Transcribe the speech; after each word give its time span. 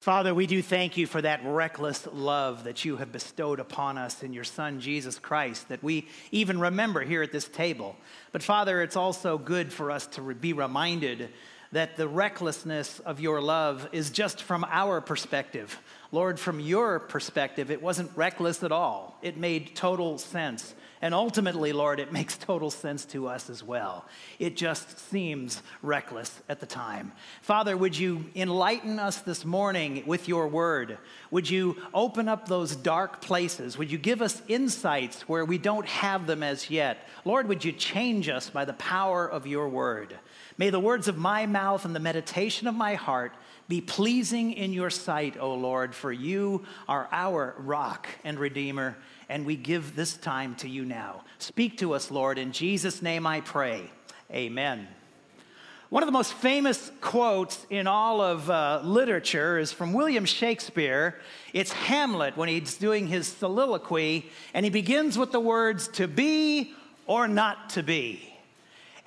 Father, 0.00 0.34
we 0.34 0.46
do 0.46 0.62
thank 0.62 0.96
you 0.96 1.06
for 1.06 1.20
that 1.20 1.42
reckless 1.44 2.08
love 2.10 2.64
that 2.64 2.86
you 2.86 2.96
have 2.96 3.12
bestowed 3.12 3.60
upon 3.60 3.98
us 3.98 4.22
in 4.22 4.32
your 4.32 4.44
Son, 4.44 4.80
Jesus 4.80 5.18
Christ, 5.18 5.68
that 5.68 5.82
we 5.82 6.08
even 6.30 6.58
remember 6.58 7.02
here 7.02 7.22
at 7.22 7.32
this 7.32 7.46
table. 7.46 7.94
But 8.32 8.42
Father, 8.42 8.80
it's 8.80 8.96
also 8.96 9.36
good 9.36 9.70
for 9.70 9.90
us 9.90 10.06
to 10.06 10.22
be 10.32 10.54
reminded 10.54 11.28
that 11.72 11.98
the 11.98 12.08
recklessness 12.08 12.98
of 13.00 13.20
your 13.20 13.42
love 13.42 13.90
is 13.92 14.08
just 14.08 14.42
from 14.42 14.64
our 14.70 15.02
perspective. 15.02 15.78
Lord, 16.12 16.40
from 16.40 16.60
your 16.60 16.98
perspective, 16.98 17.70
it 17.70 17.82
wasn't 17.82 18.16
reckless 18.16 18.62
at 18.62 18.72
all. 18.72 19.18
It 19.20 19.36
made 19.36 19.76
total 19.76 20.16
sense. 20.16 20.74
And 21.02 21.14
ultimately, 21.14 21.72
Lord, 21.72 21.98
it 21.98 22.12
makes 22.12 22.36
total 22.36 22.70
sense 22.70 23.06
to 23.06 23.26
us 23.26 23.48
as 23.48 23.62
well. 23.62 24.04
It 24.38 24.54
just 24.54 24.98
seems 25.10 25.62
reckless 25.82 26.42
at 26.46 26.60
the 26.60 26.66
time. 26.66 27.12
Father, 27.40 27.74
would 27.74 27.96
you 27.96 28.26
enlighten 28.34 28.98
us 28.98 29.18
this 29.18 29.46
morning 29.46 30.02
with 30.06 30.28
your 30.28 30.46
word? 30.46 30.98
Would 31.30 31.48
you 31.48 31.76
open 31.94 32.28
up 32.28 32.48
those 32.48 32.76
dark 32.76 33.22
places? 33.22 33.78
Would 33.78 33.90
you 33.90 33.96
give 33.96 34.20
us 34.20 34.42
insights 34.46 35.26
where 35.26 35.44
we 35.44 35.56
don't 35.56 35.86
have 35.86 36.26
them 36.26 36.42
as 36.42 36.68
yet? 36.68 37.08
Lord, 37.24 37.48
would 37.48 37.64
you 37.64 37.72
change 37.72 38.28
us 38.28 38.50
by 38.50 38.66
the 38.66 38.74
power 38.74 39.26
of 39.26 39.46
your 39.46 39.70
word? 39.70 40.18
May 40.58 40.68
the 40.68 40.80
words 40.80 41.08
of 41.08 41.16
my 41.16 41.46
mouth 41.46 41.86
and 41.86 41.96
the 41.96 42.00
meditation 42.00 42.68
of 42.68 42.74
my 42.74 42.94
heart 42.94 43.32
be 43.68 43.80
pleasing 43.80 44.52
in 44.52 44.74
your 44.74 44.90
sight, 44.90 45.38
O 45.38 45.54
Lord, 45.54 45.94
for 45.94 46.12
you 46.12 46.66
are 46.88 47.08
our 47.10 47.54
rock 47.56 48.08
and 48.24 48.38
redeemer 48.38 48.96
and 49.30 49.46
we 49.46 49.54
give 49.54 49.94
this 49.94 50.16
time 50.16 50.56
to 50.56 50.68
you 50.68 50.84
now. 50.84 51.22
Speak 51.38 51.78
to 51.78 51.94
us, 51.94 52.10
Lord. 52.10 52.36
In 52.36 52.50
Jesus' 52.50 53.00
name 53.00 53.26
I 53.28 53.40
pray. 53.40 53.88
Amen. 54.32 54.88
One 55.88 56.02
of 56.02 56.08
the 56.08 56.12
most 56.12 56.34
famous 56.34 56.90
quotes 57.00 57.64
in 57.70 57.86
all 57.86 58.20
of 58.20 58.50
uh, 58.50 58.80
literature 58.84 59.58
is 59.58 59.72
from 59.72 59.92
William 59.92 60.24
Shakespeare. 60.24 61.20
It's 61.52 61.72
Hamlet 61.72 62.36
when 62.36 62.48
he's 62.48 62.76
doing 62.76 63.06
his 63.06 63.28
soliloquy, 63.28 64.28
and 64.52 64.64
he 64.64 64.70
begins 64.70 65.16
with 65.16 65.30
the 65.30 65.40
words, 65.40 65.88
to 65.88 66.08
be 66.08 66.74
or 67.06 67.28
not 67.28 67.70
to 67.70 67.82
be. 67.84 68.29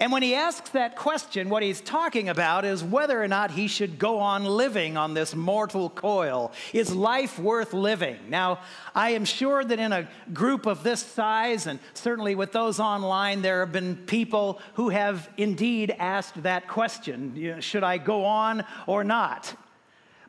And 0.04 0.12
when 0.12 0.22
he 0.22 0.36
asks 0.36 0.72
that 0.72 0.98
question, 0.98 1.48
what 1.48 1.64
he's 1.64 1.80
talking 1.80 2.28
about 2.28 2.66
is 2.66 2.84
whether 2.84 3.24
or 3.24 3.30
not 3.30 3.52
he 3.52 3.70
should 3.70 3.98
go 3.98 4.20
on 4.20 4.44
living 4.44 4.98
on 4.98 5.14
this 5.14 5.34
mortal 5.34 5.90
coil. 5.90 6.52
Is 6.74 6.94
life 6.94 7.40
worth 7.40 7.74
living? 7.74 8.18
Now, 8.28 8.60
I 8.94 9.12
am 9.12 9.24
sure 9.24 9.64
that 9.64 9.80
in 9.80 9.94
a 9.94 10.10
group 10.34 10.66
of 10.66 10.84
this 10.84 11.02
size, 11.02 11.68
and 11.68 11.80
certainly 11.94 12.36
with 12.36 12.52
those 12.52 12.82
online, 12.82 13.44
there 13.44 13.62
have 13.62 13.72
been 13.72 13.96
people 13.96 14.60
who 14.74 14.90
have 14.90 15.30
indeed 15.38 15.96
asked 15.98 16.44
that 16.44 16.68
question 16.68 17.62
Should 17.62 17.86
I 17.86 17.98
go 17.98 18.26
on 18.26 18.66
or 18.88 19.06
not? 19.06 19.56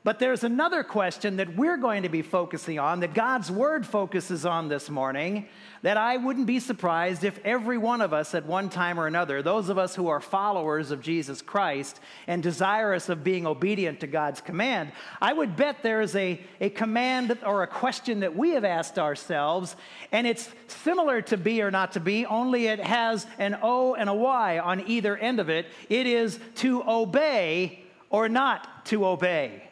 But 0.05 0.21
there's 0.21 0.45
another 0.45 0.85
question 0.85 1.39
that 1.39 1.57
we're 1.57 1.79
going 1.79 2.05
to 2.05 2.09
be 2.09 2.23
focusing 2.23 2.79
on, 2.79 3.01
that 3.01 3.13
God's 3.13 3.51
Word 3.51 3.85
focuses 3.85 4.47
on 4.47 4.69
this 4.69 4.89
morning, 4.89 5.49
that 5.85 5.99
I 5.99 6.17
wouldn't 6.17 6.47
be 6.47 6.61
surprised 6.61 7.25
if 7.25 7.39
every 7.45 7.77
one 7.77 8.01
of 8.01 8.15
us 8.15 8.35
at 8.35 8.47
one 8.47 8.71
time 8.71 8.99
or 8.99 9.07
another, 9.07 9.43
those 9.43 9.69
of 9.69 9.77
us 9.77 9.95
who 9.95 10.09
are 10.09 10.19
followers 10.19 10.91
of 10.91 11.03
Jesus 11.03 11.43
Christ 11.43 12.01
and 12.27 12.43
desirous 12.43 13.11
of 13.11 13.23
being 13.23 13.47
obedient 13.47 14.01
to 14.01 14.07
God's 14.07 14.41
command, 14.41 14.93
I 15.21 15.35
would 15.35 15.57
bet 15.57 15.83
there 15.83 16.01
is 16.01 16.17
a, 16.17 16.41
a 16.59 16.71
command 16.71 17.39
or 17.45 17.63
a 17.63 17.67
question 17.67 18.21
that 18.21 18.35
we 18.35 18.53
have 18.53 18.65
asked 18.65 18.99
ourselves, 18.99 19.77
and 20.11 20.27
it's 20.27 20.49
similar 20.69 21.21
to 21.21 21.37
be 21.37 21.61
or 21.61 21.71
not 21.71 21.93
to 21.93 22.01
be, 22.01 22.25
only 22.25 22.67
it 22.67 22.81
has 22.81 23.27
an 23.39 23.59
O 23.61 23.95
and 23.95 24.09
a 24.09 24.15
Y 24.15 24.59
on 24.61 24.89
either 24.89 25.19
end 25.19 25.39
of 25.39 25.51
it. 25.51 25.67
It 25.91 26.07
is 26.07 26.41
to 26.57 26.83
obey 26.89 27.85
or 28.09 28.31
not 28.31 28.87
to 28.87 29.05
obey 29.05 29.65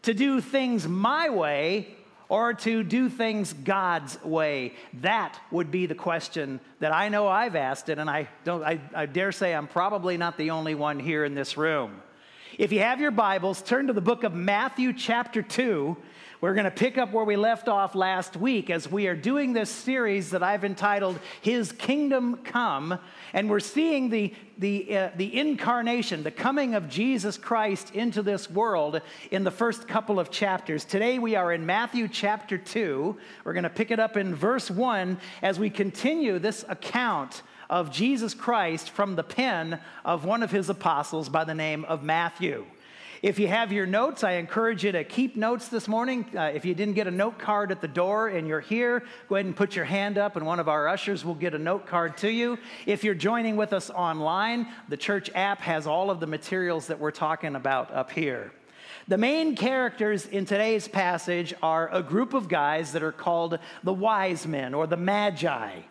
to 0.00 0.14
do 0.14 0.40
things 0.40 0.88
my 0.88 1.28
way 1.28 1.94
or 2.32 2.54
to 2.54 2.82
do 2.82 3.10
things 3.10 3.52
God's 3.52 4.18
way? 4.24 4.72
That 5.02 5.38
would 5.50 5.70
be 5.70 5.84
the 5.84 5.94
question 5.94 6.60
that 6.80 6.90
I 6.90 7.10
know 7.10 7.28
I've 7.28 7.54
asked 7.54 7.90
it, 7.90 7.98
and 7.98 8.08
I, 8.08 8.26
don't, 8.42 8.64
I, 8.64 8.80
I 8.94 9.04
dare 9.04 9.32
say 9.32 9.54
I'm 9.54 9.66
probably 9.66 10.16
not 10.16 10.38
the 10.38 10.48
only 10.48 10.74
one 10.74 10.98
here 10.98 11.26
in 11.26 11.34
this 11.34 11.58
room. 11.58 12.00
If 12.56 12.72
you 12.72 12.80
have 12.80 13.02
your 13.02 13.10
Bibles, 13.10 13.60
turn 13.60 13.88
to 13.88 13.92
the 13.92 14.00
book 14.00 14.24
of 14.24 14.32
Matthew, 14.32 14.94
chapter 14.94 15.42
2. 15.42 15.94
We're 16.42 16.54
going 16.54 16.64
to 16.64 16.72
pick 16.72 16.98
up 16.98 17.12
where 17.12 17.24
we 17.24 17.36
left 17.36 17.68
off 17.68 17.94
last 17.94 18.36
week 18.36 18.68
as 18.68 18.90
we 18.90 19.06
are 19.06 19.14
doing 19.14 19.52
this 19.52 19.70
series 19.70 20.30
that 20.30 20.42
I've 20.42 20.64
entitled 20.64 21.20
His 21.40 21.70
Kingdom 21.70 22.38
Come. 22.38 22.98
And 23.32 23.48
we're 23.48 23.60
seeing 23.60 24.10
the, 24.10 24.34
the, 24.58 24.98
uh, 24.98 25.10
the 25.14 25.38
incarnation, 25.38 26.24
the 26.24 26.32
coming 26.32 26.74
of 26.74 26.88
Jesus 26.88 27.38
Christ 27.38 27.94
into 27.94 28.22
this 28.22 28.50
world 28.50 29.02
in 29.30 29.44
the 29.44 29.52
first 29.52 29.86
couple 29.86 30.18
of 30.18 30.32
chapters. 30.32 30.84
Today 30.84 31.20
we 31.20 31.36
are 31.36 31.52
in 31.52 31.64
Matthew 31.64 32.08
chapter 32.08 32.58
2. 32.58 33.16
We're 33.44 33.52
going 33.52 33.62
to 33.62 33.70
pick 33.70 33.92
it 33.92 34.00
up 34.00 34.16
in 34.16 34.34
verse 34.34 34.68
1 34.68 35.18
as 35.42 35.60
we 35.60 35.70
continue 35.70 36.40
this 36.40 36.64
account 36.68 37.42
of 37.70 37.92
Jesus 37.92 38.34
Christ 38.34 38.90
from 38.90 39.14
the 39.14 39.22
pen 39.22 39.78
of 40.04 40.24
one 40.24 40.42
of 40.42 40.50
his 40.50 40.68
apostles 40.68 41.28
by 41.28 41.44
the 41.44 41.54
name 41.54 41.84
of 41.84 42.02
Matthew. 42.02 42.66
If 43.22 43.38
you 43.38 43.46
have 43.46 43.70
your 43.70 43.86
notes, 43.86 44.24
I 44.24 44.32
encourage 44.32 44.82
you 44.82 44.90
to 44.90 45.04
keep 45.04 45.36
notes 45.36 45.68
this 45.68 45.86
morning. 45.86 46.26
Uh, 46.36 46.50
if 46.52 46.64
you 46.64 46.74
didn't 46.74 46.94
get 46.94 47.06
a 47.06 47.12
note 47.12 47.38
card 47.38 47.70
at 47.70 47.80
the 47.80 47.86
door 47.86 48.26
and 48.26 48.48
you're 48.48 48.60
here, 48.60 49.04
go 49.28 49.36
ahead 49.36 49.46
and 49.46 49.54
put 49.54 49.76
your 49.76 49.84
hand 49.84 50.18
up, 50.18 50.34
and 50.34 50.44
one 50.44 50.58
of 50.58 50.68
our 50.68 50.88
ushers 50.88 51.24
will 51.24 51.36
get 51.36 51.54
a 51.54 51.58
note 51.58 51.86
card 51.86 52.16
to 52.16 52.28
you. 52.28 52.58
If 52.84 53.04
you're 53.04 53.14
joining 53.14 53.54
with 53.54 53.72
us 53.72 53.90
online, 53.90 54.66
the 54.88 54.96
church 54.96 55.30
app 55.36 55.60
has 55.60 55.86
all 55.86 56.10
of 56.10 56.18
the 56.18 56.26
materials 56.26 56.88
that 56.88 56.98
we're 56.98 57.12
talking 57.12 57.54
about 57.54 57.92
up 57.94 58.10
here. 58.10 58.50
The 59.06 59.18
main 59.18 59.54
characters 59.54 60.26
in 60.26 60.44
today's 60.44 60.88
passage 60.88 61.54
are 61.62 61.94
a 61.94 62.02
group 62.02 62.34
of 62.34 62.48
guys 62.48 62.90
that 62.90 63.04
are 63.04 63.12
called 63.12 63.60
the 63.84 63.92
wise 63.92 64.48
men 64.48 64.74
or 64.74 64.88
the 64.88 64.96
magi. 64.96 65.82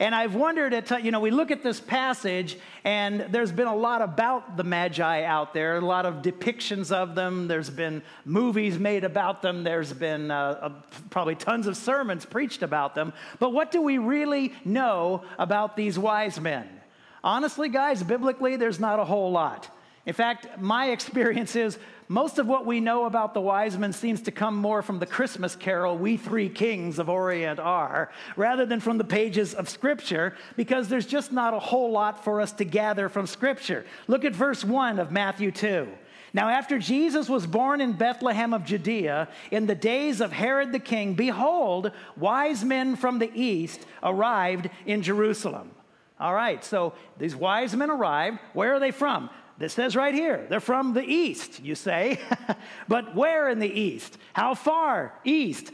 And 0.00 0.14
I've 0.14 0.34
wondered 0.34 0.72
at, 0.72 1.04
you 1.04 1.10
know, 1.10 1.20
we 1.20 1.30
look 1.30 1.50
at 1.50 1.62
this 1.62 1.78
passage 1.78 2.56
and 2.84 3.20
there's 3.30 3.52
been 3.52 3.66
a 3.66 3.76
lot 3.76 4.00
about 4.00 4.56
the 4.56 4.64
Magi 4.64 5.24
out 5.24 5.52
there, 5.52 5.76
a 5.76 5.80
lot 5.82 6.06
of 6.06 6.22
depictions 6.22 6.90
of 6.90 7.14
them. 7.14 7.48
There's 7.48 7.68
been 7.68 8.00
movies 8.24 8.78
made 8.78 9.04
about 9.04 9.42
them. 9.42 9.62
There's 9.62 9.92
been 9.92 10.30
uh, 10.30 10.72
probably 11.10 11.34
tons 11.34 11.66
of 11.66 11.76
sermons 11.76 12.24
preached 12.24 12.62
about 12.62 12.94
them. 12.94 13.12
But 13.38 13.52
what 13.52 13.70
do 13.70 13.82
we 13.82 13.98
really 13.98 14.54
know 14.64 15.22
about 15.38 15.76
these 15.76 15.98
wise 15.98 16.40
men? 16.40 16.66
Honestly, 17.22 17.68
guys, 17.68 18.02
biblically, 18.02 18.56
there's 18.56 18.80
not 18.80 19.00
a 19.00 19.04
whole 19.04 19.30
lot. 19.30 19.68
In 20.06 20.14
fact, 20.14 20.58
my 20.58 20.90
experience 20.90 21.54
is 21.54 21.78
most 22.08 22.38
of 22.38 22.46
what 22.46 22.66
we 22.66 22.80
know 22.80 23.04
about 23.04 23.34
the 23.34 23.40
wise 23.40 23.78
men 23.78 23.92
seems 23.92 24.22
to 24.22 24.32
come 24.32 24.56
more 24.56 24.82
from 24.82 24.98
the 24.98 25.06
Christmas 25.06 25.54
carol, 25.54 25.96
We 25.96 26.16
Three 26.16 26.48
Kings 26.48 26.98
of 26.98 27.08
Orient 27.08 27.60
Are, 27.60 28.10
rather 28.34 28.66
than 28.66 28.80
from 28.80 28.98
the 28.98 29.04
pages 29.04 29.54
of 29.54 29.68
Scripture, 29.68 30.34
because 30.56 30.88
there's 30.88 31.06
just 31.06 31.32
not 31.32 31.54
a 31.54 31.60
whole 31.60 31.92
lot 31.92 32.24
for 32.24 32.40
us 32.40 32.50
to 32.52 32.64
gather 32.64 33.08
from 33.08 33.26
Scripture. 33.26 33.84
Look 34.08 34.24
at 34.24 34.34
verse 34.34 34.64
1 34.64 34.98
of 34.98 35.12
Matthew 35.12 35.52
2. 35.52 35.86
Now, 36.32 36.48
after 36.48 36.78
Jesus 36.78 37.28
was 37.28 37.46
born 37.46 37.80
in 37.80 37.92
Bethlehem 37.92 38.54
of 38.54 38.64
Judea, 38.64 39.28
in 39.50 39.66
the 39.66 39.74
days 39.74 40.20
of 40.20 40.32
Herod 40.32 40.72
the 40.72 40.78
king, 40.78 41.14
behold, 41.14 41.92
wise 42.16 42.64
men 42.64 42.96
from 42.96 43.18
the 43.18 43.30
east 43.34 43.84
arrived 44.02 44.70
in 44.86 45.02
Jerusalem. 45.02 45.72
All 46.18 46.34
right, 46.34 46.64
so 46.64 46.92
these 47.18 47.34
wise 47.34 47.74
men 47.74 47.90
arrived. 47.90 48.38
Where 48.52 48.74
are 48.74 48.80
they 48.80 48.90
from? 48.90 49.30
This 49.60 49.74
says 49.74 49.94
right 49.94 50.14
here, 50.14 50.46
they're 50.48 50.58
from 50.58 50.94
the 50.94 51.04
east, 51.04 51.62
you 51.62 51.74
say. 51.74 52.18
but 52.88 53.14
where 53.14 53.50
in 53.50 53.58
the 53.58 53.70
east? 53.70 54.16
How 54.32 54.54
far 54.54 55.12
east? 55.22 55.70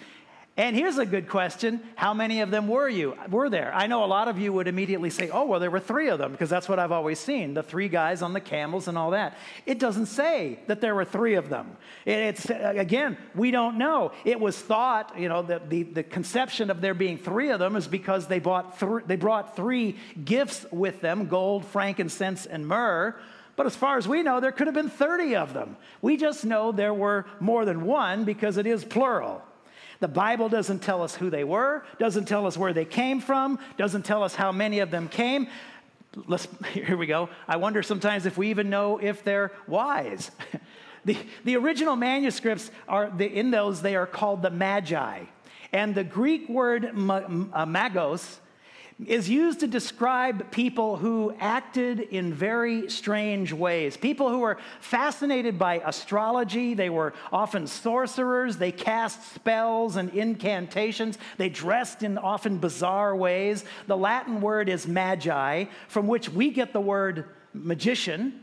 And 0.56 0.74
here's 0.74 0.98
a 0.98 1.06
good 1.06 1.28
question. 1.28 1.80
How 1.94 2.12
many 2.12 2.40
of 2.40 2.50
them 2.50 2.66
were 2.66 2.88
you? 2.88 3.16
Were 3.30 3.48
there? 3.48 3.72
I 3.72 3.86
know 3.86 4.02
a 4.02 4.06
lot 4.06 4.26
of 4.26 4.40
you 4.40 4.52
would 4.54 4.66
immediately 4.66 5.10
say, 5.10 5.30
oh, 5.30 5.44
well, 5.44 5.60
there 5.60 5.70
were 5.70 5.78
three 5.78 6.08
of 6.08 6.18
them, 6.18 6.32
because 6.32 6.50
that's 6.50 6.68
what 6.68 6.80
I've 6.80 6.90
always 6.90 7.20
seen 7.20 7.54
the 7.54 7.62
three 7.62 7.88
guys 7.88 8.22
on 8.22 8.32
the 8.32 8.40
camels 8.40 8.88
and 8.88 8.98
all 8.98 9.12
that. 9.12 9.36
It 9.66 9.78
doesn't 9.78 10.06
say 10.06 10.58
that 10.66 10.80
there 10.80 10.96
were 10.96 11.04
three 11.04 11.34
of 11.34 11.48
them. 11.48 11.76
It's, 12.06 12.50
uh, 12.50 12.72
again, 12.74 13.16
we 13.36 13.52
don't 13.52 13.78
know. 13.78 14.10
It 14.24 14.40
was 14.40 14.58
thought, 14.58 15.16
you 15.16 15.28
know, 15.28 15.42
that 15.42 15.70
the, 15.70 15.84
the 15.84 16.02
conception 16.02 16.70
of 16.70 16.80
there 16.80 16.94
being 16.94 17.18
three 17.18 17.50
of 17.50 17.60
them 17.60 17.76
is 17.76 17.86
because 17.86 18.26
they, 18.26 18.40
bought 18.40 18.80
th- 18.80 19.04
they 19.06 19.16
brought 19.16 19.54
three 19.54 19.96
gifts 20.24 20.66
with 20.72 21.02
them 21.02 21.26
gold, 21.26 21.64
frankincense, 21.66 22.46
and 22.46 22.66
myrrh. 22.66 23.14
But 23.56 23.66
as 23.66 23.74
far 23.74 23.96
as 23.96 24.06
we 24.06 24.22
know, 24.22 24.38
there 24.38 24.52
could 24.52 24.66
have 24.66 24.74
been 24.74 24.90
30 24.90 25.36
of 25.36 25.54
them. 25.54 25.76
We 26.02 26.18
just 26.18 26.44
know 26.44 26.72
there 26.72 26.94
were 26.94 27.24
more 27.40 27.64
than 27.64 27.86
one 27.86 28.24
because 28.24 28.58
it 28.58 28.66
is 28.66 28.84
plural. 28.84 29.42
The 30.00 30.08
Bible 30.08 30.50
doesn't 30.50 30.80
tell 30.80 31.02
us 31.02 31.14
who 31.14 31.30
they 31.30 31.42
were, 31.42 31.82
doesn't 31.98 32.26
tell 32.26 32.46
us 32.46 32.58
where 32.58 32.74
they 32.74 32.84
came 32.84 33.20
from, 33.20 33.58
doesn't 33.78 34.04
tell 34.04 34.22
us 34.22 34.34
how 34.34 34.52
many 34.52 34.80
of 34.80 34.90
them 34.90 35.08
came. 35.08 35.48
Let's, 36.26 36.46
here 36.72 36.98
we 36.98 37.06
go. 37.06 37.30
I 37.48 37.56
wonder 37.56 37.82
sometimes 37.82 38.26
if 38.26 38.36
we 38.36 38.50
even 38.50 38.68
know 38.68 38.98
if 38.98 39.24
they're 39.24 39.52
wise. 39.66 40.30
the, 41.06 41.16
the 41.44 41.56
original 41.56 41.96
manuscripts 41.96 42.70
are, 42.86 43.10
the, 43.10 43.26
in 43.26 43.50
those, 43.50 43.80
they 43.80 43.96
are 43.96 44.06
called 44.06 44.42
the 44.42 44.50
Magi. 44.50 45.24
And 45.72 45.94
the 45.94 46.04
Greek 46.04 46.48
word 46.48 46.84
uh, 46.84 46.90
magos 47.66 48.38
is 49.04 49.28
used 49.28 49.60
to 49.60 49.66
describe 49.66 50.50
people 50.50 50.96
who 50.96 51.34
acted 51.38 52.00
in 52.00 52.32
very 52.32 52.88
strange 52.88 53.52
ways. 53.52 53.94
People 53.94 54.30
who 54.30 54.38
were 54.38 54.56
fascinated 54.80 55.58
by 55.58 55.82
astrology. 55.84 56.72
They 56.72 56.88
were 56.88 57.12
often 57.30 57.66
sorcerers. 57.66 58.56
They 58.56 58.72
cast 58.72 59.34
spells 59.34 59.96
and 59.96 60.08
incantations. 60.14 61.18
They 61.36 61.50
dressed 61.50 62.02
in 62.02 62.16
often 62.16 62.56
bizarre 62.56 63.14
ways. 63.14 63.66
The 63.86 63.98
Latin 63.98 64.40
word 64.40 64.70
is 64.70 64.86
magi, 64.86 65.66
from 65.88 66.06
which 66.06 66.30
we 66.30 66.50
get 66.50 66.72
the 66.72 66.80
word 66.80 67.26
magician. 67.52 68.40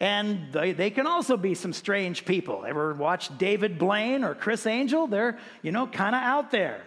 And 0.00 0.50
they, 0.50 0.72
they 0.72 0.88
can 0.88 1.06
also 1.06 1.36
be 1.36 1.54
some 1.54 1.74
strange 1.74 2.24
people. 2.24 2.64
Ever 2.66 2.94
watch 2.94 3.36
David 3.36 3.78
Blaine 3.78 4.24
or 4.24 4.34
Criss 4.34 4.64
Angel? 4.64 5.06
They're, 5.06 5.38
you 5.60 5.72
know, 5.72 5.86
kind 5.86 6.16
of 6.16 6.22
out 6.22 6.50
there. 6.50 6.80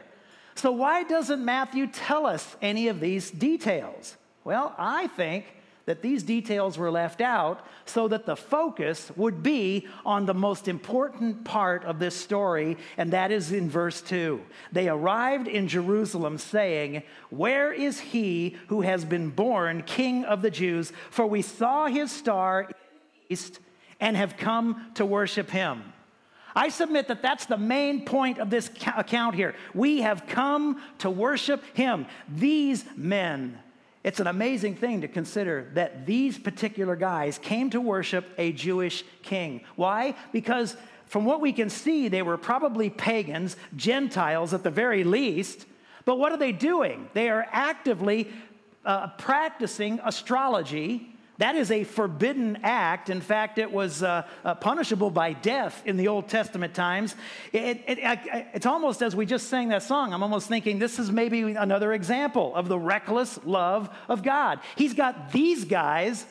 So, 0.56 0.72
why 0.72 1.04
doesn't 1.04 1.44
Matthew 1.44 1.88
tell 1.88 2.26
us 2.26 2.56
any 2.62 2.88
of 2.88 3.00
these 3.00 3.32
details? 3.32 4.18
Well, 4.44 4.76
I 4.78 5.08
think 5.08 5.46
that 5.86 6.02
these 6.02 6.24
details 6.24 6.78
were 6.78 6.92
left 6.92 7.20
out 7.22 7.66
so 7.86 8.08
that 8.08 8.26
the 8.26 8.36
focus 8.36 9.12
would 9.16 9.44
be 9.44 9.88
on 10.06 10.26
the 10.26 10.34
most 10.34 10.68
important 10.68 11.44
part 11.44 11.84
of 11.84 12.00
this 12.00 12.16
story, 12.16 12.78
and 12.98 13.12
that 13.12 13.32
is 13.32 13.52
in 13.52 13.70
verse 13.70 14.02
2. 14.02 14.42
They 14.72 14.88
arrived 14.88 15.48
in 15.48 15.68
Jerusalem 15.68 16.38
saying, 16.38 17.04
Where 17.30 17.74
is 17.74 18.00
he 18.00 18.58
who 18.68 18.82
has 18.82 19.04
been 19.04 19.30
born 19.30 19.84
King 19.84 20.24
of 20.24 20.42
the 20.42 20.52
Jews? 20.52 20.94
For 21.10 21.28
we 21.28 21.42
saw 21.42 21.88
his 21.88 22.12
star 22.12 22.62
in 22.62 22.68
the 22.68 23.34
east 23.34 23.60
and 24.00 24.16
have 24.16 24.38
come 24.38 24.92
to 24.96 25.06
worship 25.06 25.50
him. 25.50 25.93
I 26.56 26.70
submit 26.70 27.08
that 27.08 27.22
that's 27.22 27.46
the 27.46 27.58
main 27.58 28.06
point 28.06 28.38
of 28.38 28.50
this 28.50 28.70
account 28.96 29.36
here. 29.36 29.56
We 29.74 30.02
have 30.02 30.28
come 30.28 30.82
to 31.00 31.10
worship 31.10 31.64
Him. 31.74 32.06
These 32.30 32.86
men, 32.96 33.60
it's 34.04 34.20
an 34.20 34.28
amazing 34.28 34.76
thing 34.76 35.02
to 35.02 35.08
consider 35.08 35.70
that 35.74 36.06
these 36.06 36.38
particular 36.38 36.96
guys 36.96 37.38
came 37.38 37.70
to 37.72 37.82
worship 37.82 38.26
a 38.38 38.52
Jewish 38.52 39.04
king. 39.24 39.62
Why? 39.76 40.16
Because 40.32 40.76
from 41.06 41.26
what 41.26 41.42
we 41.42 41.54
can 41.54 41.70
see, 41.70 42.08
they 42.08 42.22
were 42.22 42.38
probably 42.38 42.90
pagans, 42.90 43.56
Gentiles 43.76 44.54
at 44.54 44.64
the 44.64 44.72
very 44.72 45.04
least. 45.04 45.66
But 46.06 46.18
what 46.18 46.32
are 46.32 46.38
they 46.38 46.52
doing? 46.52 47.10
They 47.14 47.30
are 47.30 47.48
actively 47.52 48.30
uh, 48.86 49.08
practicing 49.18 50.00
astrology 50.04 51.13
that 51.40 51.56
is 51.56 51.72
a 51.72 51.84
forbidden 51.84 52.60
act. 52.64 53.10
In 53.10 53.20
fact, 53.20 53.58
it 53.58 53.72
was 53.72 54.04
uh, 54.04 54.28
uh, 54.46 54.56
punishable 54.56 55.10
by 55.10 55.34
death 55.34 55.82
in 55.86 55.98
the 55.98 56.08
Old 56.08 56.30
Testament 56.30 56.76
times. 56.76 57.16
It, 57.52 57.84
it, 57.88 58.00
it, 58.00 58.48
it's 58.54 58.66
almost 58.66 59.02
as 59.02 59.16
we 59.16 59.26
just 59.26 59.50
sang 59.50 59.70
that 59.70 59.82
song, 59.82 60.14
I'm 60.14 60.22
almost 60.22 60.48
thinking 60.48 60.78
this 60.78 61.00
is 61.00 61.12
maybe 61.12 61.42
another 61.42 61.92
example 61.94 62.56
of 62.56 62.68
the 62.68 62.78
reckless 62.78 63.40
love 63.46 63.90
of 64.08 64.22
God. 64.22 64.60
He's 64.76 64.94
got 64.94 65.32
these 65.32 65.66
guys, 65.66 66.24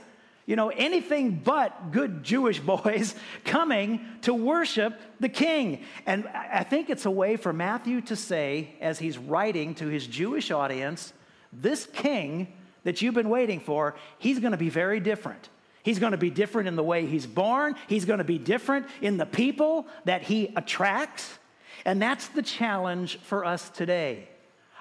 you 0.46 0.54
know, 0.54 0.68
anything 0.68 1.40
but 1.42 1.90
good 1.90 2.22
Jewish 2.22 2.60
boys 2.60 3.16
coming 3.44 4.06
to 4.22 4.32
worship 4.32 5.00
the 5.18 5.28
king. 5.28 5.82
And 6.06 6.28
I 6.28 6.62
think 6.62 6.90
it's 6.90 7.06
a 7.06 7.10
way 7.10 7.34
for 7.34 7.52
Matthew 7.52 8.02
to 8.02 8.14
say, 8.14 8.76
as 8.80 9.00
he's 9.00 9.18
writing 9.18 9.74
to 9.76 9.88
his 9.88 10.06
Jewish 10.06 10.52
audience, 10.52 11.12
this 11.52 11.86
king 11.86 12.52
that 12.84 13.02
you've 13.02 13.14
been 13.14 13.28
waiting 13.28 13.60
for, 13.60 13.94
he's 14.18 14.38
going 14.38 14.52
to 14.52 14.58
be 14.58 14.68
very 14.68 15.00
different. 15.00 15.48
He's 15.82 15.98
going 15.98 16.12
to 16.12 16.18
be 16.18 16.30
different 16.30 16.68
in 16.68 16.76
the 16.76 16.82
way 16.82 17.06
he's 17.06 17.26
born, 17.26 17.74
he's 17.88 18.04
going 18.04 18.18
to 18.18 18.24
be 18.24 18.38
different 18.38 18.86
in 19.00 19.16
the 19.16 19.26
people 19.26 19.86
that 20.04 20.22
he 20.22 20.52
attracts. 20.56 21.38
And 21.84 22.00
that's 22.00 22.28
the 22.28 22.42
challenge 22.42 23.18
for 23.18 23.44
us 23.44 23.68
today. 23.70 24.28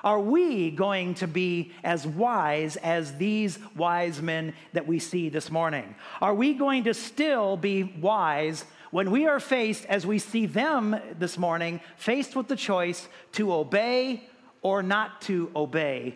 Are 0.03 0.19
we 0.19 0.71
going 0.71 1.13
to 1.15 1.27
be 1.27 1.71
as 1.83 2.07
wise 2.07 2.75
as 2.77 3.17
these 3.17 3.59
wise 3.75 4.21
men 4.21 4.53
that 4.73 4.87
we 4.87 4.99
see 4.99 5.29
this 5.29 5.51
morning? 5.51 5.95
Are 6.21 6.33
we 6.33 6.53
going 6.53 6.85
to 6.85 6.93
still 6.93 7.55
be 7.55 7.83
wise 7.83 8.65
when 8.89 9.09
we 9.11 9.25
are 9.27 9.39
faced, 9.39 9.85
as 9.85 10.05
we 10.05 10.19
see 10.19 10.45
them 10.45 10.99
this 11.17 11.37
morning, 11.37 11.79
faced 11.97 12.35
with 12.35 12.47
the 12.47 12.55
choice 12.55 13.07
to 13.33 13.53
obey 13.53 14.27
or 14.61 14.83
not 14.83 15.21
to 15.21 15.49
obey 15.55 16.15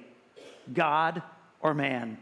God 0.74 1.22
or 1.66 1.74
man. 1.74 2.20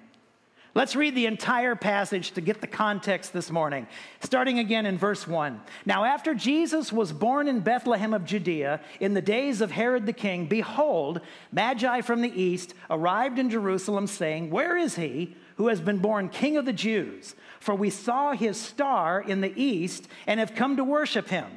Let's 0.74 0.96
read 0.96 1.16
the 1.16 1.26
entire 1.26 1.76
passage 1.76 2.32
to 2.32 2.40
get 2.40 2.62
the 2.62 2.66
context 2.66 3.34
this 3.34 3.52
morning, 3.52 3.88
starting 4.22 4.58
again 4.58 4.86
in 4.86 4.98
verse 4.98 5.28
1. 5.28 5.60
Now, 5.86 6.06
after 6.06 6.34
Jesus 6.34 6.94
was 6.94 7.12
born 7.12 7.50
in 7.50 7.60
Bethlehem 7.60 8.14
of 8.14 8.24
Judea 8.24 8.80
in 9.02 9.14
the 9.14 9.22
days 9.22 9.60
of 9.60 9.70
Herod 9.70 10.06
the 10.06 10.14
king, 10.14 10.46
behold, 10.46 11.20
Magi 11.52 12.00
from 12.00 12.22
the 12.22 12.42
east 12.42 12.74
arrived 12.90 13.38
in 13.38 13.50
Jerusalem, 13.50 14.08
saying, 14.08 14.50
Where 14.50 14.78
is 14.78 14.96
he 14.96 15.36
who 15.58 15.68
has 15.68 15.82
been 15.82 16.00
born 16.00 16.30
king 16.30 16.56
of 16.56 16.64
the 16.64 16.72
Jews? 16.72 17.36
For 17.60 17.76
we 17.76 17.90
saw 17.90 18.32
his 18.32 18.56
star 18.56 19.20
in 19.20 19.42
the 19.42 19.62
east 19.62 20.08
and 20.26 20.40
have 20.40 20.56
come 20.56 20.78
to 20.78 20.86
worship 20.86 21.28
him. 21.28 21.48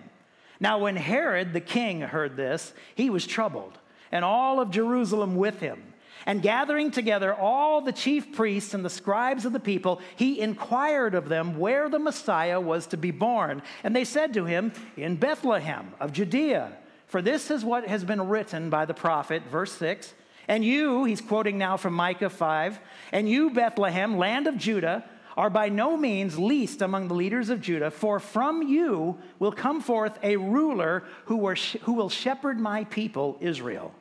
Now, 0.59 0.79
when 0.79 0.97
Herod 0.97 1.53
the 1.53 1.61
king 1.61 2.01
heard 2.01 2.37
this, 2.37 2.75
he 2.97 3.11
was 3.11 3.29
troubled, 3.29 3.79
and 4.11 4.25
all 4.25 4.59
of 4.59 4.73
Jerusalem 4.73 5.37
with 5.37 5.61
him. 5.61 5.95
And 6.27 6.43
gathering 6.43 6.91
together 6.91 7.33
all 7.33 7.81
the 7.81 7.93
chief 7.93 8.33
priests 8.33 8.75
and 8.75 8.85
the 8.85 8.91
scribes 8.91 9.45
of 9.45 9.53
the 9.53 9.61
people, 9.61 10.01
he 10.17 10.41
inquired 10.41 11.15
of 11.15 11.29
them 11.29 11.57
where 11.57 11.89
the 11.89 12.01
Messiah 12.01 12.61
was 12.61 12.89
to 12.89 12.97
be 12.97 13.13
born. 13.13 13.63
And 13.85 13.95
they 13.95 14.05
said 14.05 14.35
to 14.35 14.45
him, 14.45 14.73
In 14.97 15.17
Bethlehem 15.17 15.95
of 16.01 16.13
Judea. 16.13 16.77
For 17.07 17.23
this 17.23 17.51
is 17.53 17.65
what 17.65 17.87
has 17.87 18.03
been 18.03 18.29
written 18.29 18.71
by 18.71 18.85
the 18.85 18.95
prophet, 18.95 19.45
verse 19.51 19.73
6. 19.73 20.15
And 20.49 20.65
you, 20.65 21.05
he's 21.05 21.21
quoting 21.21 21.59
now 21.59 21.77
from 21.77 21.95
Micah 21.95 22.31
5, 22.31 22.79
and 23.13 23.29
you, 23.29 23.51
Bethlehem, 23.51 24.17
land 24.17 24.47
of 24.47 24.57
Judah, 24.57 25.05
are 25.37 25.51
by 25.51 25.69
no 25.69 25.97
means 25.97 26.39
least 26.39 26.83
among 26.83 27.09
the 27.09 27.15
leaders 27.15 27.51
of 27.51 27.61
Judah, 27.61 27.91
for 27.91 28.19
from 28.19 28.63
you 28.63 29.19
will 29.39 29.53
come 29.53 29.81
forth 29.81 30.19
a 30.23 30.37
ruler 30.37 31.05
who 31.27 31.37
will 31.37 32.09
shepherd 32.09 32.59
my 32.59 32.85
people, 32.85 33.37
Israel. 33.41 33.93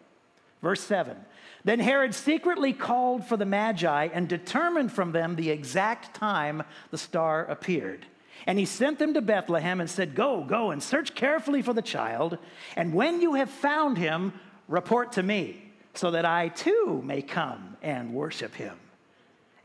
Verse 0.66 0.82
7 0.82 1.16
then 1.64 1.80
Herod 1.80 2.16
secretly 2.16 2.74
called 2.74 3.26
for 3.26 3.38
the 3.38 3.46
Magi 3.46 4.08
and 4.14 4.28
determined 4.28 4.92
from 4.92 5.12
them 5.12 5.36
the 5.36 5.52
exact 5.52 6.16
time 6.16 6.64
the 6.92 6.98
star 6.98 7.46
appeared. 7.46 8.06
And 8.48 8.60
he 8.60 8.66
sent 8.66 9.00
them 9.00 9.16
to 9.16 9.22
Bethlehem 9.22 9.80
and 9.80 9.90
said, 9.90 10.14
Go, 10.14 10.44
go 10.44 10.70
and 10.70 10.82
search 10.82 11.16
carefully 11.16 11.64
for 11.64 11.74
the 11.74 11.82
child. 11.82 12.38
And 12.76 12.94
when 12.94 13.20
you 13.20 13.34
have 13.34 13.50
found 13.50 13.98
him, 13.98 14.34
report 14.68 15.14
to 15.14 15.24
me, 15.24 15.72
so 15.96 16.12
that 16.12 16.26
I 16.26 16.50
too 16.50 17.02
may 17.04 17.24
come 17.24 17.78
and 17.82 18.14
worship 18.14 18.54
him. 18.54 18.78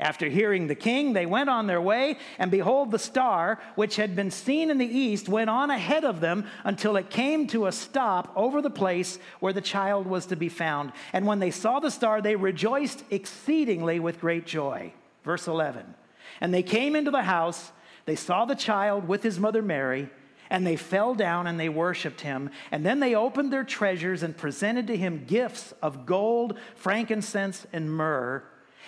After 0.01 0.31
hearing 0.31 0.67
the 0.67 0.75
king, 0.75 1.13
they 1.13 1.27
went 1.27 1.51
on 1.51 1.67
their 1.67 1.81
way, 1.81 2.17
and 2.39 2.51
behold, 2.51 2.91
the 2.91 2.99
star, 2.99 3.61
which 3.75 3.97
had 3.97 4.17
been 4.17 4.31
seen 4.31 4.71
in 4.71 4.79
the 4.79 4.87
east, 4.87 5.29
went 5.29 5.51
on 5.51 5.71
ahead 5.71 6.05
of 6.05 6.21
them 6.21 6.47
until 6.65 6.97
it 6.97 7.11
came 7.11 7.47
to 7.49 7.67
a 7.67 7.73
stop 7.73 8.33
over 8.35 8.63
the 8.63 8.71
place 8.71 9.19
where 9.41 9.53
the 9.53 9.61
child 9.61 10.07
was 10.07 10.25
to 10.27 10.37
be 10.37 10.49
found. 10.49 10.93
And 11.13 11.27
when 11.27 11.39
they 11.39 11.51
saw 11.51 11.81
the 11.81 11.91
star, 11.91 12.23
they 12.23 12.35
rejoiced 12.35 13.05
exceedingly 13.11 14.01
with 14.01 14.21
great 14.21 14.47
joy. 14.47 14.95
Verse 15.23 15.47
11 15.47 15.95
And 16.41 16.55
they 16.55 16.63
came 16.63 16.97
into 16.97 17.11
the 17.11 17.25
house, 17.25 17.71
they 18.07 18.17
saw 18.17 18.47
the 18.47 18.55
child 18.55 19.07
with 19.07 19.23
his 19.23 19.39
mother 19.39 19.63
Mary. 19.63 20.09
And 20.53 20.67
they 20.67 20.75
fell 20.75 21.15
down 21.15 21.47
and 21.47 21.61
they 21.61 21.69
worshiped 21.69 22.23
him. 22.23 22.51
And 22.73 22.85
then 22.85 22.99
they 22.99 23.15
opened 23.15 23.53
their 23.53 23.63
treasures 23.63 24.25
and 24.25 24.37
presented 24.37 24.89
to 24.89 24.97
him 24.97 25.25
gifts 25.25 25.73
of 25.81 26.07
gold, 26.07 26.59
frankincense, 26.75 27.69
and 27.73 27.89
myrrh. 27.89 28.43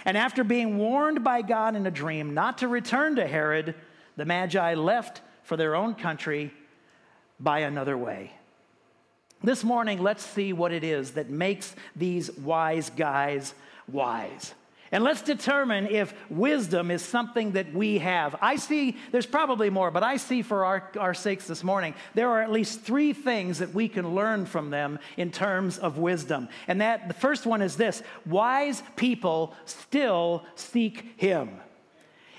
And 0.04 0.16
after 0.16 0.44
being 0.44 0.78
warned 0.78 1.22
by 1.22 1.42
God 1.42 1.76
in 1.76 1.86
a 1.86 1.90
dream 1.90 2.34
not 2.34 2.58
to 2.58 2.68
return 2.68 3.16
to 3.16 3.26
Herod, 3.26 3.74
the 4.16 4.24
Magi 4.24 4.74
left 4.74 5.22
for 5.42 5.56
their 5.56 5.74
own 5.74 5.94
country 5.94 6.52
by 7.38 7.60
another 7.60 7.96
way. 7.96 8.32
This 9.42 9.64
morning, 9.64 10.00
let's 10.00 10.24
see 10.24 10.52
what 10.52 10.72
it 10.72 10.84
is 10.84 11.12
that 11.12 11.28
makes 11.28 11.74
these 11.96 12.30
wise 12.38 12.90
guys 12.90 13.54
wise. 13.90 14.54
And 14.92 15.02
let's 15.02 15.22
determine 15.22 15.86
if 15.86 16.12
wisdom 16.28 16.90
is 16.90 17.00
something 17.00 17.52
that 17.52 17.72
we 17.72 17.98
have. 17.98 18.36
I 18.42 18.56
see, 18.56 18.98
there's 19.10 19.24
probably 19.24 19.70
more, 19.70 19.90
but 19.90 20.02
I 20.02 20.18
see 20.18 20.42
for 20.42 20.66
our, 20.66 20.90
our 21.00 21.14
sakes 21.14 21.46
this 21.46 21.64
morning, 21.64 21.94
there 22.14 22.28
are 22.28 22.42
at 22.42 22.52
least 22.52 22.82
three 22.82 23.14
things 23.14 23.60
that 23.60 23.72
we 23.72 23.88
can 23.88 24.14
learn 24.14 24.44
from 24.44 24.68
them 24.68 24.98
in 25.16 25.30
terms 25.30 25.78
of 25.78 25.96
wisdom. 25.96 26.50
And 26.68 26.82
that 26.82 27.08
the 27.08 27.14
first 27.14 27.46
one 27.46 27.62
is 27.62 27.76
this 27.76 28.02
wise 28.26 28.82
people 28.96 29.54
still 29.64 30.44
seek 30.56 31.14
Him. 31.16 31.61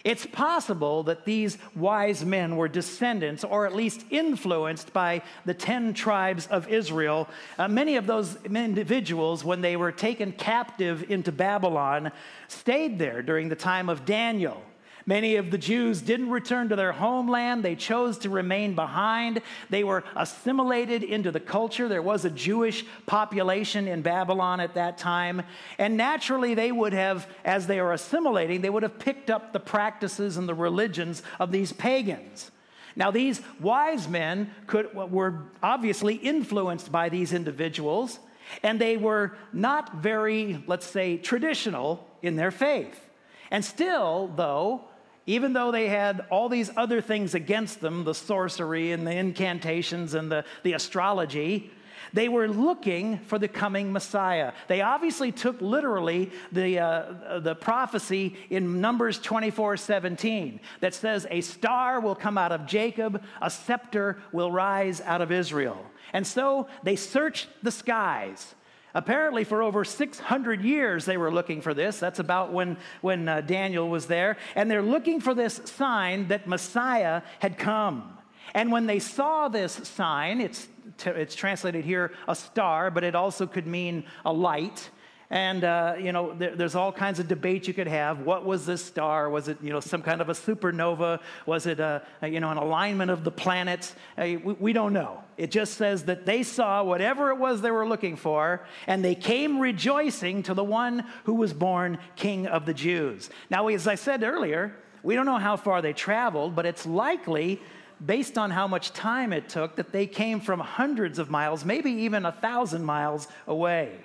It's 0.04 0.26
possible 0.26 1.04
that 1.04 1.24
these 1.24 1.58
wise 1.76 2.26
men 2.26 2.58
were 2.58 2.68
descendants 2.68 3.46
or 3.46 3.66
at 3.66 3.74
least 3.74 4.04
influenced 4.10 4.92
by 4.92 5.22
the 5.46 5.54
10 5.54 5.94
tribes 5.94 6.46
of 6.48 6.68
Israel. 6.68 7.30
Uh, 7.58 7.70
many 7.70 7.96
of 7.96 8.06
those 8.06 8.38
individuals, 8.44 9.46
when 9.46 9.62
they 9.62 9.78
were 9.78 9.94
taken 9.94 10.34
captive 10.34 11.10
into 11.10 11.32
Babylon, 11.32 12.12
stayed 12.50 13.00
there 13.00 13.22
during 13.22 13.48
the 13.48 13.56
time 13.56 13.88
of 13.88 14.04
Daniel. 14.04 14.62
Many 15.06 15.36
of 15.36 15.52
the 15.52 15.58
Jews 15.58 16.02
didn't 16.02 16.30
return 16.30 16.70
to 16.70 16.78
their 16.78 16.94
homeland. 16.94 17.64
They 17.64 17.76
chose 17.76 18.18
to 18.20 18.30
remain 18.30 18.74
behind. 18.74 19.42
They 19.70 19.84
were 19.84 20.04
assimilated 20.16 21.04
into 21.04 21.30
the 21.30 21.42
culture. 21.42 21.90
There 21.90 22.02
was 22.02 22.24
a 22.24 22.30
Jewish 22.30 22.86
population 23.06 23.88
in 23.88 24.02
Babylon 24.02 24.62
at 24.62 24.76
that 24.76 24.98
time. 24.98 25.44
And 25.78 25.98
naturally, 25.98 26.56
they 26.56 26.72
would 26.72 26.94
have, 26.94 27.28
as 27.44 27.68
they 27.68 27.82
were 27.82 27.92
assimilating, 27.92 28.62
they 28.62 28.70
would 28.70 28.84
have 28.84 28.98
picked 28.98 29.30
up 29.30 29.52
the 29.52 29.60
practices 29.60 30.38
and 30.38 30.48
the 30.48 30.54
religions 30.54 31.22
of 31.38 31.52
these 31.52 31.74
pagans. 31.74 32.52
Now, 32.96 33.12
these 33.12 33.42
wise 33.60 34.08
men 34.08 34.52
could, 34.68 34.94
were 34.94 35.44
obviously 35.62 36.16
influenced 36.16 36.92
by 36.92 37.10
these 37.10 37.34
individuals, 37.34 38.20
and 38.62 38.80
they 38.80 38.98
were 38.98 39.36
not 39.52 39.96
very, 39.96 40.64
let's 40.68 40.86
say, 40.86 41.18
traditional 41.18 42.08
in 42.22 42.36
their 42.36 42.52
faith. 42.52 43.10
And 43.52 43.66
still, 43.66 44.32
though, 44.36 44.86
even 45.26 45.54
though 45.54 45.72
they 45.72 45.88
had 45.88 46.26
all 46.30 46.50
these 46.50 46.70
other 46.76 47.02
things 47.02 47.34
against 47.34 47.82
them 47.82 48.04
the 48.04 48.14
sorcery 48.14 48.92
and 48.92 49.06
the 49.08 49.16
incantations 49.16 50.14
and 50.14 50.32
the, 50.32 50.44
the 50.64 50.74
astrology 50.74 51.72
they 52.14 52.30
were 52.30 52.48
looking 52.48 53.18
for 53.20 53.40
the 53.40 53.48
coming 53.48 53.92
Messiah. 53.92 54.54
They 54.68 54.82
obviously 54.82 55.32
took 55.32 55.60
literally 55.62 56.32
the, 56.52 56.80
uh, 56.80 57.40
the 57.40 57.56
prophecy 57.56 58.36
in 58.52 58.80
Numbers 58.80 59.20
24 59.20 59.78
17 59.78 60.60
that 60.80 60.94
says, 60.94 61.26
A 61.32 61.42
star 61.42 62.00
will 62.00 62.16
come 62.16 62.38
out 62.38 62.52
of 62.52 62.68
Jacob, 62.68 63.24
a 63.42 63.50
scepter 63.50 64.20
will 64.32 64.52
rise 64.52 65.02
out 65.02 65.22
of 65.22 65.32
Israel. 65.32 65.84
And 66.14 66.26
so 66.26 66.68
they 66.84 66.96
searched 66.96 67.48
the 67.64 67.72
skies. 67.72 68.54
Apparently, 68.96 69.44
for 69.44 69.64
over 69.64 69.84
600 69.84 70.62
years, 70.62 71.06
they 71.06 71.18
were 71.18 71.32
looking 71.32 71.62
for 71.62 71.74
this. 71.74 72.00
That's 72.00 72.20
about 72.20 72.54
when, 72.54 72.78
when 73.02 73.28
uh, 73.28 73.42
Daniel 73.42 73.90
was 73.90 74.06
there. 74.06 74.38
And 74.56 74.70
they're 74.70 74.84
looking 74.84 75.20
for 75.20 75.34
this 75.34 75.62
sign 75.66 76.28
that 76.28 76.48
Messiah 76.48 77.24
had 77.40 77.58
come. 77.58 78.18
And 78.54 78.72
when 78.72 78.86
they 78.86 79.00
saw 79.00 79.48
this 79.48 79.74
sign, 79.74 80.42
it's, 80.42 80.68
it's 81.06 81.34
translated 81.34 81.86
here 81.86 82.12
a 82.28 82.36
star, 82.36 82.92
but 82.92 83.04
it 83.04 83.16
also 83.16 83.48
could 83.48 83.66
mean 83.66 84.04
a 84.26 84.32
light. 84.32 84.90
And, 85.32 85.64
uh, 85.64 85.96
you 85.98 86.12
know, 86.12 86.36
there, 86.36 86.56
there's 86.56 86.76
all 86.76 86.92
kinds 86.92 87.20
of 87.20 87.28
debate 87.28 87.68
you 87.68 87.74
could 87.74 87.88
have. 87.88 88.20
What 88.20 88.46
was 88.46 88.68
this 88.68 88.86
star? 88.86 89.28
Was 89.32 89.48
it, 89.48 89.58
you 89.64 89.72
know, 89.72 89.80
some 89.80 90.04
kind 90.04 90.22
of 90.22 90.30
a 90.30 90.34
supernova? 90.34 91.20
Was 91.48 91.66
it, 91.66 91.80
a, 91.80 92.04
a 92.22 92.28
you 92.28 92.40
know, 92.40 92.52
an 92.52 92.58
alignment 92.58 93.10
of 93.10 93.24
the 93.24 93.32
planets? 93.32 93.96
Uh, 94.16 94.38
we, 94.44 94.54
we 94.54 94.74
don't 94.74 94.94
know. 94.94 95.23
It 95.38 95.52
just 95.52 95.74
says 95.76 96.04
that 96.06 96.26
they 96.26 96.44
saw 96.44 96.84
whatever 96.84 97.30
it 97.30 97.38
was 97.38 97.62
they 97.62 97.72
were 97.72 97.88
looking 97.88 98.16
for, 98.16 98.66
and 98.88 99.04
they 99.04 99.16
came 99.16 99.60
rejoicing 99.60 100.44
to 100.44 100.54
the 100.54 100.64
one 100.64 101.06
who 101.24 101.34
was 101.34 101.54
born 101.54 101.98
King 102.16 102.48
of 102.48 102.66
the 102.66 102.74
Jews. 102.74 103.30
Now, 103.50 103.68
as 103.68 103.88
I 103.88 103.96
said 103.96 104.24
earlier, 104.24 104.76
we 105.02 105.16
don't 105.16 105.26
know 105.26 105.38
how 105.38 105.58
far 105.58 105.82
they 105.82 105.94
traveled, 105.94 106.56
but 106.56 106.66
it's 106.66 106.86
likely 106.86 107.62
based 108.06 108.38
on 108.38 108.52
how 108.52 108.68
much 108.68 108.92
time 108.94 109.32
it 109.34 109.50
took, 109.50 109.76
that 109.78 109.92
they 109.92 110.08
came 110.08 110.40
from 110.40 110.60
hundreds 110.60 111.20
of 111.20 111.30
miles, 111.30 111.64
maybe 111.64 111.92
even 111.92 112.26
a 112.26 112.32
thousand 112.32 112.84
miles 112.84 113.28
away. 113.48 113.98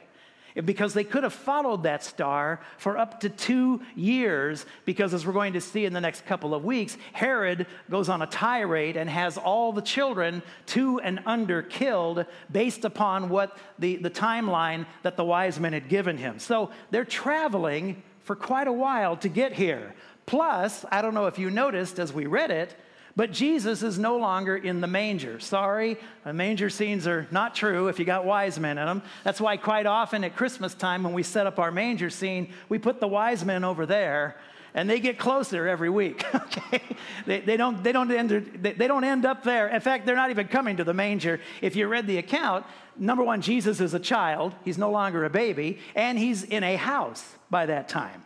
Because 0.64 0.94
they 0.94 1.04
could 1.04 1.22
have 1.22 1.32
followed 1.32 1.82
that 1.84 2.02
star 2.02 2.60
for 2.78 2.98
up 2.98 3.20
to 3.20 3.28
two 3.28 3.80
years, 3.94 4.66
because 4.84 5.14
as 5.14 5.26
we're 5.26 5.32
going 5.32 5.52
to 5.52 5.60
see 5.60 5.84
in 5.84 5.92
the 5.92 6.00
next 6.00 6.26
couple 6.26 6.54
of 6.54 6.64
weeks, 6.64 6.96
Herod 7.12 7.66
goes 7.90 8.08
on 8.08 8.22
a 8.22 8.26
tirade 8.26 8.96
and 8.96 9.08
has 9.08 9.36
all 9.36 9.72
the 9.72 9.82
children, 9.82 10.42
two 10.66 11.00
and 11.00 11.20
under, 11.26 11.62
killed 11.62 12.24
based 12.50 12.84
upon 12.84 13.28
what 13.28 13.56
the, 13.78 13.96
the 13.96 14.10
timeline 14.10 14.86
that 15.02 15.16
the 15.16 15.24
wise 15.24 15.60
men 15.60 15.72
had 15.72 15.88
given 15.88 16.16
him. 16.16 16.38
So 16.38 16.70
they're 16.90 17.04
traveling 17.04 18.02
for 18.22 18.36
quite 18.36 18.68
a 18.68 18.72
while 18.72 19.16
to 19.18 19.28
get 19.28 19.52
here. 19.52 19.94
Plus, 20.26 20.84
I 20.90 21.00
don't 21.00 21.14
know 21.14 21.26
if 21.26 21.38
you 21.38 21.48
noticed 21.48 21.98
as 21.98 22.12
we 22.12 22.26
read 22.26 22.50
it, 22.50 22.74
but 23.18 23.32
Jesus 23.32 23.82
is 23.82 23.98
no 23.98 24.16
longer 24.16 24.56
in 24.56 24.80
the 24.80 24.86
manger. 24.86 25.40
Sorry, 25.40 25.96
the 26.22 26.32
manger 26.32 26.70
scenes 26.70 27.04
are 27.08 27.26
not 27.32 27.52
true 27.52 27.88
if 27.88 27.98
you 27.98 28.04
got 28.04 28.24
wise 28.24 28.60
men 28.60 28.78
in 28.78 28.86
them. 28.86 29.02
That's 29.24 29.40
why, 29.40 29.56
quite 29.56 29.86
often 29.86 30.22
at 30.22 30.36
Christmas 30.36 30.72
time, 30.72 31.02
when 31.02 31.12
we 31.12 31.24
set 31.24 31.44
up 31.44 31.58
our 31.58 31.72
manger 31.72 32.10
scene, 32.10 32.52
we 32.68 32.78
put 32.78 33.00
the 33.00 33.08
wise 33.08 33.44
men 33.44 33.64
over 33.64 33.86
there 33.86 34.36
and 34.72 34.88
they 34.88 35.00
get 35.00 35.18
closer 35.18 35.66
every 35.66 35.90
week. 35.90 36.24
okay, 36.32 36.80
they, 37.26 37.40
they, 37.40 37.56
don't 37.56 37.82
they 37.82 37.90
don't 37.90 38.08
end 38.12 38.30
they, 38.62 38.74
they 38.74 38.86
don't 38.86 39.02
end 39.02 39.26
up 39.26 39.42
there. 39.42 39.66
In 39.66 39.80
fact, 39.80 40.06
they're 40.06 40.14
not 40.14 40.30
even 40.30 40.46
coming 40.46 40.76
to 40.76 40.84
the 40.84 40.94
manger. 40.94 41.40
If 41.60 41.74
you 41.74 41.88
read 41.88 42.06
the 42.06 42.18
account, 42.18 42.66
number 42.96 43.24
one, 43.24 43.40
Jesus 43.40 43.80
is 43.80 43.94
a 43.94 44.00
child. 44.00 44.54
He's 44.64 44.78
no 44.78 44.92
longer 44.92 45.24
a 45.24 45.30
baby, 45.30 45.80
and 45.96 46.16
he's 46.16 46.44
in 46.44 46.62
a 46.62 46.76
house 46.76 47.24
by 47.50 47.66
that 47.66 47.88
time. 47.88 48.22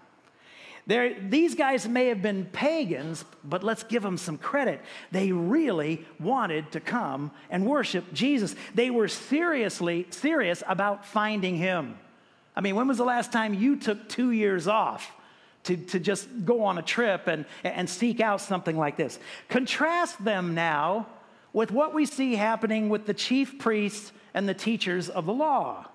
They're, 0.92 1.14
these 1.18 1.54
guys 1.54 1.88
may 1.88 2.08
have 2.08 2.20
been 2.20 2.44
pagans, 2.44 3.24
but 3.42 3.64
let's 3.64 3.82
give 3.82 4.02
them 4.02 4.18
some 4.18 4.36
credit. 4.36 4.78
They 5.10 5.32
really 5.32 6.04
wanted 6.20 6.70
to 6.72 6.80
come 6.80 7.30
and 7.48 7.64
worship 7.64 8.12
Jesus. 8.12 8.54
They 8.74 8.90
were 8.90 9.08
seriously 9.08 10.06
serious 10.10 10.62
about 10.68 11.06
finding 11.06 11.56
him. 11.56 11.98
I 12.54 12.60
mean, 12.60 12.76
when 12.76 12.88
was 12.88 12.98
the 12.98 13.06
last 13.06 13.32
time 13.32 13.54
you 13.54 13.76
took 13.76 14.06
two 14.10 14.32
years 14.32 14.68
off 14.68 15.10
to, 15.64 15.78
to 15.78 15.98
just 15.98 16.28
go 16.44 16.62
on 16.62 16.76
a 16.76 16.82
trip 16.82 17.26
and, 17.26 17.46
and 17.64 17.88
seek 17.88 18.20
out 18.20 18.42
something 18.42 18.76
like 18.76 18.98
this? 18.98 19.18
Contrast 19.48 20.22
them 20.22 20.54
now 20.54 21.06
with 21.54 21.70
what 21.70 21.94
we 21.94 22.04
see 22.04 22.34
happening 22.34 22.90
with 22.90 23.06
the 23.06 23.14
chief 23.14 23.58
priests 23.58 24.12
and 24.34 24.46
the 24.46 24.52
teachers 24.52 25.08
of 25.08 25.24
the 25.24 25.32
law. 25.32 25.86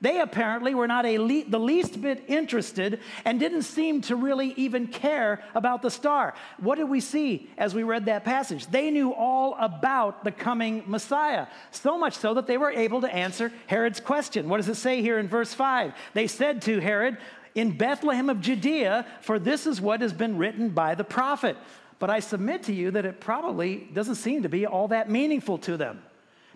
They 0.00 0.20
apparently 0.20 0.74
were 0.74 0.86
not 0.86 1.04
le- 1.04 1.44
the 1.44 1.58
least 1.58 2.00
bit 2.02 2.24
interested 2.26 3.00
and 3.24 3.40
didn't 3.40 3.62
seem 3.62 4.00
to 4.02 4.16
really 4.16 4.52
even 4.56 4.88
care 4.88 5.42
about 5.54 5.82
the 5.82 5.90
star. 5.90 6.34
What 6.58 6.76
did 6.76 6.88
we 6.88 7.00
see 7.00 7.48
as 7.56 7.74
we 7.74 7.84
read 7.84 8.06
that 8.06 8.24
passage? 8.24 8.66
They 8.66 8.90
knew 8.90 9.12
all 9.12 9.56
about 9.58 10.24
the 10.24 10.32
coming 10.32 10.82
Messiah, 10.86 11.46
so 11.70 11.96
much 11.96 12.14
so 12.14 12.34
that 12.34 12.46
they 12.46 12.58
were 12.58 12.70
able 12.70 13.00
to 13.02 13.14
answer 13.14 13.52
Herod's 13.66 14.00
question. 14.00 14.48
What 14.48 14.58
does 14.58 14.68
it 14.68 14.76
say 14.76 15.00
here 15.00 15.18
in 15.18 15.28
verse 15.28 15.54
5? 15.54 15.94
They 16.12 16.26
said 16.26 16.62
to 16.62 16.80
Herod, 16.80 17.18
In 17.54 17.76
Bethlehem 17.76 18.28
of 18.28 18.40
Judea, 18.40 19.06
for 19.22 19.38
this 19.38 19.66
is 19.66 19.80
what 19.80 20.00
has 20.00 20.12
been 20.12 20.36
written 20.36 20.70
by 20.70 20.94
the 20.94 21.04
prophet. 21.04 21.56
But 21.98 22.10
I 22.10 22.20
submit 22.20 22.64
to 22.64 22.74
you 22.74 22.90
that 22.90 23.06
it 23.06 23.20
probably 23.20 23.88
doesn't 23.92 24.16
seem 24.16 24.42
to 24.42 24.48
be 24.48 24.66
all 24.66 24.88
that 24.88 25.08
meaningful 25.08 25.58
to 25.58 25.76
them. 25.76 26.02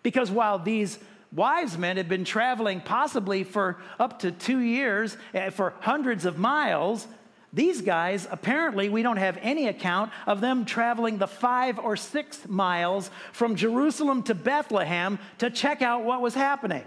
Because 0.02 0.30
while 0.30 0.58
these 0.58 0.98
wise 1.32 1.76
men 1.76 1.96
had 1.96 2.08
been 2.08 2.24
traveling 2.24 2.80
possibly 2.80 3.44
for 3.44 3.76
up 3.98 4.20
to 4.20 4.32
two 4.32 4.60
years 4.60 5.16
eh, 5.34 5.50
for 5.50 5.74
hundreds 5.80 6.24
of 6.24 6.38
miles. 6.38 7.06
These 7.52 7.80
guys, 7.80 8.28
apparently, 8.30 8.88
we 8.88 9.02
don't 9.02 9.16
have 9.16 9.38
any 9.40 9.68
account 9.68 10.12
of 10.26 10.40
them 10.40 10.64
traveling 10.64 11.18
the 11.18 11.26
five 11.26 11.78
or 11.78 11.96
six 11.96 12.46
miles 12.46 13.10
from 13.32 13.56
Jerusalem 13.56 14.22
to 14.24 14.34
Bethlehem 14.34 15.18
to 15.38 15.48
check 15.48 15.80
out 15.80 16.04
what 16.04 16.20
was 16.20 16.34
happening. 16.34 16.84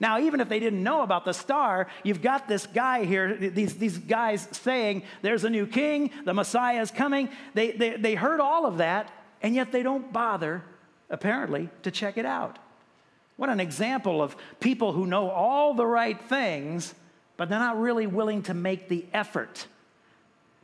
Now, 0.00 0.18
even 0.18 0.40
if 0.40 0.48
they 0.48 0.60
didn't 0.60 0.82
know 0.82 1.02
about 1.02 1.24
the 1.24 1.32
star, 1.32 1.86
you've 2.02 2.20
got 2.20 2.48
this 2.48 2.66
guy 2.66 3.04
here, 3.04 3.34
these, 3.36 3.76
these 3.76 3.96
guys 3.96 4.46
saying, 4.50 5.04
There's 5.22 5.44
a 5.44 5.50
new 5.50 5.66
king, 5.66 6.10
the 6.24 6.34
Messiah 6.34 6.82
is 6.82 6.90
coming. 6.90 7.30
They, 7.54 7.70
they, 7.72 7.96
they 7.96 8.14
heard 8.14 8.40
all 8.40 8.66
of 8.66 8.78
that, 8.78 9.10
and 9.40 9.54
yet 9.54 9.72
they 9.72 9.82
don't 9.82 10.12
bother, 10.12 10.62
apparently, 11.08 11.70
to 11.82 11.90
check 11.90 12.18
it 12.18 12.26
out. 12.26 12.58
What 13.36 13.50
an 13.50 13.60
example 13.60 14.22
of 14.22 14.36
people 14.60 14.92
who 14.92 15.06
know 15.06 15.30
all 15.30 15.74
the 15.74 15.86
right 15.86 16.20
things, 16.20 16.94
but 17.36 17.48
they're 17.48 17.58
not 17.58 17.80
really 17.80 18.06
willing 18.06 18.42
to 18.44 18.54
make 18.54 18.88
the 18.88 19.04
effort 19.12 19.66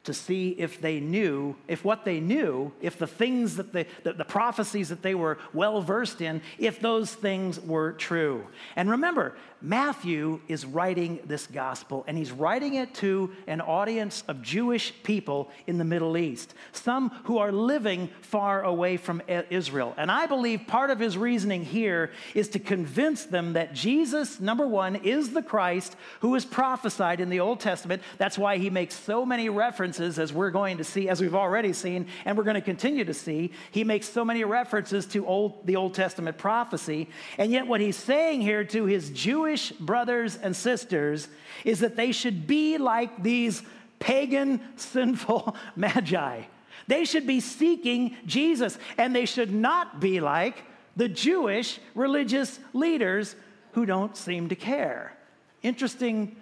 to 0.04 0.14
see 0.14 0.50
if 0.50 0.80
they 0.80 0.98
knew, 0.98 1.54
if 1.68 1.84
what 1.84 2.04
they 2.04 2.20
knew, 2.20 2.72
if 2.80 2.98
the 2.98 3.06
things 3.06 3.56
that 3.56 3.72
they, 3.72 3.86
the, 4.02 4.14
the 4.14 4.24
prophecies 4.24 4.88
that 4.88 5.02
they 5.02 5.14
were 5.14 5.36
well 5.52 5.82
versed 5.82 6.20
in, 6.22 6.40
if 6.58 6.80
those 6.80 7.12
things 7.12 7.60
were 7.60 7.92
true. 7.92 8.46
And 8.76 8.90
remember, 8.90 9.36
Matthew 9.62 10.40
is 10.48 10.64
writing 10.64 11.20
this 11.26 11.46
gospel, 11.46 12.04
and 12.06 12.16
he's 12.16 12.32
writing 12.32 12.74
it 12.74 12.94
to 12.96 13.30
an 13.46 13.60
audience 13.60 14.24
of 14.26 14.40
Jewish 14.40 14.94
people 15.02 15.50
in 15.66 15.76
the 15.76 15.84
Middle 15.84 16.16
East, 16.16 16.54
some 16.72 17.10
who 17.24 17.38
are 17.38 17.52
living 17.52 18.08
far 18.22 18.62
away 18.62 18.96
from 18.96 19.20
Israel. 19.50 19.94
And 19.98 20.10
I 20.10 20.26
believe 20.26 20.66
part 20.66 20.88
of 20.88 20.98
his 20.98 21.18
reasoning 21.18 21.64
here 21.64 22.10
is 22.34 22.48
to 22.50 22.58
convince 22.58 23.24
them 23.24 23.52
that 23.52 23.74
Jesus, 23.74 24.40
number 24.40 24.66
one, 24.66 24.96
is 24.96 25.30
the 25.30 25.42
Christ 25.42 25.94
who 26.20 26.34
is 26.34 26.44
prophesied 26.46 27.20
in 27.20 27.28
the 27.28 27.40
Old 27.40 27.60
Testament. 27.60 28.02
That's 28.16 28.38
why 28.38 28.56
he 28.56 28.70
makes 28.70 28.94
so 28.94 29.26
many 29.26 29.50
references, 29.50 30.18
as 30.18 30.32
we're 30.32 30.50
going 30.50 30.78
to 30.78 30.84
see, 30.84 31.08
as 31.08 31.20
we've 31.20 31.34
already 31.34 31.74
seen, 31.74 32.06
and 32.24 32.38
we're 32.38 32.44
going 32.44 32.54
to 32.54 32.60
continue 32.62 33.04
to 33.04 33.14
see. 33.14 33.52
He 33.70 33.84
makes 33.84 34.08
so 34.08 34.24
many 34.24 34.42
references 34.44 35.04
to 35.08 35.26
old, 35.26 35.66
the 35.66 35.76
Old 35.76 35.92
Testament 35.92 36.38
prophecy. 36.38 37.10
And 37.36 37.52
yet, 37.52 37.66
what 37.66 37.82
he's 37.82 37.96
saying 37.96 38.40
here 38.40 38.64
to 38.64 38.84
his 38.86 39.10
Jewish 39.10 39.49
Jewish 39.50 39.72
brothers 39.72 40.36
and 40.36 40.54
sisters 40.54 41.26
is 41.64 41.80
that 41.80 41.96
they 41.96 42.12
should 42.12 42.46
be 42.46 42.78
like 42.78 43.20
these 43.20 43.64
pagan, 43.98 44.60
sinful 44.76 45.56
magi. 45.76 46.42
They 46.86 47.04
should 47.04 47.26
be 47.26 47.40
seeking 47.40 48.16
Jesus, 48.26 48.78
and 48.96 49.14
they 49.14 49.26
should 49.26 49.52
not 49.52 49.98
be 49.98 50.20
like 50.20 50.62
the 50.96 51.08
Jewish 51.08 51.80
religious 51.96 52.60
leaders 52.72 53.34
who 53.72 53.86
don't 53.86 54.16
seem 54.16 54.48
to 54.50 54.54
care. 54.54 55.16
Interesting 55.64 56.36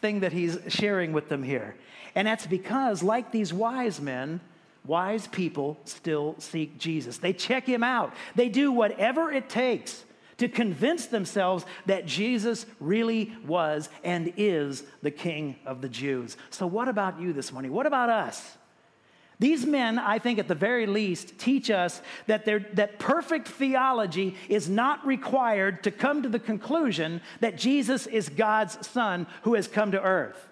thing 0.00 0.20
that 0.20 0.32
he's 0.32 0.58
sharing 0.66 1.12
with 1.12 1.28
them 1.28 1.44
here. 1.44 1.76
And 2.16 2.26
that's 2.26 2.48
because, 2.48 3.00
like 3.00 3.30
these 3.30 3.54
wise 3.54 4.00
men, 4.00 4.40
wise 4.84 5.28
people 5.28 5.78
still 5.84 6.34
seek 6.38 6.78
Jesus. 6.78 7.18
They 7.18 7.32
check 7.32 7.64
him 7.64 7.84
out, 7.84 8.12
they 8.34 8.48
do 8.48 8.72
whatever 8.72 9.30
it 9.30 9.48
takes 9.48 10.04
to 10.40 10.48
convince 10.48 11.06
themselves 11.06 11.66
that 11.84 12.06
Jesus 12.06 12.64
really 12.80 13.32
was 13.46 13.90
and 14.02 14.32
is 14.38 14.82
the 15.02 15.10
King 15.10 15.56
of 15.66 15.82
the 15.82 15.88
Jews. 15.88 16.38
So, 16.48 16.66
what 16.66 16.88
about 16.88 17.20
you 17.20 17.34
this 17.34 17.52
morning? 17.52 17.72
What 17.72 17.86
about 17.86 18.08
us? 18.08 18.56
These 19.38 19.66
men, 19.66 19.98
I 19.98 20.18
think, 20.18 20.38
at 20.38 20.48
the 20.48 20.54
very 20.54 20.86
least, 20.86 21.38
teach 21.38 21.70
us 21.70 22.00
that, 22.26 22.46
that 22.46 22.98
perfect 22.98 23.48
theology 23.48 24.34
is 24.48 24.68
not 24.68 25.06
required 25.06 25.82
to 25.84 25.90
come 25.90 26.22
to 26.22 26.28
the 26.28 26.38
conclusion 26.38 27.20
that 27.40 27.56
Jesus 27.56 28.06
is 28.06 28.30
God's 28.30 28.86
Son 28.86 29.26
who 29.42 29.54
has 29.54 29.68
come 29.68 29.92
to 29.92 30.02
earth. 30.02 30.48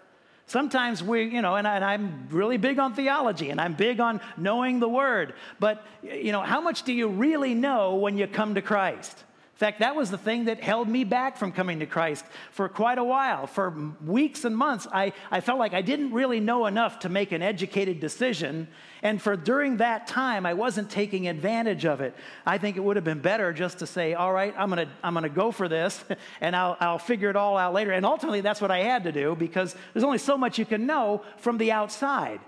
Sometimes 0.46 1.02
we, 1.02 1.24
you 1.24 1.42
know, 1.42 1.56
and, 1.56 1.66
I, 1.66 1.76
and 1.76 1.84
I'm 1.84 2.28
really 2.30 2.56
big 2.58 2.78
on 2.78 2.94
theology 2.94 3.50
and 3.50 3.60
I'm 3.60 3.74
big 3.74 4.00
on 4.00 4.20
knowing 4.36 4.80
the 4.80 4.88
Word, 4.88 5.34
but, 5.58 5.84
you 6.02 6.32
know, 6.32 6.42
how 6.42 6.60
much 6.60 6.82
do 6.82 6.92
you 6.92 7.08
really 7.08 7.54
know 7.54 7.96
when 7.96 8.18
you 8.18 8.26
come 8.26 8.54
to 8.54 8.62
Christ? 8.62 9.24
In 9.58 9.66
fact, 9.66 9.80
that 9.80 9.96
was 9.96 10.08
the 10.08 10.18
thing 10.18 10.44
that 10.44 10.62
held 10.62 10.88
me 10.88 11.02
back 11.02 11.36
from 11.36 11.50
coming 11.50 11.80
to 11.80 11.86
Christ 11.86 12.24
for 12.52 12.68
quite 12.68 12.96
a 12.96 13.02
while. 13.02 13.48
For 13.48 13.74
weeks 14.06 14.44
and 14.44 14.56
months, 14.56 14.86
I, 14.92 15.12
I 15.32 15.40
felt 15.40 15.58
like 15.58 15.74
I 15.74 15.82
didn't 15.82 16.12
really 16.12 16.38
know 16.38 16.66
enough 16.66 17.00
to 17.00 17.08
make 17.08 17.32
an 17.32 17.42
educated 17.42 17.98
decision. 17.98 18.68
And 19.02 19.20
for 19.20 19.34
during 19.34 19.78
that 19.78 20.06
time, 20.06 20.46
I 20.46 20.54
wasn't 20.54 20.92
taking 20.92 21.26
advantage 21.26 21.84
of 21.86 22.00
it. 22.00 22.14
I 22.46 22.58
think 22.58 22.76
it 22.76 22.84
would 22.84 22.94
have 22.94 23.04
been 23.04 23.18
better 23.18 23.52
just 23.52 23.80
to 23.80 23.86
say, 23.88 24.14
all 24.14 24.32
right, 24.32 24.54
I'm 24.56 24.70
going 24.70 24.86
to 24.86 24.92
I'm 25.02 25.20
to 25.20 25.28
go 25.28 25.50
for 25.50 25.68
this 25.68 26.04
and 26.40 26.54
I'll, 26.54 26.76
I'll 26.78 27.00
figure 27.00 27.28
it 27.28 27.34
all 27.34 27.56
out 27.56 27.74
later. 27.74 27.90
And 27.90 28.06
ultimately, 28.06 28.42
that's 28.42 28.60
what 28.60 28.70
I 28.70 28.84
had 28.84 29.02
to 29.04 29.12
do 29.12 29.34
because 29.34 29.74
there's 29.92 30.04
only 30.04 30.18
so 30.18 30.38
much 30.38 30.60
you 30.60 30.66
can 30.66 30.86
know 30.86 31.22
from 31.38 31.58
the 31.58 31.72
outside. 31.72 32.38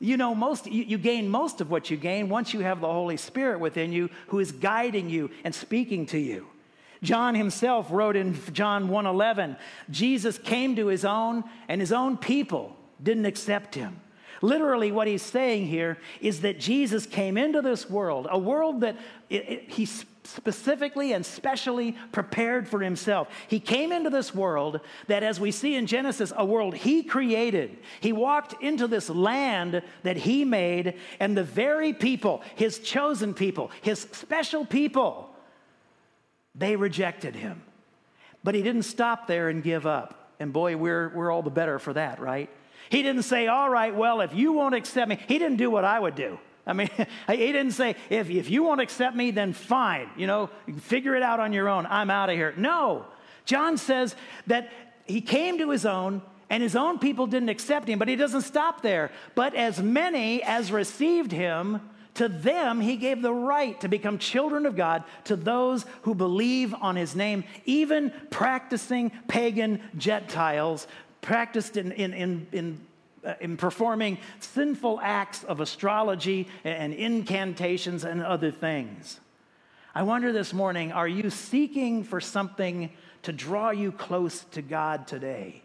You 0.00 0.16
know, 0.16 0.34
most, 0.34 0.66
you, 0.66 0.98
gain 0.98 1.28
most 1.28 1.60
of 1.60 1.70
what 1.70 1.90
you 1.92 1.96
gain 1.96 2.28
once 2.28 2.52
you 2.52 2.58
have 2.60 2.80
the 2.80 2.88
Holy 2.88 3.16
Spirit 3.16 3.60
within 3.60 3.92
you 3.92 4.10
who 4.26 4.40
is 4.40 4.50
guiding 4.50 5.08
you 5.08 5.30
and 5.44 5.54
speaking 5.54 6.06
to 6.06 6.18
you. 6.18 6.48
John 7.02 7.34
himself 7.34 7.88
wrote 7.90 8.16
in 8.16 8.38
John 8.52 8.88
1:11, 8.88 9.56
Jesus 9.90 10.38
came 10.38 10.76
to 10.76 10.86
his 10.86 11.04
own 11.04 11.44
and 11.68 11.80
his 11.80 11.92
own 11.92 12.16
people 12.16 12.76
didn't 13.02 13.26
accept 13.26 13.74
him. 13.74 14.00
Literally, 14.42 14.92
what 14.92 15.06
he's 15.06 15.22
saying 15.22 15.66
here 15.66 15.98
is 16.20 16.42
that 16.42 16.60
Jesus 16.60 17.06
came 17.06 17.38
into 17.38 17.62
this 17.62 17.88
world, 17.88 18.26
a 18.30 18.38
world 18.38 18.82
that 18.82 18.96
it, 19.30 19.48
it, 19.48 19.70
he 19.70 19.86
specifically 19.86 21.12
and 21.12 21.24
specially 21.24 21.92
prepared 22.12 22.68
for 22.68 22.80
himself. 22.80 23.28
He 23.48 23.60
came 23.60 23.92
into 23.92 24.10
this 24.10 24.34
world 24.34 24.80
that, 25.06 25.22
as 25.22 25.40
we 25.40 25.50
see 25.50 25.74
in 25.74 25.86
Genesis, 25.86 26.32
a 26.36 26.44
world 26.44 26.74
he 26.74 27.02
created. 27.02 27.78
He 28.00 28.12
walked 28.12 28.62
into 28.62 28.86
this 28.86 29.08
land 29.08 29.82
that 30.02 30.16
he 30.16 30.44
made, 30.44 30.94
and 31.20 31.36
the 31.36 31.44
very 31.44 31.92
people, 31.92 32.42
his 32.56 32.78
chosen 32.80 33.34
people, 33.34 33.70
his 33.82 34.00
special 34.12 34.66
people, 34.66 35.30
they 36.56 36.76
rejected 36.76 37.36
him. 37.36 37.62
But 38.42 38.54
he 38.54 38.62
didn't 38.62 38.82
stop 38.82 39.26
there 39.26 39.48
and 39.48 39.62
give 39.62 39.86
up. 39.86 40.32
And 40.38 40.52
boy, 40.52 40.76
we're, 40.76 41.08
we're 41.14 41.30
all 41.30 41.42
the 41.42 41.50
better 41.50 41.78
for 41.78 41.92
that, 41.92 42.20
right? 42.20 42.50
He 42.90 43.02
didn't 43.02 43.22
say, 43.22 43.48
All 43.48 43.68
right, 43.68 43.94
well, 43.94 44.20
if 44.20 44.34
you 44.34 44.52
won't 44.52 44.74
accept 44.74 45.08
me, 45.08 45.18
he 45.28 45.38
didn't 45.38 45.56
do 45.56 45.70
what 45.70 45.84
I 45.84 45.98
would 45.98 46.14
do. 46.14 46.38
I 46.66 46.72
mean, 46.72 46.90
he 47.28 47.52
didn't 47.52 47.72
say, 47.72 47.96
if, 48.10 48.28
if 48.28 48.50
you 48.50 48.62
won't 48.62 48.80
accept 48.80 49.16
me, 49.16 49.30
then 49.30 49.52
fine. 49.52 50.10
You 50.16 50.26
know, 50.26 50.50
figure 50.80 51.14
it 51.14 51.22
out 51.22 51.40
on 51.40 51.52
your 51.52 51.68
own. 51.68 51.86
I'm 51.86 52.10
out 52.10 52.28
of 52.28 52.36
here. 52.36 52.54
No. 52.56 53.06
John 53.44 53.76
says 53.76 54.14
that 54.48 54.72
he 55.04 55.20
came 55.20 55.58
to 55.58 55.70
his 55.70 55.86
own, 55.86 56.22
and 56.50 56.62
his 56.62 56.76
own 56.76 56.98
people 56.98 57.26
didn't 57.26 57.48
accept 57.48 57.88
him, 57.88 57.98
but 57.98 58.08
he 58.08 58.16
doesn't 58.16 58.42
stop 58.42 58.82
there. 58.82 59.10
But 59.34 59.54
as 59.54 59.80
many 59.80 60.42
as 60.42 60.72
received 60.72 61.32
him, 61.32 61.80
to 62.16 62.28
them, 62.28 62.80
he 62.80 62.96
gave 62.96 63.22
the 63.22 63.32
right 63.32 63.80
to 63.80 63.88
become 63.88 64.18
children 64.18 64.66
of 64.66 64.76
God 64.76 65.04
to 65.24 65.36
those 65.36 65.84
who 66.02 66.14
believe 66.14 66.74
on 66.74 66.96
his 66.96 67.14
name, 67.14 67.44
even 67.64 68.12
practicing 68.30 69.10
pagan 69.28 69.80
Gentiles, 69.96 70.86
practiced 71.20 71.76
in, 71.76 71.92
in, 71.92 72.12
in, 72.14 72.46
in, 72.52 72.80
uh, 73.24 73.34
in 73.40 73.56
performing 73.56 74.18
sinful 74.40 75.00
acts 75.02 75.44
of 75.44 75.60
astrology 75.60 76.48
and 76.64 76.92
incantations 76.94 78.04
and 78.04 78.22
other 78.22 78.50
things. 78.50 79.20
I 79.94 80.02
wonder 80.02 80.32
this 80.32 80.52
morning 80.52 80.92
are 80.92 81.08
you 81.08 81.30
seeking 81.30 82.04
for 82.04 82.20
something 82.20 82.90
to 83.22 83.32
draw 83.32 83.70
you 83.70 83.92
close 83.92 84.44
to 84.52 84.62
God 84.62 85.06
today? 85.06 85.62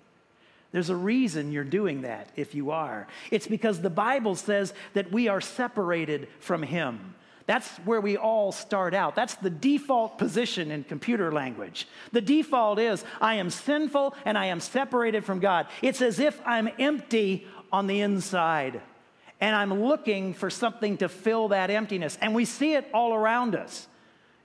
There's 0.71 0.89
a 0.89 0.95
reason 0.95 1.51
you're 1.51 1.63
doing 1.63 2.03
that 2.03 2.29
if 2.35 2.55
you 2.55 2.71
are. 2.71 3.07
It's 3.29 3.47
because 3.47 3.81
the 3.81 3.89
Bible 3.89 4.35
says 4.35 4.73
that 4.93 5.11
we 5.11 5.27
are 5.27 5.41
separated 5.41 6.29
from 6.39 6.63
Him. 6.63 7.15
That's 7.45 7.69
where 7.79 7.99
we 7.99 8.15
all 8.15 8.51
start 8.51 8.93
out. 8.93 9.15
That's 9.15 9.35
the 9.35 9.49
default 9.49 10.17
position 10.17 10.71
in 10.71 10.85
computer 10.85 11.31
language. 11.31 11.87
The 12.13 12.21
default 12.21 12.79
is 12.79 13.03
I 13.19 13.35
am 13.35 13.49
sinful 13.49 14.15
and 14.23 14.37
I 14.37 14.45
am 14.45 14.61
separated 14.61 15.25
from 15.25 15.39
God. 15.39 15.67
It's 15.81 16.01
as 16.01 16.19
if 16.19 16.39
I'm 16.45 16.69
empty 16.79 17.45
on 17.71 17.87
the 17.87 18.01
inside 18.01 18.81
and 19.41 19.55
I'm 19.55 19.83
looking 19.83 20.33
for 20.33 20.49
something 20.49 20.97
to 20.97 21.09
fill 21.09 21.49
that 21.49 21.71
emptiness. 21.71 22.17
And 22.21 22.35
we 22.35 22.45
see 22.45 22.75
it 22.75 22.87
all 22.93 23.13
around 23.13 23.55
us. 23.55 23.87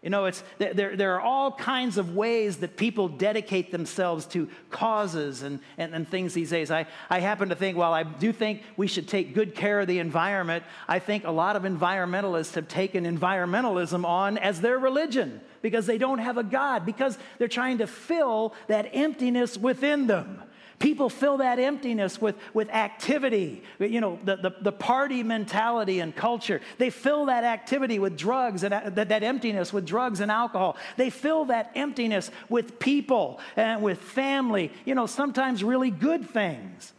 You 0.02 0.10
know, 0.10 0.26
it's, 0.26 0.44
there, 0.58 0.94
there 0.94 1.14
are 1.14 1.20
all 1.20 1.50
kinds 1.50 1.98
of 1.98 2.14
ways 2.14 2.58
that 2.58 2.76
people 2.76 3.08
dedicate 3.08 3.72
themselves 3.72 4.26
to 4.26 4.48
causes 4.70 5.42
and, 5.42 5.58
and, 5.78 5.94
and 5.94 6.08
things 6.08 6.34
these 6.34 6.50
days. 6.50 6.70
I, 6.70 6.86
I 7.10 7.20
happen 7.20 7.48
to 7.48 7.56
think, 7.56 7.76
while 7.76 7.92
I 7.92 8.02
do 8.02 8.32
think 8.32 8.62
we 8.76 8.86
should 8.86 9.08
take 9.08 9.34
good 9.34 9.54
care 9.54 9.80
of 9.80 9.88
the 9.88 9.98
environment, 9.98 10.64
I 10.86 10.98
think 10.98 11.24
a 11.24 11.30
lot 11.30 11.56
of 11.56 11.62
environmentalists 11.62 12.54
have 12.54 12.68
taken 12.68 13.04
environmentalism 13.04 14.04
on 14.04 14.38
as 14.38 14.60
their 14.60 14.78
religion 14.78 15.40
because 15.62 15.86
they 15.86 15.98
don't 15.98 16.18
have 16.18 16.36
a 16.36 16.44
God, 16.44 16.86
because 16.86 17.18
they're 17.38 17.48
trying 17.48 17.78
to 17.78 17.86
fill 17.86 18.54
that 18.68 18.90
emptiness 18.92 19.56
within 19.56 20.06
them. 20.06 20.42
People 20.78 21.08
fill 21.08 21.38
that 21.38 21.58
emptiness 21.58 22.20
with, 22.20 22.36
with 22.52 22.68
activity, 22.68 23.62
you 23.78 24.00
know, 24.00 24.18
the, 24.24 24.36
the, 24.36 24.54
the 24.60 24.72
party 24.72 25.22
mentality 25.22 26.00
and 26.00 26.14
culture. 26.14 26.60
They 26.76 26.90
fill 26.90 27.26
that 27.26 27.44
activity 27.44 27.98
with 27.98 28.16
drugs 28.16 28.62
and 28.62 28.74
uh, 28.74 28.90
that, 28.90 29.08
that 29.08 29.22
emptiness 29.22 29.72
with 29.72 29.86
drugs 29.86 30.20
and 30.20 30.30
alcohol. 30.30 30.76
They 30.98 31.08
fill 31.08 31.46
that 31.46 31.70
emptiness 31.74 32.30
with 32.50 32.78
people 32.78 33.40
and 33.56 33.80
with 33.82 33.98
family, 33.98 34.70
you 34.84 34.94
know, 34.94 35.06
sometimes 35.06 35.64
really 35.64 35.90
good 35.90 36.28
things. 36.28 36.92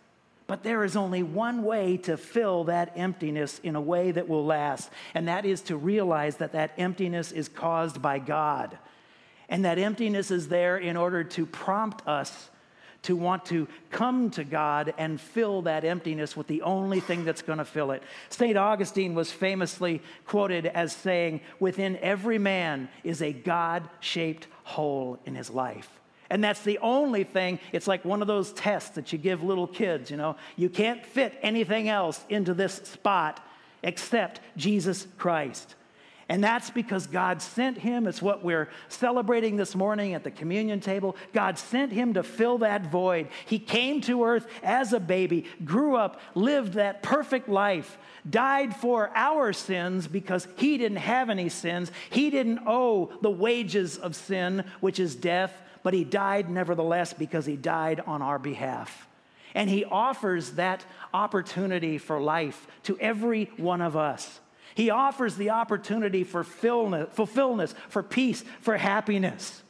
But 0.47 0.63
there 0.63 0.83
is 0.83 0.95
only 0.95 1.21
one 1.21 1.63
way 1.63 1.97
to 1.97 2.17
fill 2.17 2.63
that 2.63 2.93
emptiness 2.95 3.59
in 3.63 3.75
a 3.75 3.81
way 3.81 4.11
that 4.11 4.27
will 4.27 4.45
last, 4.45 4.89
and 5.13 5.27
that 5.27 5.45
is 5.45 5.61
to 5.63 5.77
realize 5.77 6.37
that 6.37 6.53
that 6.53 6.71
emptiness 6.77 7.31
is 7.31 7.47
caused 7.47 8.01
by 8.01 8.17
God. 8.17 8.77
And 9.49 9.65
that 9.65 9.77
emptiness 9.77 10.31
is 10.31 10.47
there 10.47 10.77
in 10.77 10.97
order 10.97 11.23
to 11.23 11.45
prompt 11.45 12.07
us 12.07 12.49
to 13.07 13.15
want 13.15 13.45
to 13.45 13.67
come 13.89 14.29
to 14.31 14.43
God 14.43 14.93
and 14.97 15.19
fill 15.19 15.61
that 15.61 15.85
emptiness 15.85 16.35
with 16.35 16.47
the 16.47 16.61
only 16.61 16.99
thing 16.99 17.23
that's 17.23 17.41
going 17.41 17.57
to 17.57 17.65
fill 17.65 17.91
it. 17.91 18.03
St. 18.27 18.57
Augustine 18.57 19.15
was 19.15 19.31
famously 19.31 20.01
quoted 20.25 20.65
as 20.65 20.91
saying, 20.91 21.39
Within 21.59 21.95
every 21.97 22.37
man 22.37 22.89
is 23.05 23.21
a 23.21 23.31
God 23.31 23.89
shaped 24.01 24.47
hole 24.63 25.19
in 25.25 25.35
his 25.35 25.49
life. 25.49 25.89
And 26.29 26.43
that's 26.43 26.63
the 26.63 26.79
only 26.79 27.23
thing. 27.23 27.59
It's 27.71 27.87
like 27.87 28.03
one 28.03 28.21
of 28.21 28.27
those 28.27 28.51
tests 28.51 28.89
that 28.91 29.13
you 29.13 29.17
give 29.17 29.41
little 29.41 29.67
kids, 29.67 30.11
you 30.11 30.17
know. 30.17 30.35
You 30.57 30.69
can't 30.69 31.05
fit 31.05 31.33
anything 31.41 31.87
else 31.87 32.23
into 32.27 32.53
this 32.53 32.73
spot 32.73 33.39
except 33.83 34.41
Jesus 34.57 35.07
Christ. 35.17 35.75
And 36.29 36.43
that's 36.43 36.69
because 36.69 37.07
God 37.07 37.41
sent 37.41 37.77
him. 37.77 38.05
It's 38.05 38.21
what 38.21 38.43
we're 38.43 38.67
celebrating 38.89 39.55
this 39.55 39.75
morning 39.75 40.13
at 40.13 40.25
the 40.25 40.31
communion 40.31 40.81
table. 40.81 41.15
God 41.31 41.57
sent 41.57 41.93
him 41.93 42.15
to 42.15 42.23
fill 42.23 42.57
that 42.57 42.91
void. 42.91 43.29
He 43.45 43.59
came 43.59 44.01
to 44.01 44.25
earth 44.25 44.45
as 44.61 44.91
a 44.91 44.99
baby, 44.99 45.45
grew 45.63 45.95
up, 45.95 46.19
lived 46.35 46.73
that 46.73 47.01
perfect 47.01 47.47
life, 47.47 47.97
died 48.29 48.75
for 48.75 49.09
our 49.15 49.53
sins 49.53 50.05
because 50.05 50.49
he 50.57 50.77
didn't 50.77 50.97
have 50.97 51.29
any 51.29 51.47
sins. 51.47 51.91
He 52.09 52.29
didn't 52.29 52.59
owe 52.67 53.09
the 53.21 53.31
wages 53.31 53.97
of 53.97 54.13
sin, 54.13 54.65
which 54.81 54.99
is 54.99 55.15
death, 55.15 55.53
but 55.81 55.93
he 55.93 56.03
died 56.03 56.49
nevertheless 56.49 57.13
because 57.13 57.45
he 57.45 57.55
died 57.55 58.01
on 58.05 58.21
our 58.21 58.37
behalf. 58.37 59.07
And 59.55 59.69
he 59.69 59.85
offers 59.85 60.51
that 60.51 60.85
opportunity 61.13 61.97
for 61.97 62.19
life 62.19 62.67
to 62.83 62.99
every 62.99 63.45
one 63.55 63.81
of 63.81 63.95
us. 63.95 64.41
He 64.75 64.89
offers 64.89 65.35
the 65.35 65.51
opportunity 65.51 66.23
for 66.23 66.43
fulfillment, 66.43 67.73
for 67.89 68.03
peace, 68.03 68.43
for 68.61 68.77
happiness. 68.77 69.61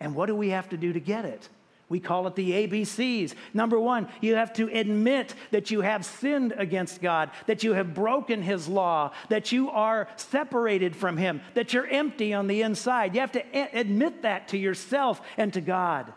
And 0.00 0.14
what 0.14 0.26
do 0.26 0.36
we 0.36 0.50
have 0.50 0.68
to 0.70 0.76
do 0.76 0.92
to 0.92 1.00
get 1.00 1.24
it? 1.24 1.48
We 1.88 2.00
call 2.00 2.26
it 2.26 2.34
the 2.34 2.66
ABCs. 2.66 3.34
Number 3.52 3.78
one, 3.78 4.08
you 4.20 4.36
have 4.36 4.52
to 4.54 4.68
admit 4.68 5.34
that 5.50 5.70
you 5.70 5.82
have 5.82 6.04
sinned 6.04 6.54
against 6.56 7.02
God, 7.02 7.30
that 7.46 7.62
you 7.62 7.74
have 7.74 7.94
broken 7.94 8.42
His 8.42 8.66
law, 8.68 9.12
that 9.28 9.52
you 9.52 9.70
are 9.70 10.08
separated 10.16 10.96
from 10.96 11.18
Him, 11.18 11.42
that 11.52 11.72
you're 11.72 11.86
empty 11.86 12.32
on 12.32 12.46
the 12.46 12.62
inside. 12.62 13.14
You 13.14 13.20
have 13.20 13.32
to 13.32 13.44
admit 13.78 14.22
that 14.22 14.48
to 14.48 14.58
yourself 14.58 15.20
and 15.36 15.52
to 15.52 15.60
God. 15.60 16.12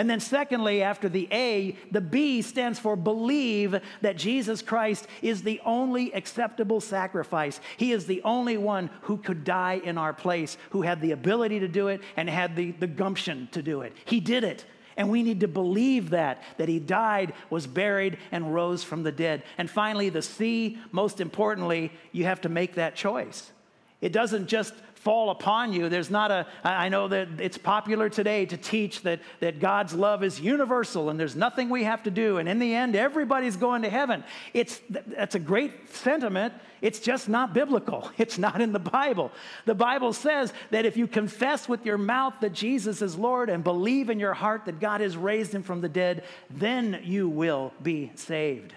And 0.00 0.08
then, 0.08 0.20
secondly, 0.20 0.82
after 0.82 1.10
the 1.10 1.28
A, 1.30 1.76
the 1.90 2.00
B 2.00 2.40
stands 2.40 2.78
for 2.78 2.96
believe 2.96 3.78
that 4.00 4.16
Jesus 4.16 4.62
Christ 4.62 5.06
is 5.20 5.42
the 5.42 5.60
only 5.62 6.10
acceptable 6.14 6.80
sacrifice. 6.80 7.60
He 7.76 7.92
is 7.92 8.06
the 8.06 8.22
only 8.22 8.56
one 8.56 8.88
who 9.02 9.18
could 9.18 9.44
die 9.44 9.78
in 9.84 9.98
our 9.98 10.14
place, 10.14 10.56
who 10.70 10.80
had 10.80 11.02
the 11.02 11.12
ability 11.12 11.60
to 11.60 11.68
do 11.68 11.88
it 11.88 12.00
and 12.16 12.30
had 12.30 12.56
the, 12.56 12.70
the 12.70 12.86
gumption 12.86 13.50
to 13.52 13.60
do 13.60 13.82
it. 13.82 13.94
He 14.06 14.20
did 14.20 14.42
it. 14.42 14.64
And 14.96 15.10
we 15.10 15.22
need 15.22 15.40
to 15.40 15.48
believe 15.48 16.08
that, 16.10 16.42
that 16.56 16.70
he 16.70 16.78
died, 16.78 17.34
was 17.50 17.66
buried, 17.66 18.16
and 18.32 18.54
rose 18.54 18.82
from 18.82 19.02
the 19.02 19.12
dead. 19.12 19.42
And 19.58 19.68
finally, 19.68 20.08
the 20.08 20.22
C, 20.22 20.78
most 20.92 21.20
importantly, 21.20 21.92
you 22.10 22.24
have 22.24 22.40
to 22.40 22.48
make 22.48 22.76
that 22.76 22.96
choice. 22.96 23.52
It 24.00 24.12
doesn't 24.12 24.46
just 24.46 24.74
fall 25.00 25.30
upon 25.30 25.72
you. 25.72 25.88
There's 25.88 26.10
not 26.10 26.30
a, 26.30 26.46
I 26.62 26.90
know 26.90 27.08
that 27.08 27.40
it's 27.40 27.56
popular 27.56 28.10
today 28.10 28.44
to 28.46 28.56
teach 28.56 29.00
that, 29.02 29.20
that 29.40 29.58
God's 29.58 29.94
love 29.94 30.22
is 30.22 30.38
universal 30.38 31.08
and 31.08 31.18
there's 31.18 31.34
nothing 31.34 31.70
we 31.70 31.84
have 31.84 32.02
to 32.02 32.10
do. 32.10 32.36
And 32.36 32.46
in 32.46 32.58
the 32.58 32.74
end, 32.74 32.94
everybody's 32.94 33.56
going 33.56 33.82
to 33.82 33.90
heaven. 33.90 34.22
It's, 34.52 34.78
that's 34.90 35.34
a 35.34 35.38
great 35.38 35.94
sentiment. 35.94 36.52
It's 36.82 37.00
just 37.00 37.28
not 37.28 37.54
biblical. 37.54 38.10
It's 38.18 38.36
not 38.36 38.60
in 38.60 38.72
the 38.72 38.78
Bible. 38.78 39.32
The 39.64 39.74
Bible 39.74 40.12
says 40.12 40.52
that 40.70 40.84
if 40.84 40.98
you 40.98 41.06
confess 41.06 41.68
with 41.68 41.86
your 41.86 41.96
mouth 41.96 42.34
that 42.42 42.52
Jesus 42.52 43.00
is 43.00 43.16
Lord 43.16 43.48
and 43.48 43.64
believe 43.64 44.10
in 44.10 44.20
your 44.20 44.34
heart 44.34 44.66
that 44.66 44.78
God 44.78 45.00
has 45.00 45.16
raised 45.16 45.54
him 45.54 45.62
from 45.62 45.80
the 45.80 45.88
dead, 45.88 46.24
then 46.50 47.00
you 47.02 47.28
will 47.28 47.72
be 47.82 48.12
saved. 48.14 48.74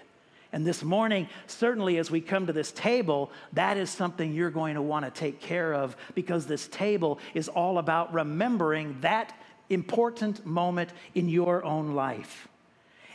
And 0.54 0.64
this 0.64 0.84
morning, 0.84 1.28
certainly 1.48 1.98
as 1.98 2.12
we 2.12 2.20
come 2.20 2.46
to 2.46 2.52
this 2.52 2.70
table, 2.70 3.32
that 3.54 3.76
is 3.76 3.90
something 3.90 4.32
you're 4.32 4.52
going 4.52 4.76
to 4.76 4.82
want 4.82 5.04
to 5.04 5.10
take 5.10 5.40
care 5.40 5.74
of 5.74 5.96
because 6.14 6.46
this 6.46 6.68
table 6.68 7.18
is 7.34 7.48
all 7.48 7.78
about 7.78 8.14
remembering 8.14 8.96
that 9.00 9.36
important 9.68 10.46
moment 10.46 10.90
in 11.16 11.28
your 11.28 11.64
own 11.64 11.96
life. 11.96 12.46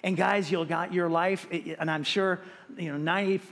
And 0.03 0.17
guys, 0.17 0.51
you'll 0.51 0.65
got 0.65 0.93
your 0.93 1.09
life, 1.09 1.47
eh, 1.49 1.61
eh, 1.65 1.75
and 1.79 1.89
I'm 1.89 2.03
sure 2.03 2.41
you 2.77 2.91
know 2.91 2.97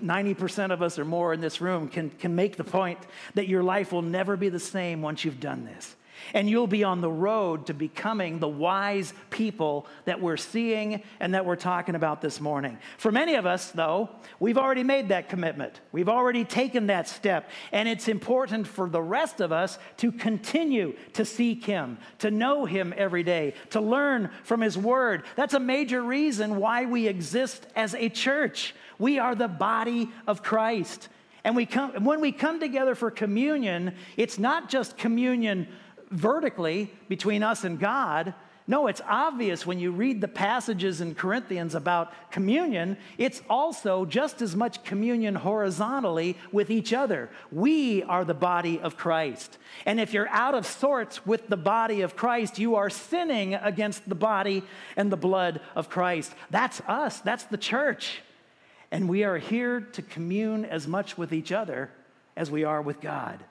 90, 0.02 0.34
percent 0.34 0.74
of 0.74 0.82
us 0.82 1.00
or 1.00 1.06
more 1.06 1.34
in 1.34 1.40
this 1.40 1.62
room 1.62 1.88
can, 1.88 2.10
can 2.10 2.36
make 2.36 2.58
the 2.58 2.66
point 2.66 3.00
that 3.36 3.48
your 3.48 3.64
life 3.64 3.94
will 3.94 4.02
never 4.02 4.36
be 4.36 4.50
the 4.50 4.60
same 4.60 5.02
once 5.02 5.24
you've 5.24 5.40
done 5.40 5.64
this. 5.64 5.96
And 6.34 6.50
you'll 6.50 6.68
be 6.68 6.84
on 6.84 7.02
the 7.02 7.12
road 7.12 7.68
to 7.68 7.74
becoming 7.74 8.40
the 8.40 8.48
wise 8.48 9.14
people 9.30 9.88
that 10.06 10.22
we're 10.22 10.38
seeing 10.38 11.04
and 11.20 11.34
that 11.34 11.46
we're 11.46 11.56
talking 11.56 11.96
about 11.96 12.22
this 12.22 12.42
morning. 12.42 12.78
For 12.98 13.12
many 13.12 13.36
of 13.36 13.46
us, 13.46 13.72
though, 13.72 14.10
we've 14.40 14.58
already 14.58 14.84
made 14.84 15.10
that 15.10 15.30
commitment. 15.30 15.80
We've 15.92 16.10
already 16.10 16.46
taken 16.46 16.88
that 16.88 17.08
step. 17.08 17.50
And 17.72 17.88
it's 17.88 18.08
important 18.08 18.68
for 18.68 18.90
the 18.90 19.02
rest 19.02 19.42
of 19.42 19.52
us 19.52 19.80
to 19.98 20.12
continue 20.12 20.96
to 21.14 21.26
seek 21.26 21.66
Him, 21.66 21.98
to 22.20 22.32
know 22.32 22.66
Him 22.66 22.94
every 22.98 23.24
day, 23.24 23.54
to 23.72 23.82
learn 23.82 24.30
from 24.44 24.62
His 24.62 24.78
Word. 24.78 25.24
That's 25.36 25.54
a 25.54 25.60
major 25.60 26.02
reason 26.02 26.58
why 26.58 26.86
we 26.86 27.08
exist 27.08 27.66
as 27.76 27.94
a 27.94 28.10
church. 28.10 28.74
We 29.00 29.20
are 29.20 29.36
the 29.36 29.48
body 29.48 30.10
of 30.26 30.44
Christ. 30.44 31.10
And 31.44 31.56
we 31.56 31.66
come, 31.66 32.04
when 32.04 32.20
we 32.20 32.32
come 32.32 32.60
together 32.60 32.94
for 32.94 33.10
communion, 33.10 33.94
it's 34.18 34.38
not 34.38 34.70
just 34.70 34.98
communion 34.98 35.68
vertically 36.10 36.92
between 37.08 37.44
us 37.44 37.64
and 37.64 37.80
God. 37.80 38.34
No, 38.70 38.88
it's 38.88 39.02
obvious 39.08 39.66
when 39.66 39.80
you 39.80 39.92
read 39.92 40.20
the 40.20 40.28
passages 40.28 41.00
in 41.00 41.16
Corinthians 41.16 41.74
about 41.74 42.12
communion, 42.32 42.98
it's 43.18 43.42
also 43.50 44.04
just 44.04 44.42
as 44.42 44.58
much 44.58 44.84
communion 44.84 45.36
horizontally 45.36 46.38
with 46.52 46.70
each 46.70 46.92
other. 46.92 47.30
We 47.50 48.04
are 48.04 48.26
the 48.26 48.34
body 48.34 48.78
of 48.82 48.98
Christ. 48.98 49.58
And 49.86 50.02
if 50.02 50.12
you're 50.12 50.28
out 50.28 50.54
of 50.54 50.66
sorts 50.66 51.26
with 51.26 51.48
the 51.48 51.56
body 51.56 52.02
of 52.02 52.18
Christ, 52.18 52.60
you 52.60 52.76
are 52.76 52.90
sinning 52.90 53.54
against 53.56 54.08
the 54.10 54.16
body 54.16 54.64
and 54.98 55.10
the 55.10 55.18
blood 55.18 55.62
of 55.74 55.90
Christ. 55.90 56.34
That's 56.50 56.82
us, 56.82 57.22
that's 57.22 57.46
the 57.46 57.58
church. 57.58 58.22
And 58.92 59.08
we 59.08 59.24
are 59.24 59.38
here 59.38 59.80
to 59.80 60.02
commune 60.02 60.66
as 60.66 60.88
much 60.88 61.18
with 61.18 61.32
each 61.32 61.54
other 61.54 61.90
as 62.36 62.52
we 62.52 62.66
are 62.66 62.82
with 62.82 63.00
God. 63.00 63.44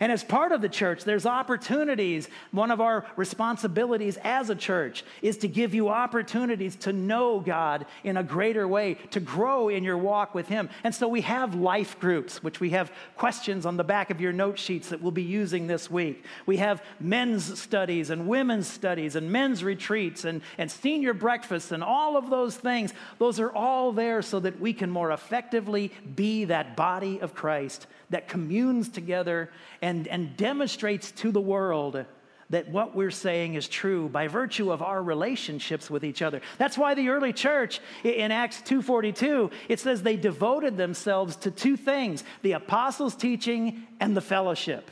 And 0.00 0.12
as 0.12 0.22
part 0.22 0.52
of 0.52 0.60
the 0.60 0.68
church, 0.68 1.04
there's 1.04 1.26
opportunities. 1.26 2.28
One 2.50 2.70
of 2.70 2.80
our 2.80 3.06
responsibilities 3.16 4.18
as 4.22 4.50
a 4.50 4.54
church 4.54 5.04
is 5.22 5.38
to 5.38 5.48
give 5.48 5.74
you 5.74 5.88
opportunities 5.88 6.76
to 6.76 6.92
know 6.92 7.40
God 7.40 7.86
in 8.04 8.16
a 8.16 8.22
greater 8.22 8.68
way, 8.68 8.94
to 9.10 9.20
grow 9.20 9.68
in 9.68 9.84
your 9.84 9.96
walk 9.96 10.34
with 10.34 10.48
Him. 10.48 10.68
And 10.84 10.94
so 10.94 11.08
we 11.08 11.22
have 11.22 11.54
life 11.54 11.98
groups, 11.98 12.42
which 12.42 12.60
we 12.60 12.70
have 12.70 12.92
questions 13.16 13.64
on 13.64 13.76
the 13.76 13.84
back 13.84 14.10
of 14.10 14.20
your 14.20 14.32
note 14.32 14.58
sheets 14.58 14.90
that 14.90 15.00
we'll 15.00 15.12
be 15.12 15.22
using 15.22 15.66
this 15.66 15.90
week. 15.90 16.24
We 16.44 16.58
have 16.58 16.82
men's 17.00 17.58
studies 17.58 18.10
and 18.10 18.28
women's 18.28 18.66
studies 18.66 19.16
and 19.16 19.30
men's 19.32 19.64
retreats 19.64 20.24
and, 20.24 20.42
and 20.58 20.70
senior 20.70 21.14
breakfasts 21.14 21.72
and 21.72 21.82
all 21.82 22.16
of 22.16 22.28
those 22.28 22.56
things. 22.56 22.92
Those 23.18 23.40
are 23.40 23.52
all 23.52 23.92
there 23.92 24.20
so 24.22 24.40
that 24.40 24.60
we 24.60 24.72
can 24.72 24.90
more 24.90 25.10
effectively 25.10 25.92
be 26.14 26.44
that 26.46 26.76
body 26.76 27.20
of 27.20 27.34
Christ 27.34 27.86
that 28.10 28.28
communes 28.28 28.88
together 28.88 29.50
and, 29.82 30.06
and 30.08 30.36
demonstrates 30.36 31.10
to 31.12 31.32
the 31.32 31.40
world 31.40 32.04
that 32.50 32.68
what 32.68 32.94
we're 32.94 33.10
saying 33.10 33.54
is 33.54 33.66
true 33.66 34.08
by 34.08 34.28
virtue 34.28 34.70
of 34.70 34.82
our 34.82 35.02
relationships 35.02 35.90
with 35.90 36.04
each 36.04 36.22
other. 36.22 36.40
That's 36.58 36.78
why 36.78 36.94
the 36.94 37.08
early 37.08 37.32
church 37.32 37.80
in 38.04 38.30
Acts 38.30 38.62
2:42 38.62 39.50
it 39.68 39.80
says 39.80 40.02
they 40.02 40.16
devoted 40.16 40.76
themselves 40.76 41.36
to 41.36 41.50
two 41.50 41.76
things, 41.76 42.22
the 42.42 42.52
apostles' 42.52 43.16
teaching 43.16 43.86
and 44.00 44.16
the 44.16 44.20
fellowship. 44.20 44.90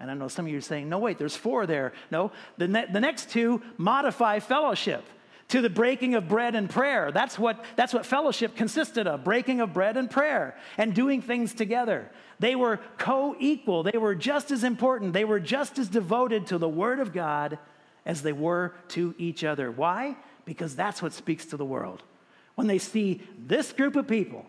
And 0.00 0.10
I 0.10 0.14
know 0.14 0.28
some 0.28 0.46
of 0.46 0.52
you 0.52 0.58
are 0.58 0.62
saying, 0.62 0.88
"No, 0.88 0.98
wait, 0.98 1.18
there's 1.18 1.36
four 1.36 1.66
there." 1.66 1.92
No, 2.10 2.32
the, 2.56 2.68
ne- 2.68 2.86
the 2.90 3.00
next 3.00 3.30
two 3.30 3.62
modify 3.76 4.38
fellowship 4.40 5.04
to 5.48 5.60
the 5.60 5.70
breaking 5.70 6.14
of 6.14 6.28
bread 6.28 6.54
and 6.54 6.68
prayer. 6.70 7.12
That's 7.12 7.38
what, 7.38 7.64
that's 7.76 7.92
what 7.92 8.06
fellowship 8.06 8.56
consisted 8.56 9.06
of 9.06 9.24
breaking 9.24 9.60
of 9.60 9.72
bread 9.72 9.96
and 9.96 10.10
prayer 10.10 10.56
and 10.78 10.94
doing 10.94 11.22
things 11.22 11.52
together. 11.52 12.10
They 12.38 12.54
were 12.54 12.80
co 12.98 13.36
equal, 13.38 13.82
they 13.82 13.98
were 13.98 14.14
just 14.14 14.50
as 14.50 14.64
important, 14.64 15.12
they 15.12 15.24
were 15.24 15.40
just 15.40 15.78
as 15.78 15.88
devoted 15.88 16.46
to 16.48 16.58
the 16.58 16.68
Word 16.68 17.00
of 17.00 17.12
God 17.12 17.58
as 18.06 18.22
they 18.22 18.32
were 18.32 18.74
to 18.88 19.14
each 19.18 19.44
other. 19.44 19.70
Why? 19.70 20.16
Because 20.44 20.76
that's 20.76 21.00
what 21.00 21.12
speaks 21.12 21.46
to 21.46 21.56
the 21.56 21.64
world. 21.64 22.02
When 22.54 22.66
they 22.66 22.78
see 22.78 23.22
this 23.38 23.72
group 23.72 23.96
of 23.96 24.06
people, 24.06 24.46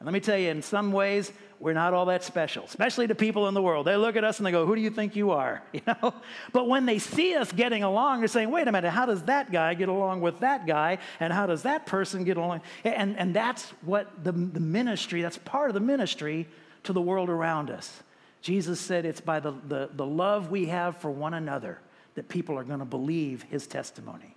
and 0.00 0.06
let 0.06 0.12
me 0.12 0.20
tell 0.20 0.36
you, 0.36 0.50
in 0.50 0.62
some 0.62 0.92
ways, 0.92 1.32
we're 1.60 1.72
not 1.72 1.94
all 1.94 2.06
that 2.06 2.24
special, 2.24 2.64
especially 2.64 3.06
to 3.06 3.14
people 3.14 3.48
in 3.48 3.54
the 3.54 3.62
world. 3.62 3.86
They 3.86 3.96
look 3.96 4.16
at 4.16 4.24
us 4.24 4.38
and 4.38 4.46
they 4.46 4.50
go, 4.50 4.66
Who 4.66 4.74
do 4.74 4.82
you 4.82 4.90
think 4.90 5.16
you 5.16 5.30
are? 5.30 5.62
You 5.72 5.80
know? 5.86 6.14
But 6.52 6.68
when 6.68 6.84
they 6.84 6.98
see 6.98 7.34
us 7.36 7.50
getting 7.52 7.82
along, 7.82 8.18
they're 8.20 8.28
saying, 8.28 8.50
Wait 8.50 8.68
a 8.68 8.72
minute, 8.72 8.90
how 8.90 9.06
does 9.06 9.22
that 9.22 9.50
guy 9.50 9.72
get 9.74 9.88
along 9.88 10.20
with 10.20 10.40
that 10.40 10.66
guy? 10.66 10.98
And 11.20 11.32
how 11.32 11.46
does 11.46 11.62
that 11.62 11.86
person 11.86 12.24
get 12.24 12.36
along? 12.36 12.60
And, 12.84 13.16
and 13.16 13.34
that's 13.34 13.70
what 13.82 14.24
the, 14.24 14.32
the 14.32 14.60
ministry, 14.60 15.22
that's 15.22 15.38
part 15.38 15.70
of 15.70 15.74
the 15.74 15.80
ministry 15.80 16.48
to 16.84 16.92
the 16.92 17.00
world 17.00 17.28
around 17.28 17.70
us. 17.70 18.02
Jesus 18.40 18.78
said 18.78 19.04
it's 19.04 19.20
by 19.20 19.40
the, 19.40 19.52
the, 19.68 19.90
the 19.94 20.06
love 20.06 20.50
we 20.50 20.66
have 20.66 20.98
for 20.98 21.10
one 21.10 21.34
another 21.34 21.80
that 22.14 22.28
people 22.28 22.58
are 22.58 22.64
going 22.64 22.78
to 22.78 22.84
believe 22.84 23.42
his 23.44 23.66
testimony. 23.66 24.33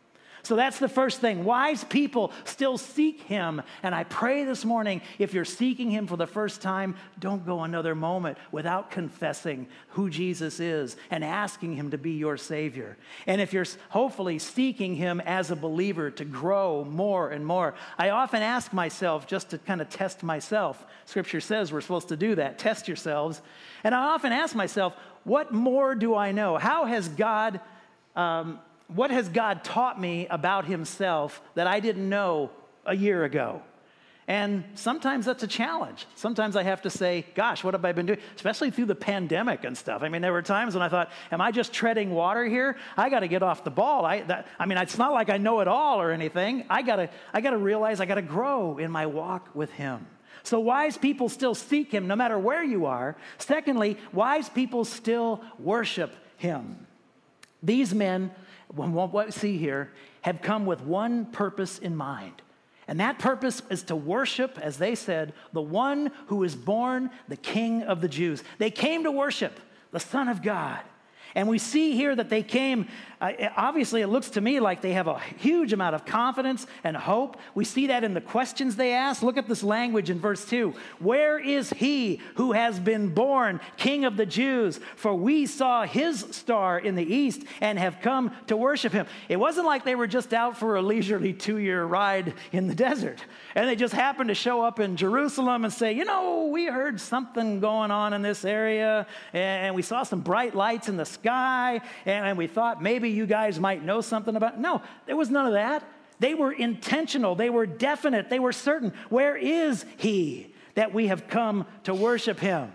So 0.47 0.55
that's 0.55 0.79
the 0.79 0.88
first 0.88 1.19
thing. 1.19 1.43
Wise 1.43 1.83
people 1.83 2.31
still 2.45 2.77
seek 2.77 3.19
him. 3.23 3.62
And 3.83 3.93
I 3.93 4.05
pray 4.05 4.45
this 4.45 4.63
morning 4.63 5.01
if 5.19 5.33
you're 5.33 5.43
seeking 5.43 5.91
him 5.91 6.07
for 6.07 6.15
the 6.15 6.25
first 6.25 6.62
time, 6.62 6.95
don't 7.19 7.45
go 7.45 7.63
another 7.63 7.93
moment 7.95 8.38
without 8.53 8.89
confessing 8.89 9.67
who 9.89 10.10
Jesus 10.10 10.62
is 10.62 10.95
and 11.12 11.21
asking 11.21 11.73
him 11.73 11.91
to 11.91 11.97
be 11.97 12.12
your 12.12 12.38
Savior. 12.38 12.95
And 13.25 13.41
if 13.41 13.51
you're 13.51 13.65
hopefully 13.89 14.39
seeking 14.39 14.95
him 14.95 15.19
as 15.19 15.51
a 15.51 15.55
believer 15.57 16.12
to 16.12 16.23
grow 16.23 16.86
more 16.86 17.29
and 17.31 17.45
more, 17.45 17.75
I 17.97 18.12
often 18.12 18.41
ask 18.41 18.71
myself 18.71 19.27
just 19.27 19.49
to 19.49 19.57
kind 19.57 19.81
of 19.81 19.89
test 19.89 20.23
myself. 20.23 20.86
Scripture 21.03 21.41
says 21.41 21.73
we're 21.73 21.81
supposed 21.81 22.07
to 22.07 22.15
do 22.15 22.36
that, 22.36 22.57
test 22.57 22.88
yourselves. 22.88 23.41
And 23.83 23.93
I 23.93 24.13
often 24.13 24.31
ask 24.31 24.55
myself, 24.55 24.93
what 25.25 25.53
more 25.53 25.93
do 25.93 26.15
I 26.15 26.31
know? 26.31 26.57
How 26.57 26.86
has 26.86 27.10
God 27.10 27.60
um, 28.15 28.60
what 28.88 29.12
has 29.12 29.30
God 29.30 29.63
taught 29.63 30.00
me 30.00 30.28
about 30.28 30.65
Himself 30.65 31.41
that 31.56 31.67
I 31.67 31.80
didn't 31.80 32.08
know 32.08 32.52
a 32.86 32.95
year 32.95 33.23
ago? 33.23 33.62
And 34.30 34.65
sometimes 34.76 35.26
that's 35.26 35.43
a 35.43 35.47
challenge. 35.47 36.06
Sometimes 36.15 36.58
I 36.58 36.63
have 36.63 36.82
to 36.82 36.89
say, 36.89 37.26
gosh, 37.34 37.63
what 37.63 37.73
have 37.73 37.86
I 37.86 37.93
been 37.93 38.08
doing? 38.08 38.19
Especially 38.36 38.71
through 38.71 38.88
the 38.88 38.95
pandemic 38.95 39.63
and 39.63 39.78
stuff. 39.78 40.04
I 40.04 40.10
mean, 40.10 40.21
there 40.21 40.34
were 40.34 40.41
times 40.41 40.73
when 40.73 40.84
I 40.84 40.89
thought, 40.89 41.12
am 41.32 41.39
I 41.39 41.52
just 41.52 41.71
treading 41.71 42.12
water 42.12 42.43
here? 42.43 42.76
I 42.97 43.10
got 43.10 43.21
to 43.21 43.30
get 43.30 43.41
off 43.41 43.63
the 43.63 43.71
ball. 43.71 44.06
I, 44.06 44.23
that, 44.23 44.47
I 44.60 44.65
mean, 44.65 44.78
it's 44.80 44.97
not 44.97 45.13
like 45.13 45.30
I 45.30 45.38
know 45.38 45.62
it 45.62 45.69
all 45.69 46.02
or 46.02 46.12
anything. 46.12 46.65
I 46.69 46.82
got 46.82 46.97
to 46.97 47.10
I 47.34 47.39
gotta 47.39 47.58
realize 47.58 48.02
I 48.02 48.06
got 48.06 48.15
to 48.15 48.21
grow 48.21 48.80
in 48.80 48.91
my 48.91 49.06
walk 49.06 49.56
with 49.56 49.71
Him. 49.71 50.06
So, 50.43 50.60
wise 50.60 50.97
people 50.97 51.30
still 51.30 51.56
seek 51.56 51.93
Him 51.93 52.08
no 52.08 52.17
matter 52.17 52.38
where 52.38 52.63
you 52.63 52.86
are. 52.86 53.15
Secondly, 53.38 53.97
wise 54.12 54.50
people 54.50 54.84
still 54.84 55.41
worship 55.58 56.13
Him. 56.36 56.86
These 57.63 57.93
men 57.93 58.32
what 58.67 59.25
we 59.25 59.32
see 59.32 59.58
here, 59.58 59.91
have 60.21 60.41
come 60.41 60.65
with 60.65 60.82
one 60.82 61.25
purpose 61.25 61.80
in 61.80 61.95
mind. 61.95 62.41
And 62.88 62.99
that 62.99 63.19
purpose 63.19 63.62
is 63.69 63.84
to 63.84 63.95
worship, 63.95 64.58
as 64.62 64.77
they 64.77 64.95
said, 64.95 65.34
the 65.51 65.62
one 65.62 66.12
who 66.27 66.43
is 66.43 66.56
born 66.56 67.10
the 67.27 67.36
King 67.36 67.84
of 67.84 68.01
the 68.01 68.08
Jews. 68.08 68.43
They 68.60 68.71
came 68.71 69.03
to 69.03 69.12
worship 69.12 69.60
the 69.91 69.99
Son 69.99 70.30
of 70.30 70.41
God. 70.41 70.80
And 71.36 71.47
we 71.47 71.60
see 71.60 71.93
here 71.93 72.15
that 72.15 72.30
they 72.30 72.43
came 72.43 72.88
uh, 73.19 73.32
obviously, 73.56 74.01
it 74.01 74.08
looks 74.08 74.30
to 74.32 74.41
me 74.41 74.60
like 74.60 74.82
they 74.82 74.93
have 74.93 75.08
a 75.08 75.19
huge 75.19 75.73
amount 75.73 75.95
of 75.95 76.06
confidence 76.06 76.67
and 76.84 76.95
hope. 76.95 77.38
We 77.56 77.65
see 77.65 77.88
that 77.88 78.03
in 78.03 78.13
the 78.13 78.21
questions 78.21 78.75
they 78.75 78.93
ask. 78.93 79.23
Look 79.23 79.38
at 79.38 79.47
this 79.47 79.63
language 79.63 80.12
in 80.12 80.19
verse 80.19 80.45
2 80.45 80.75
Where 80.99 81.39
is 81.39 81.71
he 81.71 82.21
who 82.36 82.51
has 82.51 82.80
been 82.80 83.13
born 83.13 83.60
King 83.77 84.06
of 84.06 84.17
the 84.17 84.25
Jews? 84.25 84.80
For 84.95 85.15
we 85.15 85.47
saw 85.47 85.86
his 85.86 86.27
star 86.32 86.77
in 86.77 86.95
the 86.95 87.03
east 87.03 87.43
and 87.60 87.80
have 87.80 88.01
come 88.01 88.32
to 88.47 88.56
worship 88.56 88.93
him. 88.93 89.08
It 89.30 89.38
wasn't 89.38 89.65
like 89.65 89.84
they 89.84 89.95
were 89.95 90.08
just 90.08 90.34
out 90.34 90.58
for 90.58 90.75
a 90.75 90.82
leisurely 90.82 91.34
two 91.34 91.58
year 91.58 91.84
ride 91.86 92.36
in 92.51 92.67
the 92.67 92.75
desert 92.75 93.23
and 93.58 93.67
they 93.67 93.75
just 93.75 93.93
happened 93.95 94.27
to 94.27 94.36
show 94.36 94.62
up 94.62 94.80
in 94.80 94.95
Jerusalem 94.95 95.65
and 95.65 95.73
say, 95.73 95.91
You 95.91 96.06
know, 96.06 96.45
we 96.51 96.67
heard 96.67 97.01
something 97.01 97.60
going 97.60 97.89
on 97.89 98.13
in 98.13 98.21
this 98.21 98.45
area 98.45 99.08
and 99.34 99.73
we 99.73 99.82
saw 99.82 100.03
some 100.03 100.21
bright 100.21 100.53
lights 100.53 100.88
in 100.89 100.95
the 100.95 101.06
sky 101.06 101.82
and 102.06 102.38
we 102.38 102.45
thought 102.45 102.84
maybe 102.84 103.07
you 103.10 103.26
guys 103.26 103.60
might 103.60 103.84
know 103.84 104.02
something 104.02 104.36
about. 104.36 104.60
No, 104.60 104.82
there 105.06 105.15
was 105.15 105.30
none 105.30 105.46
of 105.46 105.54
that. 105.54 105.84
They 106.20 106.34
were 106.34 106.52
intentional, 106.52 107.36
they 107.36 107.50
were 107.50 107.67
definite, 107.67 108.30
they 108.30 108.39
were 108.39 108.52
certain. 108.52 108.93
Where 109.10 109.38
is 109.38 109.86
he 109.98 110.54
that 110.74 110.93
we 110.93 111.08
have 111.08 111.28
come 111.28 111.65
to 111.84 111.93
worship 111.93 112.39
him? 112.39 112.72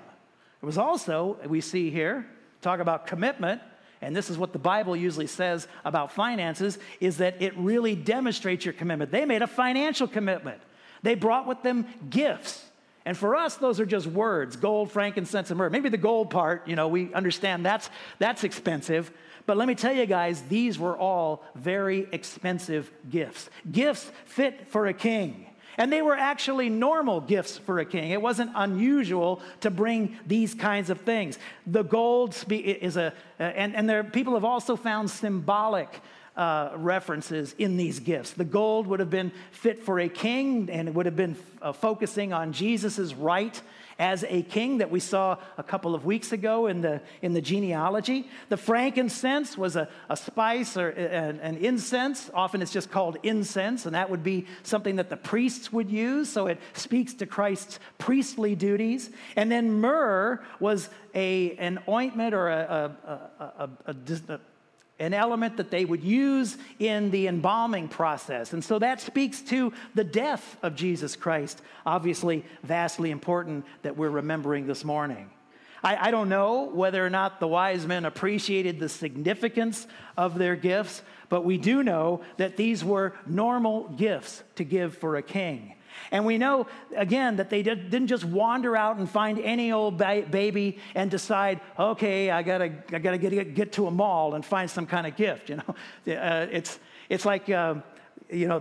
It 0.63 0.67
was 0.67 0.79
also, 0.79 1.39
we 1.47 1.61
see 1.61 1.91
here, 1.91 2.27
talk 2.61 2.79
about 2.79 3.09
commitment, 3.09 3.61
and 4.01 4.15
this 4.15 4.31
is 4.31 4.39
what 4.39 4.53
the 4.53 4.59
Bible 4.61 4.95
usually 4.95 5.27
says 5.27 5.67
about 5.85 6.13
finances, 6.13 6.79
is 7.01 7.19
that 7.19 7.43
it 7.43 7.57
really 7.57 7.97
demonstrates 7.97 8.65
your 8.65 8.75
commitment. 8.75 9.11
They 9.11 9.25
made 9.25 9.43
a 9.43 9.47
financial 9.47 10.07
commitment. 10.07 10.61
They 11.03 11.17
brought 11.17 11.49
with 11.49 11.63
them 11.63 11.87
gifts. 12.11 12.65
And 13.05 13.17
for 13.17 13.35
us, 13.35 13.57
those 13.57 13.81
are 13.81 13.87
just 13.87 14.07
words 14.07 14.57
gold, 14.57 14.91
frankincense, 14.91 15.51
and 15.51 15.59
myrrh. 15.59 15.71
Maybe 15.71 15.89
the 15.89 15.97
gold 15.97 16.31
part, 16.31 16.69
you 16.69 16.77
know, 16.77 16.89
we 16.89 17.13
understand 17.15 17.67
that's, 17.67 17.91
that's 18.19 18.45
expensive. 18.45 19.11
But 19.45 19.57
let 19.57 19.67
me 19.67 19.75
tell 19.75 19.93
you 19.93 20.07
guys, 20.07 20.43
these 20.43 20.79
were 20.79 20.97
all 20.97 21.45
very 21.55 22.07
expensive 22.13 22.91
gifts. 23.11 23.51
Gifts 23.71 24.11
fit 24.25 24.69
for 24.69 24.87
a 24.87 24.95
king. 24.95 25.47
And 25.79 25.93
they 25.93 26.03
were 26.03 26.17
actually 26.17 26.69
normal 26.69 27.21
gifts 27.21 27.57
for 27.59 27.79
a 27.79 27.85
king. 27.85 28.11
It 28.11 28.21
wasn't 28.21 28.53
unusual 28.55 29.41
to 29.63 29.71
bring 29.71 30.19
these 30.27 30.55
kinds 30.55 30.91
of 30.91 31.01
things. 31.01 31.39
The 31.67 31.83
gold 31.83 32.37
is 32.51 32.97
a, 32.97 33.07
uh, 33.07 33.43
and, 33.43 33.75
and 33.75 33.89
there, 33.89 34.05
people 34.05 34.35
have 34.35 34.45
also 34.45 34.77
found 34.77 35.11
symbolic 35.11 36.01
uh, 36.37 36.71
references 36.77 37.55
in 37.59 37.77
these 37.77 38.01
gifts. 38.01 38.33
The 38.33 38.45
gold 38.45 38.87
would 38.87 39.01
have 39.01 39.11
been 39.11 39.33
fit 39.51 39.83
for 39.83 40.01
a 40.01 40.09
king, 40.09 40.71
and 40.71 40.89
it 40.89 40.95
would 40.95 41.07
have 41.07 41.17
been 41.17 41.37
uh, 41.61 41.73
focusing 41.73 42.33
on 42.33 42.53
Jesus' 42.53 43.15
right 43.15 43.61
as 43.99 44.25
a 44.29 44.43
king 44.43 44.79
that 44.79 44.91
we 44.91 44.99
saw 44.99 45.37
a 45.59 45.63
couple 45.63 45.95
of 45.95 46.05
weeks 46.05 46.33
ago 46.33 46.67
in 46.67 46.81
the, 46.81 47.01
in 47.21 47.35
the 47.35 47.41
genealogy. 47.41 48.29
The 48.49 48.57
frankincense 48.57 49.57
was 49.57 49.77
a, 49.77 49.89
a 50.09 50.17
spice 50.17 50.77
or 50.77 50.89
an, 50.89 51.39
an 51.41 51.57
incense. 51.59 52.31
Often 52.35 52.63
it's 52.63 52.73
just 52.73 52.91
called 52.91 53.19
incense, 53.23 53.87
and 53.87 53.95
that 53.95 54.11
would 54.11 54.25
be 54.25 54.47
something 54.63 54.97
that 54.97 55.11
the 55.11 55.17
priests 55.17 55.73
would 55.73 55.91
use. 55.91 56.29
So 56.29 56.47
it 56.47 56.59
speaks 56.73 57.15
to 57.15 57.27
Christ's 57.27 57.79
priestly 57.99 58.55
duties. 58.55 59.11
And 59.37 59.53
then 59.53 59.73
myrrh 59.73 60.41
was 60.59 60.89
a, 61.15 61.53
an 61.59 61.79
ointment 61.89 62.35
or 62.35 62.49
a, 62.49 62.97
a, 63.07 63.71
a, 63.87 63.95
a 64.29 64.41
an 65.03 65.13
element 65.13 65.57
that 65.57 65.71
they 65.71 65.85
would 65.85 66.05
use 66.05 66.57
in 66.79 67.11
the 67.11 67.27
embalming 67.27 67.89
process. 67.89 68.53
And 68.53 68.65
so 68.65 68.79
that 68.79 69.01
speaks 69.01 69.41
to 69.43 69.73
the 69.97 70.05
death 70.05 70.57
of 70.63 70.77
Jesus 70.77 71.17
Christ, 71.17 71.61
obviously, 71.85 72.45
vastly 72.63 73.11
important 73.11 73.67
that 73.83 73.97
we're 73.97 74.11
remembering 74.11 74.69
this 74.69 74.85
morning. 74.85 75.29
I, 75.83 76.09
I, 76.09 76.11
don't 76.13 76.29
know 76.29 76.71
whether 76.73 77.05
or 77.05 77.11
not 77.11 77.41
the 77.41 77.49
wise 77.49 77.85
men 77.85 78.05
appreciated 78.05 78.79
the 78.79 78.89
significance 78.89 79.89
of 80.17 80.39
their 80.39 80.55
gifts, 80.55 81.03
but 81.29 81.45
we 81.45 81.59
do 81.59 81.83
know 81.83 82.23
that 82.37 82.57
these 82.57 82.85
were 82.85 83.15
normal 83.27 83.89
gifts 83.89 84.45
to 84.55 84.65
give 84.65 84.97
for 84.97 85.17
a 85.17 85.23
king. 85.23 85.75
And 86.11 86.27
we 86.27 86.39
know, 86.39 86.67
again, 86.97 87.37
that 87.37 87.51
they 87.51 87.63
did, 87.63 87.93
not 87.93 88.07
just 88.07 88.25
wander 88.25 88.77
out 88.77 88.99
and 88.99 89.09
find 89.09 89.39
any 89.39 89.73
old 89.73 89.99
ba- 89.99 90.27
baby 90.31 90.79
and 90.95 91.11
decide, 91.11 91.61
okay, 91.79 92.31
I 92.31 92.43
gotta, 92.43 92.73
I 92.93 92.99
gotta 92.99 93.19
get, 93.19 93.55
get 93.55 93.73
to 93.73 93.87
a 93.87 93.91
mall 93.91 94.35
and 94.35 94.45
find 94.45 94.71
some 94.71 94.87
kind 94.87 95.07
of 95.07 95.17
gift, 95.17 95.49
you 95.51 95.57
know. 95.57 96.15
Uh, 96.15 96.47
it's, 96.51 96.79
it's 97.09 97.25
like, 97.25 97.49
uh, 97.51 97.77
you 98.31 98.49
know, 98.49 98.61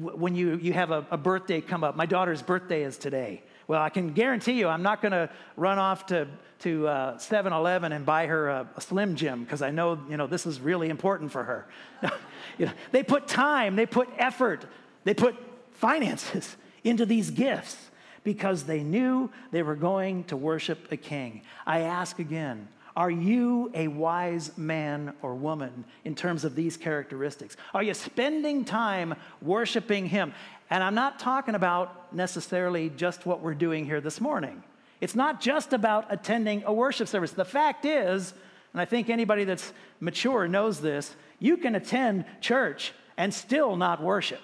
when 0.00 0.34
you, 0.34 0.56
you 0.56 0.72
have 0.72 0.90
a, 0.90 1.06
a 1.10 1.16
birthday 1.16 1.60
come 1.60 1.84
up. 1.84 1.96
My 1.96 2.06
daughter's 2.06 2.42
birthday 2.42 2.82
is 2.82 2.96
today. 2.96 3.42
Well, 3.68 3.80
I 3.80 3.90
can 3.90 4.12
guarantee 4.12 4.52
you 4.52 4.68
I'm 4.68 4.82
not 4.82 5.00
going 5.00 5.12
to 5.12 5.30
run 5.56 5.78
off 5.78 6.06
to, 6.06 6.28
to 6.60 6.88
uh, 6.88 7.16
7-Eleven 7.18 7.92
and 7.92 8.04
buy 8.04 8.26
her 8.26 8.48
a, 8.48 8.68
a 8.76 8.80
Slim 8.80 9.16
Jim 9.16 9.44
because 9.44 9.62
I 9.62 9.70
know, 9.70 9.98
you 10.08 10.16
know, 10.16 10.26
this 10.26 10.46
is 10.46 10.60
really 10.60 10.88
important 10.88 11.30
for 11.30 11.44
her. 11.44 11.66
you 12.58 12.66
know, 12.66 12.72
they 12.90 13.02
put 13.02 13.28
time, 13.28 13.76
they 13.76 13.86
put 13.86 14.08
effort, 14.18 14.64
they 15.04 15.14
put 15.14 15.36
finances 15.72 16.56
into 16.84 17.06
these 17.06 17.30
gifts 17.30 17.76
because 18.24 18.64
they 18.64 18.82
knew 18.82 19.30
they 19.50 19.62
were 19.62 19.74
going 19.74 20.24
to 20.24 20.36
worship 20.36 20.90
a 20.92 20.96
king. 20.96 21.42
I 21.66 21.80
ask 21.80 22.18
again, 22.18 22.68
are 22.94 23.10
you 23.10 23.70
a 23.74 23.88
wise 23.88 24.56
man 24.58 25.14
or 25.22 25.34
woman 25.34 25.84
in 26.04 26.14
terms 26.14 26.44
of 26.44 26.54
these 26.54 26.76
characteristics? 26.76 27.56
Are 27.72 27.82
you 27.82 27.94
spending 27.94 28.64
time 28.64 29.14
worshiping 29.40 30.06
him? 30.06 30.34
And 30.68 30.84
I'm 30.84 30.94
not 30.94 31.18
talking 31.18 31.54
about 31.54 32.14
necessarily 32.14 32.90
just 32.90 33.24
what 33.24 33.40
we're 33.40 33.54
doing 33.54 33.86
here 33.86 34.00
this 34.00 34.20
morning. 34.20 34.62
It's 35.00 35.14
not 35.14 35.40
just 35.40 35.72
about 35.72 36.06
attending 36.10 36.62
a 36.64 36.72
worship 36.72 37.08
service. 37.08 37.32
The 37.32 37.44
fact 37.44 37.84
is, 37.84 38.34
and 38.72 38.80
I 38.80 38.84
think 38.84 39.10
anybody 39.10 39.44
that's 39.44 39.72
mature 40.00 40.46
knows 40.46 40.80
this, 40.80 41.16
you 41.38 41.56
can 41.56 41.74
attend 41.74 42.24
church 42.40 42.92
and 43.16 43.32
still 43.32 43.76
not 43.76 44.02
worship. 44.02 44.42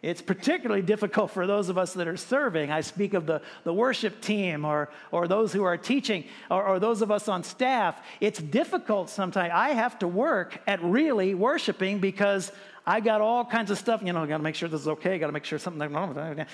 It's 0.00 0.22
particularly 0.22 0.82
difficult 0.82 1.32
for 1.32 1.46
those 1.46 1.68
of 1.68 1.76
us 1.76 1.94
that 1.94 2.06
are 2.06 2.16
serving. 2.16 2.70
I 2.70 2.82
speak 2.82 3.14
of 3.14 3.26
the, 3.26 3.42
the 3.64 3.72
worship 3.72 4.20
team 4.20 4.64
or, 4.64 4.90
or 5.10 5.26
those 5.26 5.52
who 5.52 5.64
are 5.64 5.76
teaching 5.76 6.24
or, 6.50 6.64
or 6.64 6.78
those 6.78 7.02
of 7.02 7.10
us 7.10 7.26
on 7.26 7.42
staff. 7.42 8.00
It's 8.20 8.38
difficult 8.38 9.10
sometimes. 9.10 9.50
I 9.52 9.70
have 9.70 9.98
to 9.98 10.06
work 10.06 10.60
at 10.68 10.80
really 10.84 11.34
worshiping 11.34 11.98
because 11.98 12.52
I 12.86 13.00
got 13.00 13.20
all 13.20 13.44
kinds 13.44 13.72
of 13.72 13.78
stuff. 13.78 14.00
You 14.04 14.12
know, 14.12 14.22
I 14.22 14.26
got 14.26 14.36
to 14.36 14.42
make 14.42 14.54
sure 14.54 14.68
this 14.68 14.82
is 14.82 14.88
okay. 14.88 15.18
Got 15.18 15.26
to 15.26 15.32
make 15.32 15.44
sure 15.44 15.58
something, 15.58 15.90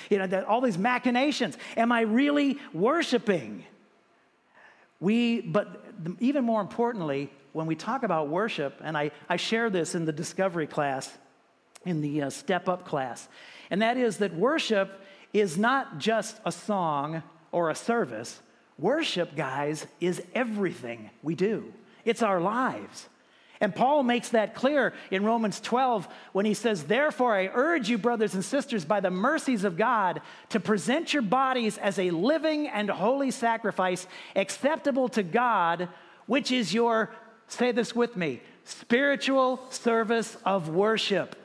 you 0.09 0.19
know, 0.19 0.45
all 0.49 0.63
these 0.63 0.79
machinations. 0.79 1.59
Am 1.77 1.93
I 1.93 2.01
really 2.01 2.59
worshiping? 2.73 3.63
We, 5.01 5.43
but 5.43 5.85
even 6.19 6.45
more 6.45 6.63
importantly, 6.63 7.31
when 7.53 7.67
we 7.67 7.77
talk 7.77 8.05
about 8.05 8.29
worship, 8.29 8.81
and 8.83 8.97
I, 8.97 9.11
I 9.29 9.37
share 9.37 9.69
this 9.69 9.95
in 9.95 10.07
the 10.07 10.13
discovery 10.13 10.67
class, 10.67 11.13
in 11.85 12.01
the 12.01 12.23
uh, 12.23 12.31
step 12.31 12.69
up 12.69 12.87
class. 12.87 13.29
And 13.71 13.83
that 13.83 13.97
is 13.97 14.19
that 14.19 14.35
worship 14.35 15.01
is 15.33 15.59
not 15.59 15.99
just 15.99 16.41
a 16.45 16.53
song 16.53 17.23
or 17.53 17.71
a 17.71 17.75
service. 17.75 18.41
Worship, 18.79 19.37
guys, 19.37 19.87
is 20.01 20.23
everything 20.35 21.11
we 21.23 21.35
do, 21.35 21.73
it's 22.05 22.23
our 22.23 22.41
lives. 22.41 23.09
And 23.61 23.75
Paul 23.75 24.03
makes 24.03 24.31
that 24.31 24.55
clear 24.55 24.93
in 25.11 25.25
Romans 25.25 25.61
12 25.61 26.09
when 26.33 26.45
he 26.45 26.55
says, 26.55 26.85
Therefore, 26.85 27.35
I 27.35 27.51
urge 27.55 27.89
you, 27.89 27.97
brothers 27.97 28.35
and 28.35 28.45
sisters, 28.45 28.85
by 28.85 29.01
the 29.01 29.11
mercies 29.11 29.65
of 29.65 29.77
God, 29.77 30.21
to 30.51 30.61
present 30.61 31.15
your 31.15 31.23
bodies 31.23 31.79
as 31.79 31.99
a 31.99 32.11
living 32.11 32.67
and 32.67 32.91
holy 32.91 33.31
sacrifice 33.31 34.07
acceptable 34.35 35.09
to 35.11 35.23
God, 35.23 35.89
which 36.27 36.51
is 36.51 36.75
your, 36.75 37.11
say 37.47 37.73
this 37.73 37.95
with 37.95 38.17
me, 38.17 38.43
spiritual 38.65 39.61
service 39.71 40.37
of 40.45 40.69
worship. 40.69 41.37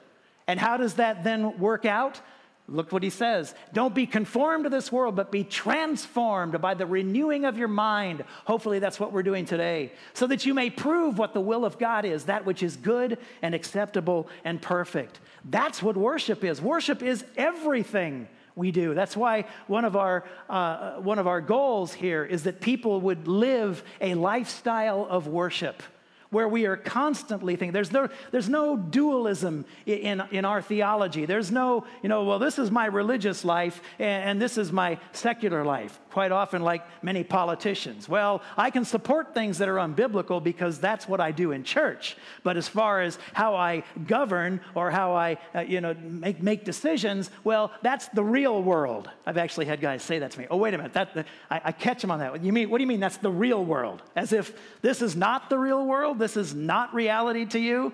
And 0.49 0.59
how 0.59 0.77
does 0.77 0.95
that 0.95 1.23
then 1.23 1.59
work 1.59 1.85
out? 1.85 2.19
Look 2.67 2.91
what 2.91 3.03
he 3.03 3.11
says. 3.11 3.53
Don't 3.71 3.93
be 3.93 4.07
conformed 4.07 4.63
to 4.63 4.71
this 4.71 4.91
world, 4.91 5.15
but 5.15 5.31
be 5.31 5.43
transformed 5.43 6.59
by 6.59 6.73
the 6.73 6.87
renewing 6.87 7.45
of 7.45 7.55
your 7.55 7.67
mind. 7.67 8.23
Hopefully, 8.45 8.79
that's 8.79 8.99
what 8.99 9.13
we're 9.13 9.21
doing 9.21 9.45
today, 9.45 9.91
so 10.15 10.25
that 10.25 10.47
you 10.47 10.55
may 10.55 10.71
prove 10.71 11.19
what 11.19 11.35
the 11.35 11.39
will 11.39 11.65
of 11.65 11.77
God 11.77 12.03
is, 12.03 12.25
that 12.25 12.47
which 12.47 12.63
is 12.63 12.77
good 12.77 13.19
and 13.43 13.53
acceptable 13.53 14.27
and 14.43 14.59
perfect. 14.59 15.19
That's 15.45 15.83
what 15.83 15.95
worship 15.95 16.43
is. 16.43 16.59
Worship 16.59 17.03
is 17.03 17.23
everything 17.37 18.27
we 18.55 18.71
do. 18.71 18.95
That's 18.95 19.15
why 19.15 19.45
one 19.67 19.85
of 19.85 19.95
our, 19.95 20.25
uh, 20.49 20.93
one 20.95 21.19
of 21.19 21.27
our 21.27 21.41
goals 21.41 21.93
here 21.93 22.25
is 22.25 22.41
that 22.45 22.59
people 22.59 23.01
would 23.01 23.27
live 23.27 23.83
a 24.01 24.15
lifestyle 24.15 25.05
of 25.07 25.27
worship 25.27 25.83
where 26.31 26.47
we 26.47 26.65
are 26.65 26.77
constantly 26.77 27.55
thinking. 27.55 27.73
There's 27.73 27.91
no, 27.91 28.07
there's 28.31 28.49
no 28.49 28.77
dualism 28.77 29.65
in, 29.85 30.21
in 30.31 30.45
our 30.45 30.61
theology. 30.61 31.25
There's 31.25 31.51
no, 31.51 31.85
you 32.03 32.09
know, 32.09 32.23
well, 32.23 32.39
this 32.39 32.59
is 32.59 32.69
my 32.69 32.85
religious 32.85 33.43
life 33.43 33.81
and, 33.97 34.29
and 34.29 34.41
this 34.41 34.57
is 34.57 34.71
my 34.71 34.99
secular 35.11 35.63
life. 35.63 35.99
Quite 36.11 36.31
often, 36.31 36.63
like 36.63 36.83
many 37.03 37.23
politicians. 37.23 38.09
Well, 38.09 38.41
I 38.57 38.71
can 38.71 38.85
support 38.85 39.33
things 39.33 39.59
that 39.59 39.69
are 39.69 39.75
unbiblical 39.75 40.43
because 40.43 40.79
that's 40.79 41.07
what 41.07 41.19
I 41.19 41.31
do 41.31 41.51
in 41.51 41.63
church. 41.63 42.17
But 42.43 42.57
as 42.57 42.67
far 42.67 43.01
as 43.01 43.17
how 43.33 43.55
I 43.55 43.83
govern 44.07 44.61
or 44.75 44.91
how 44.91 45.13
I, 45.13 45.37
uh, 45.55 45.61
you 45.61 45.81
know, 45.81 45.93
make, 45.93 46.41
make 46.41 46.65
decisions, 46.65 47.29
well, 47.43 47.71
that's 47.81 48.07
the 48.09 48.23
real 48.23 48.61
world. 48.61 49.09
I've 49.25 49.37
actually 49.37 49.65
had 49.65 49.81
guys 49.81 50.03
say 50.03 50.19
that 50.19 50.31
to 50.31 50.39
me. 50.39 50.47
Oh, 50.49 50.57
wait 50.57 50.73
a 50.73 50.77
minute. 50.77 50.93
That, 50.93 51.27
I, 51.49 51.61
I 51.65 51.71
catch 51.71 52.01
them 52.01 52.11
on 52.11 52.19
that. 52.19 52.43
You 52.43 52.53
mean, 52.53 52.69
what 52.69 52.77
do 52.79 52.83
you 52.83 52.87
mean 52.87 52.99
that's 52.99 53.17
the 53.17 53.31
real 53.31 53.63
world? 53.63 54.01
As 54.15 54.33
if 54.33 54.53
this 54.81 55.01
is 55.01 55.15
not 55.15 55.49
the 55.49 55.57
real 55.57 55.85
world? 55.85 56.18
This 56.19 56.37
is 56.37 56.53
not 56.53 56.93
reality 56.93 57.45
to 57.45 57.59
you, 57.59 57.93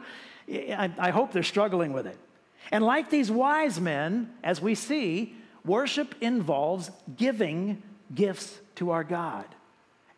I, 0.50 0.92
I 1.00 1.10
hope 1.12 1.32
they're 1.32 1.44
struggling 1.44 1.94
with 1.94 2.08
it. 2.08 2.18
And 2.72 2.84
like 2.84 3.10
these 3.10 3.32
wise 3.32 3.80
men, 3.80 4.34
as 4.44 4.62
we 4.62 4.76
see, 4.76 5.36
worship 5.64 6.16
involves 6.22 6.92
giving 7.16 7.82
gifts 8.14 8.60
to 8.76 8.92
our 8.92 9.04
God. 9.04 9.46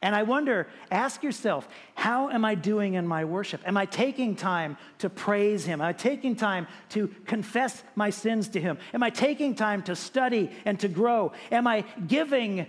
And 0.01 0.15
I 0.15 0.23
wonder, 0.23 0.67
ask 0.91 1.23
yourself, 1.23 1.67
how 1.95 2.29
am 2.29 2.45
I 2.45 2.53
doing 2.53 2.93
in 2.93 3.07
my 3.07 3.25
worship? 3.25 3.61
Am 3.65 3.75
I 3.77 3.85
taking 3.85 4.35
time 4.35 4.77
to 4.99 5.09
praise 5.09 5.65
Him? 5.65 5.81
Am 5.81 5.87
I 5.87 5.93
taking 5.93 6.35
time 6.35 6.67
to 6.89 7.07
confess 7.25 7.83
my 7.95 8.11
sins 8.11 8.47
to 8.49 8.61
Him? 8.61 8.77
Am 8.93 9.01
I 9.01 9.09
taking 9.09 9.55
time 9.55 9.81
to 9.83 9.95
study 9.95 10.51
and 10.65 10.79
to 10.81 10.87
grow? 10.87 11.31
Am 11.51 11.65
I 11.65 11.83
giving 12.05 12.67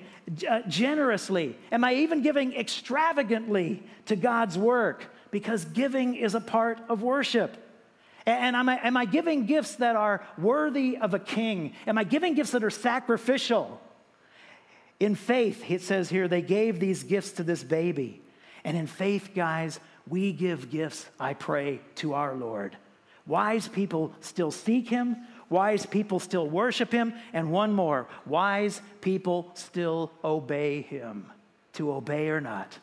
uh, 0.48 0.62
generously? 0.68 1.58
Am 1.70 1.84
I 1.84 1.94
even 1.94 2.22
giving 2.22 2.54
extravagantly 2.54 3.82
to 4.06 4.16
God's 4.16 4.56
work? 4.56 5.14
Because 5.30 5.64
giving 5.64 6.14
is 6.14 6.34
a 6.34 6.40
part 6.40 6.78
of 6.88 7.02
worship. 7.02 7.56
And 8.26 8.56
am 8.56 8.68
I, 8.68 8.78
am 8.86 8.96
I 8.96 9.04
giving 9.04 9.46
gifts 9.46 9.76
that 9.76 9.96
are 9.96 10.22
worthy 10.36 10.98
of 10.98 11.14
a 11.14 11.18
king? 11.18 11.74
Am 11.86 11.96
I 11.96 12.04
giving 12.04 12.34
gifts 12.34 12.50
that 12.50 12.62
are 12.62 12.70
sacrificial? 12.70 13.80
In 15.00 15.14
faith, 15.14 15.70
it 15.70 15.80
says 15.80 16.10
here, 16.10 16.28
they 16.28 16.42
gave 16.42 16.80
these 16.80 17.04
gifts 17.04 17.32
to 17.32 17.42
this 17.42 17.62
baby. 17.62 18.20
And 18.64 18.76
in 18.76 18.86
faith, 18.86 19.30
guys, 19.34 19.80
we 20.06 20.32
give 20.32 20.70
gifts, 20.70 21.06
I 21.18 21.34
pray, 21.34 21.80
to 21.96 22.14
our 22.14 22.34
Lord. 22.34 22.76
Wise 23.26 23.68
people 23.68 24.12
still 24.20 24.50
seek 24.50 24.88
him, 24.88 25.16
wise 25.48 25.86
people 25.86 26.18
still 26.18 26.48
worship 26.48 26.90
him, 26.90 27.14
and 27.32 27.52
one 27.52 27.72
more 27.72 28.08
wise 28.26 28.80
people 29.00 29.50
still 29.54 30.10
obey 30.24 30.82
him. 30.82 31.26
To 31.74 31.92
obey 31.92 32.28
or 32.28 32.40
not. 32.40 32.76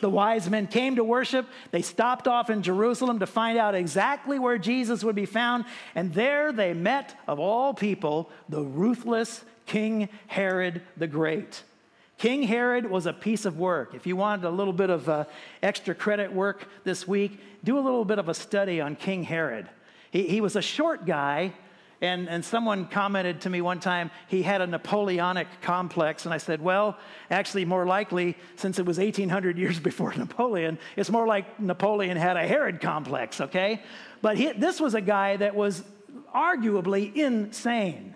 The 0.00 0.10
wise 0.10 0.48
men 0.48 0.66
came 0.66 0.96
to 0.96 1.04
worship. 1.04 1.46
They 1.70 1.82
stopped 1.82 2.28
off 2.28 2.50
in 2.50 2.62
Jerusalem 2.62 3.18
to 3.20 3.26
find 3.26 3.58
out 3.58 3.74
exactly 3.74 4.38
where 4.38 4.58
Jesus 4.58 5.04
would 5.04 5.16
be 5.16 5.26
found. 5.26 5.64
And 5.94 6.12
there 6.14 6.52
they 6.52 6.74
met, 6.74 7.18
of 7.26 7.38
all 7.38 7.74
people, 7.74 8.30
the 8.48 8.62
ruthless 8.62 9.44
King 9.66 10.08
Herod 10.26 10.82
the 10.96 11.06
Great. 11.06 11.62
King 12.18 12.42
Herod 12.42 12.90
was 12.90 13.06
a 13.06 13.12
piece 13.12 13.46
of 13.46 13.58
work. 13.58 13.94
If 13.94 14.06
you 14.06 14.14
wanted 14.14 14.44
a 14.44 14.50
little 14.50 14.74
bit 14.74 14.90
of 14.90 15.08
uh, 15.08 15.24
extra 15.62 15.94
credit 15.94 16.32
work 16.32 16.68
this 16.84 17.08
week, 17.08 17.40
do 17.64 17.78
a 17.78 17.80
little 17.80 18.04
bit 18.04 18.18
of 18.18 18.28
a 18.28 18.34
study 18.34 18.80
on 18.80 18.94
King 18.94 19.22
Herod. 19.22 19.68
He, 20.10 20.26
he 20.26 20.40
was 20.40 20.56
a 20.56 20.60
short 20.60 21.06
guy, 21.06 21.52
and, 22.00 22.28
and 22.28 22.44
someone 22.44 22.86
commented 22.86 23.42
to 23.42 23.50
me 23.50 23.60
one 23.60 23.78
time 23.78 24.10
he 24.28 24.42
had 24.42 24.60
a 24.62 24.66
Napoleonic 24.66 25.48
complex. 25.60 26.24
And 26.24 26.32
I 26.32 26.38
said, 26.38 26.62
well, 26.62 26.96
actually, 27.30 27.64
more 27.66 27.86
likely, 27.86 28.36
since 28.56 28.78
it 28.78 28.86
was 28.86 28.98
1800 28.98 29.58
years 29.58 29.78
before 29.78 30.14
Napoleon, 30.16 30.78
it's 30.96 31.10
more 31.10 31.26
like 31.26 31.60
Napoleon 31.60 32.16
had 32.16 32.36
a 32.36 32.46
Herod 32.46 32.80
complex, 32.80 33.40
okay? 33.40 33.82
But 34.22 34.36
he, 34.36 34.52
this 34.52 34.80
was 34.80 34.94
a 34.94 35.00
guy 35.00 35.36
that 35.36 35.54
was 35.54 35.82
arguably 36.34 37.14
insane. 37.14 38.14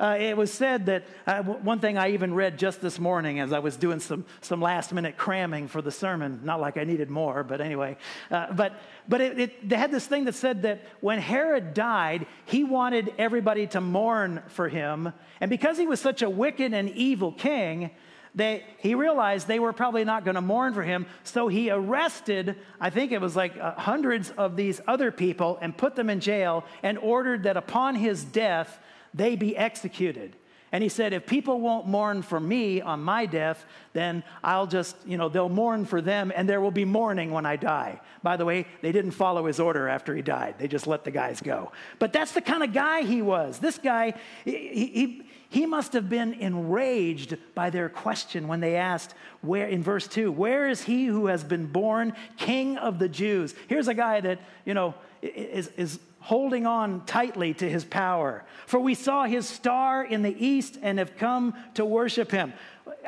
Uh, 0.00 0.16
it 0.18 0.36
was 0.36 0.52
said 0.52 0.86
that 0.86 1.04
uh, 1.26 1.42
one 1.42 1.78
thing 1.78 1.96
I 1.96 2.10
even 2.10 2.34
read 2.34 2.58
just 2.58 2.80
this 2.80 2.98
morning 2.98 3.38
as 3.38 3.52
I 3.52 3.60
was 3.60 3.76
doing 3.76 4.00
some, 4.00 4.24
some 4.40 4.60
last 4.60 4.92
minute 4.92 5.16
cramming 5.16 5.68
for 5.68 5.80
the 5.82 5.92
sermon, 5.92 6.40
not 6.42 6.60
like 6.60 6.76
I 6.76 6.84
needed 6.84 7.10
more, 7.10 7.44
but 7.44 7.60
anyway. 7.60 7.96
Uh, 8.30 8.52
but 8.52 8.72
but 9.08 9.20
it, 9.20 9.38
it, 9.38 9.68
they 9.68 9.76
had 9.76 9.90
this 9.90 10.06
thing 10.06 10.24
that 10.24 10.34
said 10.34 10.62
that 10.62 10.82
when 11.00 11.18
Herod 11.18 11.74
died, 11.74 12.26
he 12.46 12.64
wanted 12.64 13.12
everybody 13.18 13.66
to 13.68 13.80
mourn 13.80 14.42
for 14.48 14.68
him. 14.68 15.12
And 15.40 15.50
because 15.50 15.78
he 15.78 15.86
was 15.86 16.00
such 16.00 16.22
a 16.22 16.30
wicked 16.30 16.72
and 16.72 16.88
evil 16.90 17.30
king, 17.32 17.90
they, 18.34 18.64
he 18.78 18.94
realized 18.94 19.46
they 19.46 19.60
were 19.60 19.72
probably 19.72 20.04
not 20.04 20.24
going 20.24 20.34
to 20.34 20.40
mourn 20.40 20.74
for 20.74 20.82
him. 20.82 21.06
So 21.22 21.48
he 21.48 21.70
arrested, 21.70 22.56
I 22.80 22.90
think 22.90 23.12
it 23.12 23.20
was 23.20 23.36
like 23.36 23.56
uh, 23.56 23.74
hundreds 23.74 24.30
of 24.30 24.56
these 24.56 24.80
other 24.88 25.12
people, 25.12 25.58
and 25.60 25.76
put 25.76 25.94
them 25.94 26.10
in 26.10 26.20
jail 26.20 26.64
and 26.82 26.98
ordered 26.98 27.44
that 27.44 27.56
upon 27.56 27.94
his 27.94 28.24
death, 28.24 28.80
they 29.14 29.36
be 29.36 29.56
executed. 29.56 30.36
And 30.74 30.82
he 30.82 30.88
said, 30.88 31.12
if 31.12 31.24
people 31.24 31.60
won't 31.60 31.86
mourn 31.86 32.22
for 32.22 32.40
me 32.40 32.80
on 32.80 33.00
my 33.00 33.26
death, 33.26 33.64
then 33.92 34.24
I'll 34.42 34.66
just, 34.66 34.96
you 35.06 35.16
know, 35.16 35.28
they'll 35.28 35.48
mourn 35.48 35.84
for 35.84 36.00
them 36.00 36.32
and 36.34 36.48
there 36.48 36.60
will 36.60 36.72
be 36.72 36.84
mourning 36.84 37.30
when 37.30 37.46
I 37.46 37.54
die. 37.54 38.00
By 38.24 38.36
the 38.36 38.44
way, 38.44 38.66
they 38.82 38.90
didn't 38.90 39.12
follow 39.12 39.46
his 39.46 39.60
order 39.60 39.86
after 39.86 40.16
he 40.16 40.20
died, 40.20 40.56
they 40.58 40.66
just 40.66 40.88
let 40.88 41.04
the 41.04 41.12
guys 41.12 41.40
go. 41.40 41.70
But 42.00 42.12
that's 42.12 42.32
the 42.32 42.40
kind 42.40 42.64
of 42.64 42.72
guy 42.72 43.02
he 43.02 43.22
was. 43.22 43.60
This 43.60 43.78
guy, 43.78 44.14
he, 44.44 44.86
he, 44.86 45.22
he 45.48 45.64
must 45.64 45.92
have 45.92 46.08
been 46.08 46.32
enraged 46.32 47.36
by 47.54 47.70
their 47.70 47.88
question 47.88 48.48
when 48.48 48.58
they 48.58 48.74
asked, 48.74 49.14
where, 49.42 49.68
in 49.68 49.80
verse 49.80 50.08
2, 50.08 50.32
where 50.32 50.68
is 50.68 50.82
he 50.82 51.06
who 51.06 51.26
has 51.26 51.44
been 51.44 51.66
born 51.66 52.14
king 52.36 52.78
of 52.78 52.98
the 52.98 53.08
Jews? 53.08 53.54
Here's 53.68 53.86
a 53.86 53.94
guy 53.94 54.20
that, 54.22 54.40
you 54.64 54.74
know, 54.74 54.96
is, 55.22 55.68
is 55.76 56.00
holding 56.24 56.64
on 56.64 57.04
tightly 57.04 57.52
to 57.52 57.68
his 57.68 57.84
power. 57.84 58.46
For 58.66 58.80
we 58.80 58.94
saw 58.94 59.24
his 59.24 59.46
star 59.46 60.02
in 60.02 60.22
the 60.22 60.34
east 60.46 60.78
and 60.80 60.98
have 60.98 61.18
come 61.18 61.52
to 61.74 61.84
worship 61.84 62.30
him. 62.30 62.54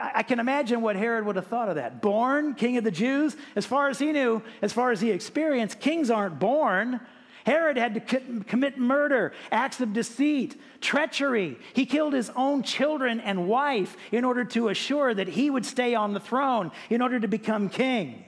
I 0.01 0.23
can 0.23 0.39
imagine 0.39 0.83
what 0.83 0.97
Herod 0.97 1.25
would 1.25 1.37
have 1.37 1.47
thought 1.47 1.71
of 1.71 1.77
that. 1.77 2.03
Born 2.03 2.55
king 2.55 2.77
of 2.77 2.85
the 2.85 2.91
Jews, 2.91 3.35
as 3.57 3.65
far 3.65 3.89
as 3.89 3.99
he 3.99 4.13
knew, 4.13 4.43
as 4.61 4.75
far 4.75 4.91
as 4.91 5.01
he 5.01 5.11
experienced, 5.13 5.81
kings 5.81 6.11
aren't 6.11 6.39
born. 6.39 7.01
Herod 7.47 7.79
had 7.79 7.95
to 7.95 8.21
commit 8.45 8.77
murder, 8.77 9.33
acts 9.51 9.81
of 9.81 9.95
deceit, 9.95 10.61
treachery. 10.83 11.57
He 11.73 11.87
killed 11.87 12.13
his 12.13 12.31
own 12.37 12.65
children 12.65 13.19
and 13.21 13.49
wife 13.49 13.97
in 14.13 14.27
order 14.27 14.45
to 14.45 14.69
assure 14.69 15.15
that 15.15 15.29
he 15.29 15.49
would 15.49 15.65
stay 15.65 15.95
on 15.95 16.13
the 16.13 16.21
throne, 16.21 16.71
in 16.91 17.01
order 17.01 17.19
to 17.19 17.29
become 17.29 17.71
king. 17.71 18.27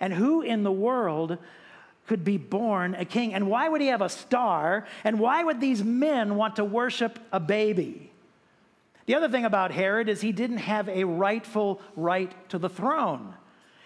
And 0.00 0.14
who 0.14 0.40
in 0.40 0.62
the 0.62 0.72
world 0.72 1.36
could 2.06 2.24
be 2.24 2.36
born 2.36 2.94
a 2.94 3.04
king? 3.04 3.34
And 3.34 3.48
why 3.48 3.68
would 3.68 3.80
he 3.80 3.88
have 3.88 4.02
a 4.02 4.08
star? 4.08 4.86
And 5.04 5.18
why 5.18 5.42
would 5.42 5.60
these 5.60 5.82
men 5.82 6.36
want 6.36 6.56
to 6.56 6.64
worship 6.64 7.18
a 7.32 7.40
baby? 7.40 8.12
The 9.06 9.14
other 9.14 9.28
thing 9.28 9.44
about 9.44 9.70
Herod 9.70 10.08
is 10.08 10.20
he 10.20 10.32
didn't 10.32 10.58
have 10.58 10.88
a 10.88 11.04
rightful 11.04 11.80
right 11.94 12.32
to 12.50 12.58
the 12.58 12.68
throne. 12.68 13.34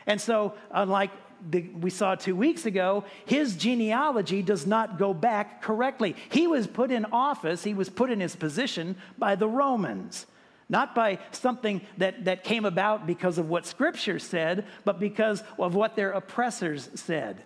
And 0.06 0.20
so, 0.20 0.54
unlike 0.70 1.10
the, 1.50 1.62
we 1.62 1.90
saw 1.90 2.14
two 2.14 2.34
weeks 2.34 2.66
ago, 2.66 3.04
his 3.26 3.56
genealogy 3.56 4.42
does 4.42 4.66
not 4.66 4.98
go 4.98 5.12
back 5.12 5.62
correctly. 5.62 6.16
He 6.30 6.46
was 6.46 6.66
put 6.66 6.90
in 6.90 7.06
office, 7.06 7.64
he 7.64 7.74
was 7.74 7.88
put 7.88 8.10
in 8.10 8.20
his 8.20 8.36
position 8.36 8.96
by 9.18 9.36
the 9.36 9.48
Romans 9.48 10.26
not 10.70 10.94
by 10.94 11.18
something 11.32 11.80
that, 11.98 12.24
that 12.26 12.44
came 12.44 12.64
about 12.64 13.04
because 13.04 13.38
of 13.38 13.48
what 13.50 13.66
Scripture 13.66 14.20
said, 14.20 14.64
but 14.84 15.00
because 15.00 15.42
of 15.58 15.74
what 15.74 15.96
their 15.96 16.12
oppressors 16.12 16.88
said. 16.94 17.42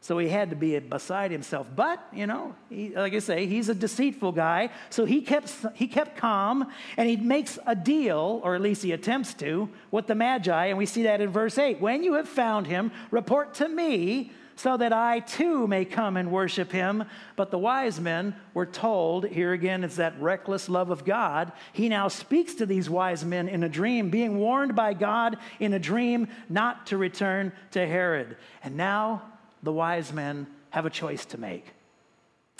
So 0.00 0.18
he 0.18 0.28
had 0.28 0.50
to 0.50 0.56
be 0.56 0.78
beside 0.78 1.32
himself. 1.32 1.66
But, 1.74 2.04
you 2.12 2.26
know, 2.26 2.54
he, 2.68 2.94
like 2.94 3.14
I 3.14 3.18
say, 3.18 3.46
he's 3.46 3.68
a 3.68 3.74
deceitful 3.74 4.32
guy. 4.32 4.70
So 4.90 5.04
he 5.04 5.20
kept, 5.22 5.52
he 5.74 5.88
kept 5.88 6.16
calm 6.16 6.70
and 6.96 7.08
he 7.08 7.16
makes 7.16 7.58
a 7.66 7.74
deal, 7.74 8.40
or 8.44 8.54
at 8.54 8.60
least 8.60 8.82
he 8.82 8.92
attempts 8.92 9.34
to, 9.34 9.68
with 9.90 10.06
the 10.06 10.14
Magi. 10.14 10.66
And 10.66 10.78
we 10.78 10.86
see 10.86 11.02
that 11.02 11.20
in 11.20 11.30
verse 11.30 11.58
8. 11.58 11.80
When 11.80 12.04
you 12.04 12.14
have 12.14 12.28
found 12.28 12.68
him, 12.68 12.92
report 13.10 13.54
to 13.54 13.68
me 13.68 14.30
so 14.54 14.76
that 14.76 14.92
I 14.92 15.20
too 15.20 15.68
may 15.68 15.84
come 15.84 16.16
and 16.16 16.32
worship 16.32 16.72
him. 16.72 17.04
But 17.36 17.50
the 17.50 17.58
wise 17.58 18.00
men 18.00 18.34
were 18.54 18.66
told, 18.66 19.26
here 19.26 19.52
again 19.52 19.84
it's 19.84 19.96
that 19.96 20.20
reckless 20.20 20.68
love 20.68 20.90
of 20.90 21.04
God. 21.04 21.52
He 21.72 21.88
now 21.88 22.08
speaks 22.08 22.54
to 22.54 22.66
these 22.66 22.90
wise 22.90 23.24
men 23.24 23.48
in 23.48 23.62
a 23.62 23.68
dream, 23.68 24.10
being 24.10 24.38
warned 24.38 24.74
by 24.74 24.94
God 24.94 25.38
in 25.60 25.74
a 25.74 25.78
dream 25.78 26.28
not 26.48 26.86
to 26.88 26.98
return 26.98 27.52
to 27.72 27.86
Herod. 27.86 28.36
And 28.64 28.76
now 28.76 29.22
the 29.62 29.72
wise 29.72 30.12
men 30.12 30.46
have 30.70 30.86
a 30.86 30.90
choice 30.90 31.24
to 31.26 31.38
make. 31.38 31.66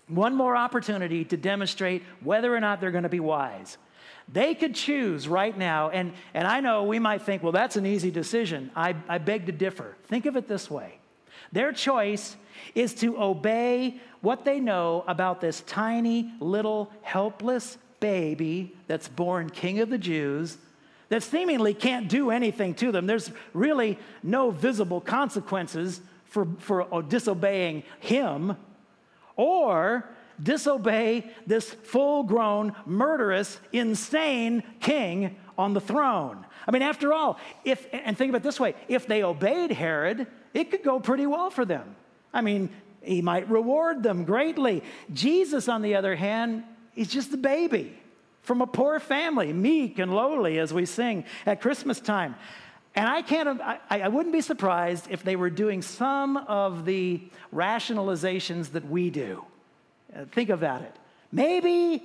One 0.09 0.35
more 0.35 0.57
opportunity 0.57 1.25
to 1.27 1.37
demonstrate 1.37 2.03
whether 2.23 2.55
or 2.55 2.61
not 2.61 2.81
they're 2.81 2.91
going 2.91 3.03
to 3.03 3.09
be 3.09 3.21
wise. 3.21 3.77
They 4.31 4.55
could 4.55 4.75
choose 4.75 5.27
right 5.29 5.57
now, 5.57 5.91
and, 5.91 6.13
and 6.35 6.47
I 6.47 6.61
know 6.61 6.85
we 6.85 6.99
might 6.99 7.23
think, 7.23 7.43
well, 7.43 7.53
that's 7.53 7.77
an 7.77 7.87
easy 7.87 8.11
decision. 8.11 8.71
I, 8.77 8.95
I 9.09 9.19
beg 9.19 9.47
to 9.47 9.53
differ. 9.53 9.97
Think 10.05 10.27
of 10.27 10.37
it 10.37 10.49
this 10.49 10.71
way 10.71 10.99
their 11.53 11.73
choice 11.73 12.37
is 12.75 12.95
to 12.95 13.21
obey 13.21 14.01
what 14.21 14.45
they 14.45 14.61
know 14.61 15.05
about 15.07 15.41
this 15.41 15.63
tiny, 15.63 16.33
little, 16.41 16.91
helpless 17.03 17.79
baby 18.01 18.75
that's 18.87 19.09
born 19.09 19.49
king 19.51 19.81
of 19.81 19.91
the 19.91 19.99
Jews 19.99 20.59
that 21.09 21.23
seemingly 21.23 21.73
can't 21.73 22.09
do 22.09 22.31
anything 22.31 22.75
to 22.75 22.93
them. 22.93 23.07
There's 23.07 23.31
really 23.55 23.99
no 24.23 24.51
visible 24.51 25.01
consequences 25.01 26.01
for, 26.29 26.47
for 26.59 26.93
uh, 26.95 27.01
disobeying 27.01 27.83
him, 28.01 28.57
or 29.37 30.09
disobey 30.43 31.31
this 31.47 31.71
full 31.71 32.23
grown, 32.23 32.75
murderous, 32.87 33.59
insane 33.73 34.63
king 34.81 35.37
on 35.57 35.75
the 35.75 35.81
throne. 35.81 36.45
I 36.67 36.71
mean, 36.71 36.83
after 36.83 37.13
all, 37.13 37.39
if, 37.65 37.87
and 37.93 38.17
think 38.17 38.35
it 38.35 38.43
this 38.43 38.61
way 38.61 38.75
if 38.89 39.07
they 39.07 39.23
obeyed 39.23 39.73
Herod, 39.73 40.27
it 40.55 40.71
could 40.71 40.83
go 40.83 41.01
pretty 41.01 41.27
well 41.27 41.51
for 41.51 41.65
them. 41.65 41.97
I 42.33 42.41
mean, 42.41 42.71
he 43.03 43.23
might 43.23 43.49
reward 43.49 44.03
them 44.03 44.25
greatly. 44.25 44.83
Jesus, 45.13 45.69
on 45.69 45.83
the 45.83 45.95
other 45.95 46.15
hand, 46.15 46.63
is 46.95 47.09
just 47.09 47.33
a 47.33 47.37
baby 47.37 47.97
from 48.43 48.61
a 48.63 48.67
poor 48.67 48.99
family, 49.01 49.53
meek 49.53 49.99
and 49.99 50.15
lowly, 50.15 50.59
as 50.59 50.73
we 50.73 50.87
sing 50.87 51.25
at 51.47 51.61
Christmas 51.61 52.01
time. 52.01 52.35
And 52.95 53.07
I 53.09 53.23
can't, 53.23 53.61
I, 53.61 53.79
I 53.91 54.09
wouldn't 54.09 54.33
be 54.33 54.41
surprised 54.41 55.09
if 55.11 55.23
they 55.23 55.37
were 55.37 55.51
doing 55.51 55.83
some 55.83 56.37
of 56.37 56.85
the 56.85 57.23
rationalizations 57.55 58.73
that 58.73 58.89
we 58.89 59.11
do. 59.11 59.45
Uh, 60.15 60.25
think 60.33 60.51
about 60.51 60.83
it. 60.83 60.95
Maybe, 61.31 62.03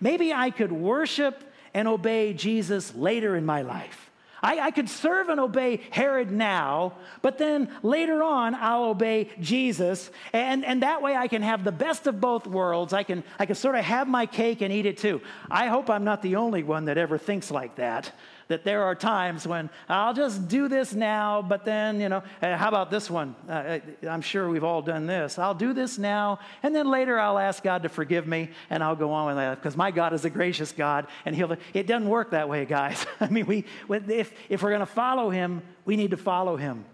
maybe 0.00 0.32
I 0.32 0.50
could 0.50 0.72
worship 0.72 1.44
and 1.74 1.86
obey 1.86 2.32
Jesus 2.32 2.94
later 2.94 3.36
in 3.36 3.46
my 3.46 3.62
life. 3.62 4.10
I, 4.42 4.58
I, 4.58 4.70
could 4.72 4.88
serve 4.88 5.28
and 5.28 5.38
obey 5.38 5.80
Herod 5.90 6.32
now, 6.32 6.94
but 7.22 7.38
then 7.38 7.68
later 7.84 8.24
on 8.24 8.56
I'll 8.56 8.86
obey 8.86 9.30
Jesus. 9.40 10.10
And, 10.32 10.64
and 10.64 10.82
that 10.82 11.00
way 11.00 11.14
I 11.14 11.28
can 11.28 11.42
have 11.42 11.62
the 11.62 11.70
best 11.70 12.08
of 12.08 12.20
both 12.20 12.48
worlds. 12.48 12.92
I 12.92 13.04
can, 13.04 13.22
I 13.38 13.46
can 13.46 13.54
sort 13.54 13.76
of 13.76 13.84
have 13.84 14.08
my 14.08 14.26
cake 14.26 14.60
and 14.60 14.72
eat 14.72 14.86
it 14.86 14.98
too. 14.98 15.20
I 15.48 15.68
hope 15.68 15.88
I'm 15.88 16.02
not 16.02 16.22
the 16.22 16.36
only 16.36 16.64
one 16.64 16.86
that 16.86 16.98
ever 16.98 17.18
thinks 17.18 17.52
like 17.52 17.76
that 17.76 18.10
that 18.48 18.64
there 18.64 18.82
are 18.82 18.94
times 18.94 19.46
when 19.46 19.70
I'll 19.88 20.14
just 20.14 20.48
do 20.48 20.68
this 20.68 20.94
now, 20.94 21.42
but 21.42 21.64
then, 21.64 22.00
you 22.00 22.08
know, 22.08 22.22
uh, 22.40 22.56
how 22.56 22.68
about 22.68 22.90
this 22.90 23.10
one? 23.10 23.34
Uh, 23.48 23.78
I'm 24.08 24.20
sure 24.20 24.48
we've 24.48 24.64
all 24.64 24.82
done 24.82 25.06
this. 25.06 25.38
I'll 25.38 25.54
do 25.54 25.72
this 25.72 25.98
now, 25.98 26.38
and 26.62 26.74
then 26.74 26.90
later 26.90 27.18
I'll 27.18 27.38
ask 27.38 27.62
God 27.62 27.82
to 27.82 27.88
forgive 27.88 28.26
me, 28.26 28.50
and 28.70 28.82
I'll 28.82 28.96
go 28.96 29.10
on 29.12 29.26
with 29.26 29.36
that 29.36 29.56
because 29.56 29.76
my 29.76 29.90
God 29.90 30.12
is 30.12 30.24
a 30.24 30.30
gracious 30.30 30.72
God, 30.72 31.06
and 31.24 31.34
He'll. 31.34 31.56
It 31.74 31.86
doesn't 31.86 32.08
work 32.08 32.30
that 32.30 32.48
way, 32.48 32.64
guys. 32.64 33.04
I 33.20 33.28
mean, 33.28 33.46
we 33.46 33.64
if 33.88 34.32
if 34.48 34.62
we're 34.62 34.70
going 34.70 34.80
to 34.80 34.86
follow 34.86 35.30
Him, 35.30 35.62
we 35.84 35.96
need 35.96 36.10
to 36.10 36.16
follow 36.16 36.56
Him. 36.56 36.84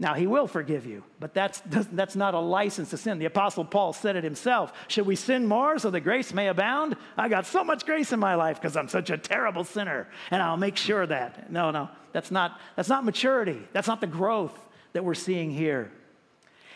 Now, 0.00 0.14
he 0.14 0.28
will 0.28 0.46
forgive 0.46 0.86
you, 0.86 1.02
but 1.18 1.34
that's, 1.34 1.60
that's 1.92 2.14
not 2.14 2.34
a 2.34 2.38
license 2.38 2.90
to 2.90 2.96
sin. 2.96 3.18
The 3.18 3.24
Apostle 3.24 3.64
Paul 3.64 3.92
said 3.92 4.14
it 4.14 4.22
himself. 4.22 4.72
Should 4.86 5.06
we 5.06 5.16
sin 5.16 5.46
more 5.46 5.78
so 5.78 5.90
that 5.90 6.00
grace 6.00 6.32
may 6.32 6.48
abound? 6.48 6.96
I 7.16 7.28
got 7.28 7.46
so 7.46 7.64
much 7.64 7.84
grace 7.84 8.12
in 8.12 8.20
my 8.20 8.36
life 8.36 8.60
because 8.60 8.76
I'm 8.76 8.88
such 8.88 9.10
a 9.10 9.18
terrible 9.18 9.64
sinner, 9.64 10.08
and 10.30 10.40
I'll 10.40 10.56
make 10.56 10.76
sure 10.76 11.04
that. 11.06 11.50
No, 11.50 11.72
no, 11.72 11.88
that's 12.12 12.30
not, 12.30 12.60
that's 12.76 12.88
not 12.88 13.04
maturity. 13.04 13.60
That's 13.72 13.88
not 13.88 14.00
the 14.00 14.06
growth 14.06 14.56
that 14.92 15.04
we're 15.04 15.14
seeing 15.14 15.50
here. 15.50 15.90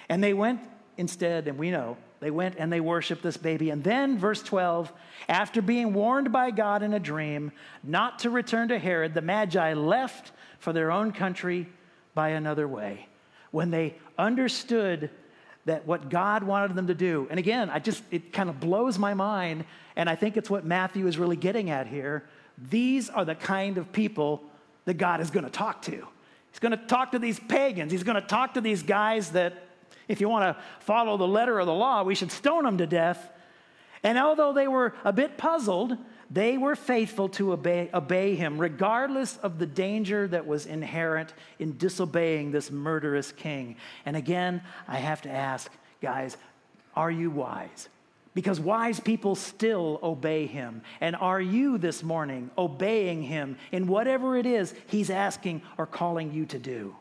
And 0.09 0.23
they 0.23 0.35
went 0.35 0.61
instead, 0.97 1.47
and 1.47 1.59
we 1.59 1.71
know, 1.71 1.97
they 2.19 2.31
went 2.31 2.55
and 2.59 2.73
they 2.73 2.81
worshiped 2.81 3.23
this 3.23 3.37
baby. 3.37 3.71
And 3.71 3.83
then, 3.83 4.17
verse 4.17 4.43
12, 4.43 4.93
after 5.29 5.61
being 5.61 5.93
warned 5.93 6.31
by 6.31 6.53
God 6.53 6.85
in 6.85 6.93
a 6.93 7.01
dream 7.01 7.51
not 7.83 8.21
to 8.21 8.31
return 8.31 8.69
to 8.69 8.79
Herod, 8.79 9.15
the 9.15 9.23
Magi 9.23 9.75
left 9.75 10.31
for 10.61 10.73
their 10.73 10.93
own 10.93 11.11
country 11.13 11.69
by 12.15 12.31
another 12.31 12.69
way 12.69 13.09
when 13.53 13.71
they 13.71 13.95
understood 14.19 15.11
that 15.65 15.87
what 15.87 16.11
God 16.11 16.43
wanted 16.43 16.75
them 16.75 16.89
to 16.89 16.95
do. 16.95 17.29
And 17.31 17.39
again, 17.39 17.71
I 17.71 17.79
just, 17.79 18.03
it 18.11 18.33
kind 18.33 18.51
of 18.51 18.59
blows 18.59 18.99
my 18.99 19.15
mind. 19.15 19.65
And 19.95 20.11
I 20.11 20.17
think 20.17 20.37
it's 20.37 20.51
what 20.51 20.65
Matthew 20.65 21.07
is 21.07 21.17
really 21.17 21.37
getting 21.37 21.71
at 21.71 21.87
here. 21.87 22.25
These 22.59 23.09
are 23.09 23.25
the 23.25 23.37
kind 23.37 23.79
of 23.79 23.93
people 23.93 24.43
that 24.87 24.95
God 24.95 25.21
is 25.21 25.31
going 25.31 25.45
to 25.45 25.51
talk 25.51 25.83
to. 25.83 25.93
He's 26.51 26.59
going 26.59 26.73
to 26.73 26.87
talk 26.87 27.13
to 27.13 27.21
these 27.21 27.39
pagans. 27.39 27.93
He's 27.93 28.03
going 28.03 28.21
to 28.21 28.27
talk 28.27 28.55
to 28.55 28.61
these 28.61 28.83
guys 28.83 29.31
that, 29.31 29.69
if 30.09 30.21
you 30.21 30.29
want 30.29 30.57
to 30.57 30.63
follow 30.81 31.17
the 31.17 31.29
letter 31.29 31.61
of 31.61 31.67
the 31.67 31.73
law, 31.73 32.03
we 32.03 32.17
should 32.17 32.33
stone 32.33 32.65
them 32.65 32.79
to 32.79 32.87
death. 32.87 33.31
And 34.03 34.19
although 34.19 34.53
they 34.53 34.67
were 34.67 34.95
a 35.05 35.13
bit 35.13 35.39
puzzled, 35.39 35.97
they 36.33 36.57
were 36.57 36.77
faithful 36.77 37.29
to 37.31 37.53
obey, 37.53 37.91
obey, 37.93 38.35
him, 38.35 38.59
regardless 38.59 39.37
of 39.39 39.59
the 39.59 39.67
danger 39.67 40.27
that 40.29 40.47
was 40.47 40.65
inherent 40.65 41.35
in 41.59 41.77
disobeying 41.77 42.53
this 42.53 42.71
murderous 42.71 43.33
king. 43.33 43.77
And 44.07 44.17
again, 44.17 44.63
I 44.89 44.97
have 44.97 45.23
to 45.23 45.31
ask, 45.31 45.71
guys, 46.01 46.39
are 46.97 47.11
you 47.11 47.31
wise? 47.31 47.89
Because 48.35 48.59
wise 48.59 48.99
people 48.99 49.35
still 49.35 50.01
obey 50.03 50.47
him. 50.47 50.81
And 51.03 51.17
are 51.17 51.41
you 51.41 51.77
this 51.77 52.03
morning 52.03 52.51
obeying 52.57 53.23
him 53.23 53.59
in 53.71 53.87
whatever 53.87 54.37
it 54.37 54.47
is 54.47 54.75
he's 54.87 55.11
asking 55.11 55.61
or 55.77 55.87
calling 55.87 56.33
you 56.33 56.47
to 56.47 56.59
do? 56.59 56.97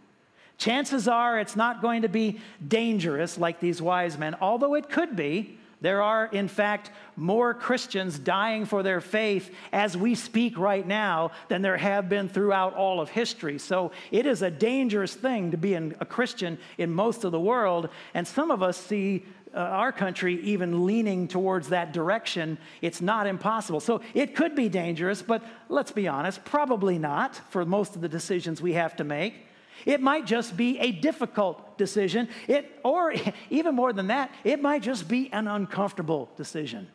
Chances 0.58 1.08
are 1.08 1.40
it's 1.40 1.56
not 1.56 1.82
going 1.82 2.02
to 2.02 2.10
be 2.10 2.40
dangerous 2.68 3.38
like 3.38 3.62
these 3.62 3.82
wise 3.82 4.18
men, 4.18 4.36
although 4.42 4.76
it 4.76 4.90
could 4.90 5.16
be. 5.16 5.58
There 5.82 6.04
are, 6.04 6.28
in 6.28 6.48
fact, 6.48 6.92
more 7.16 7.56
Christians 7.56 8.20
dying 8.20 8.66
for 8.66 8.84
their 8.84 9.02
faith 9.02 9.54
as 9.74 9.98
we 9.98 10.14
speak 10.14 10.58
right 10.58 10.86
now 10.86 11.32
than 11.48 11.64
there 11.64 11.78
have 11.78 12.08
been 12.08 12.30
throughout 12.30 12.76
all 12.76 13.02
of 13.02 13.10
history. 13.10 13.58
So 13.58 13.92
it 14.12 14.28
is 14.28 14.44
a 14.44 14.52
dangerous 14.52 15.16
thing 15.16 15.52
to 15.52 15.58
be 15.58 15.74
a 15.74 16.06
Christian 16.06 16.60
in 16.78 16.92
most 16.92 17.24
of 17.24 17.32
the 17.32 17.40
world. 17.40 17.90
And 18.14 18.28
some 18.28 18.52
of 18.52 18.62
us 18.62 18.78
see 18.78 19.26
uh, 19.54 19.58
our 19.58 19.92
country 19.92 20.40
even 20.44 20.86
leaning 20.86 21.28
towards 21.28 21.70
that 21.70 21.94
direction. 21.94 22.60
It's 22.82 23.02
not 23.02 23.26
impossible. 23.26 23.80
So 23.80 24.02
it 24.14 24.36
could 24.36 24.56
be 24.56 24.70
dangerous, 24.70 25.22
but 25.22 25.44
let's 25.68 25.92
be 25.92 26.08
honest, 26.08 26.46
probably 26.46 27.00
not 27.00 27.36
for 27.50 27.66
most 27.66 27.96
of 27.96 28.02
the 28.02 28.08
decisions 28.08 28.62
we 28.62 28.74
have 28.74 28.96
to 28.98 29.04
make. 29.04 29.48
It 29.86 30.02
might 30.02 30.26
just 30.26 30.56
be 30.56 30.80
a 30.80 30.92
difficult 30.92 31.78
decision, 31.78 32.30
it, 32.48 32.80
or 32.84 33.14
even 33.50 33.76
more 33.76 33.94
than 33.94 34.08
that, 34.08 34.32
it 34.44 34.62
might 34.62 34.82
just 34.82 35.08
be 35.08 35.32
an 35.34 35.48
uncomfortable 35.48 36.30
decision. 36.38 36.88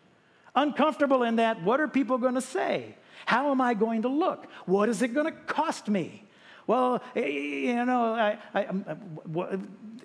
Uncomfortable 0.55 1.23
in 1.23 1.37
that, 1.37 1.63
what 1.63 1.81
are 1.81 1.89
people 1.89 2.19
going 2.19 2.35
to 2.35 2.41
say? 2.41 2.95
How 3.27 3.51
am 3.51 3.61
I 3.61 3.75
going 3.75 4.03
to 4.03 4.09
look? 4.09 4.47
What 4.65 4.89
is 4.89 5.03
it 5.03 5.09
going 5.09 5.27
to 5.27 5.33
cost 5.33 5.89
me? 5.89 6.23
Well, 6.67 7.03
you 7.15 7.85
know, 7.85 8.15
I, 8.15 8.39
I, 8.53 8.65
um, 8.67 8.85
uh, 9.39 9.57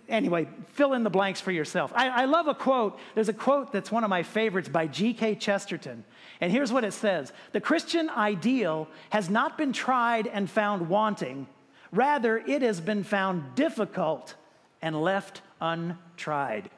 anyway, 0.08 0.48
fill 0.74 0.94
in 0.94 1.04
the 1.04 1.10
blanks 1.10 1.42
for 1.42 1.52
yourself. 1.52 1.92
I, 1.96 2.10
I 2.10 2.26
love 2.26 2.48
a 2.48 2.54
quote. 2.54 3.00
There's 3.16 3.30
a 3.30 3.34
quote 3.34 3.72
that's 3.72 3.92
one 3.92 4.04
of 4.04 4.10
my 4.10 4.22
favorites 4.22 4.70
by 4.70 4.86
G.K. 4.86 5.36
Chesterton. 5.36 6.04
And 6.40 6.52
here's 6.52 6.72
what 6.72 6.84
it 6.84 6.94
says 6.94 7.34
The 7.52 7.62
Christian 7.62 8.10
ideal 8.10 8.88
has 9.10 9.30
not 9.30 9.58
been 9.58 9.74
tried 9.74 10.28
and 10.28 10.50
found 10.50 10.88
wanting 10.88 11.48
Rather, 11.92 12.38
it 12.38 12.62
has 12.62 12.80
been 12.80 13.04
found 13.04 13.56
difficult 13.56 14.36
and 14.82 15.02
left 15.02 15.42
untried. 15.60 16.70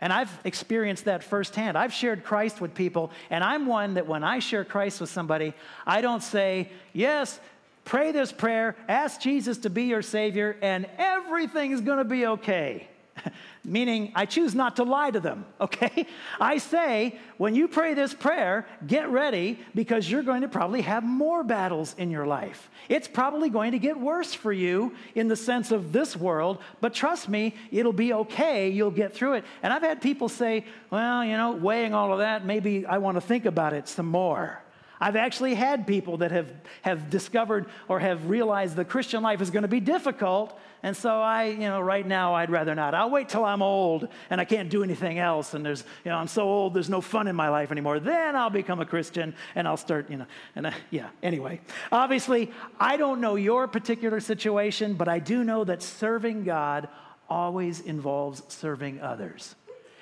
And 0.00 0.12
I've 0.12 0.30
experienced 0.44 1.06
that 1.06 1.24
firsthand. 1.24 1.78
I've 1.78 1.92
shared 1.92 2.24
Christ 2.24 2.60
with 2.60 2.74
people, 2.74 3.10
and 3.30 3.42
I'm 3.42 3.66
one 3.66 3.94
that 3.94 4.06
when 4.06 4.22
I 4.22 4.38
share 4.38 4.64
Christ 4.64 5.00
with 5.00 5.10
somebody, 5.10 5.54
I 5.86 6.00
don't 6.00 6.22
say, 6.22 6.68
Yes, 6.92 7.40
pray 7.84 8.12
this 8.12 8.32
prayer, 8.32 8.76
ask 8.88 9.20
Jesus 9.20 9.58
to 9.58 9.70
be 9.70 9.84
your 9.84 10.02
Savior, 10.02 10.56
and 10.62 10.86
everything 10.98 11.72
is 11.72 11.80
going 11.80 11.98
to 11.98 12.04
be 12.04 12.26
okay. 12.26 12.88
meaning 13.64 14.12
I 14.14 14.26
choose 14.26 14.54
not 14.54 14.76
to 14.76 14.84
lie 14.84 15.10
to 15.10 15.20
them, 15.20 15.46
okay? 15.60 16.06
I 16.40 16.58
say, 16.58 17.18
when 17.36 17.54
you 17.54 17.68
pray 17.68 17.94
this 17.94 18.14
prayer, 18.14 18.66
get 18.86 19.08
ready 19.08 19.58
because 19.74 20.10
you're 20.10 20.22
going 20.22 20.42
to 20.42 20.48
probably 20.48 20.82
have 20.82 21.04
more 21.04 21.44
battles 21.44 21.94
in 21.98 22.10
your 22.10 22.26
life. 22.26 22.70
It's 22.88 23.08
probably 23.08 23.50
going 23.50 23.72
to 23.72 23.78
get 23.78 23.98
worse 23.98 24.34
for 24.34 24.52
you 24.52 24.94
in 25.14 25.28
the 25.28 25.36
sense 25.36 25.70
of 25.70 25.92
this 25.92 26.16
world, 26.16 26.58
but 26.80 26.94
trust 26.94 27.28
me, 27.28 27.54
it'll 27.70 27.92
be 27.92 28.12
okay. 28.12 28.70
You'll 28.70 28.90
get 28.90 29.14
through 29.14 29.34
it. 29.34 29.44
And 29.62 29.72
I've 29.72 29.82
had 29.82 30.02
people 30.02 30.28
say, 30.28 30.64
well, 30.90 31.24
you 31.24 31.36
know, 31.36 31.52
weighing 31.52 31.94
all 31.94 32.12
of 32.12 32.18
that, 32.18 32.44
maybe 32.44 32.86
I 32.86 32.98
want 32.98 33.16
to 33.16 33.20
think 33.20 33.44
about 33.44 33.72
it 33.72 33.88
some 33.88 34.06
more. 34.06 34.63
I've 35.00 35.16
actually 35.16 35.54
had 35.54 35.86
people 35.86 36.18
that 36.18 36.30
have, 36.30 36.52
have 36.82 37.10
discovered 37.10 37.66
or 37.88 37.98
have 38.00 38.28
realized 38.28 38.76
the 38.76 38.84
Christian 38.84 39.22
life 39.22 39.40
is 39.40 39.50
going 39.50 39.62
to 39.62 39.68
be 39.68 39.80
difficult. 39.80 40.58
And 40.82 40.96
so 40.96 41.20
I, 41.20 41.44
you 41.44 41.60
know, 41.60 41.80
right 41.80 42.06
now 42.06 42.34
I'd 42.34 42.50
rather 42.50 42.74
not. 42.74 42.94
I'll 42.94 43.10
wait 43.10 43.28
till 43.28 43.44
I'm 43.44 43.62
old 43.62 44.08
and 44.30 44.40
I 44.40 44.44
can't 44.44 44.68
do 44.68 44.82
anything 44.82 45.18
else. 45.18 45.54
And 45.54 45.64
there's, 45.64 45.82
you 46.04 46.10
know, 46.10 46.16
I'm 46.16 46.28
so 46.28 46.42
old, 46.42 46.74
there's 46.74 46.90
no 46.90 47.00
fun 47.00 47.26
in 47.26 47.34
my 47.34 47.48
life 47.48 47.72
anymore. 47.72 48.00
Then 48.00 48.36
I'll 48.36 48.50
become 48.50 48.80
a 48.80 48.86
Christian 48.86 49.34
and 49.54 49.66
I'll 49.66 49.76
start, 49.76 50.10
you 50.10 50.18
know, 50.18 50.26
and 50.54 50.66
uh, 50.66 50.72
yeah, 50.90 51.08
anyway. 51.22 51.60
Obviously, 51.90 52.52
I 52.78 52.96
don't 52.96 53.20
know 53.20 53.36
your 53.36 53.66
particular 53.66 54.20
situation, 54.20 54.94
but 54.94 55.08
I 55.08 55.18
do 55.18 55.42
know 55.42 55.64
that 55.64 55.82
serving 55.82 56.44
God 56.44 56.88
always 57.28 57.80
involves 57.80 58.42
serving 58.48 59.00
others. 59.00 59.54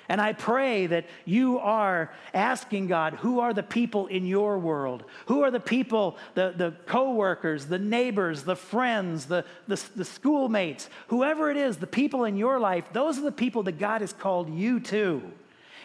And 0.09 0.19
I 0.19 0.33
pray 0.33 0.87
that 0.87 1.05
you 1.25 1.59
are 1.59 2.11
asking 2.33 2.87
God, 2.87 3.13
who 3.13 3.39
are 3.39 3.53
the 3.53 3.63
people 3.63 4.07
in 4.07 4.25
your 4.25 4.59
world? 4.59 5.05
Who 5.27 5.43
are 5.43 5.51
the 5.51 5.59
people, 5.59 6.17
the, 6.33 6.53
the 6.55 6.73
co-workers, 6.85 7.67
the 7.67 7.79
neighbors, 7.79 8.43
the 8.43 8.55
friends, 8.55 9.25
the, 9.25 9.45
the, 9.67 9.81
the 9.95 10.05
schoolmates, 10.05 10.89
whoever 11.07 11.49
it 11.49 11.57
is, 11.57 11.77
the 11.77 11.87
people 11.87 12.25
in 12.25 12.37
your 12.37 12.59
life, 12.59 12.85
those 12.91 13.17
are 13.17 13.23
the 13.23 13.31
people 13.31 13.63
that 13.63 13.79
God 13.79 14.01
has 14.01 14.13
called 14.13 14.53
you 14.53 14.79
to. 14.81 15.21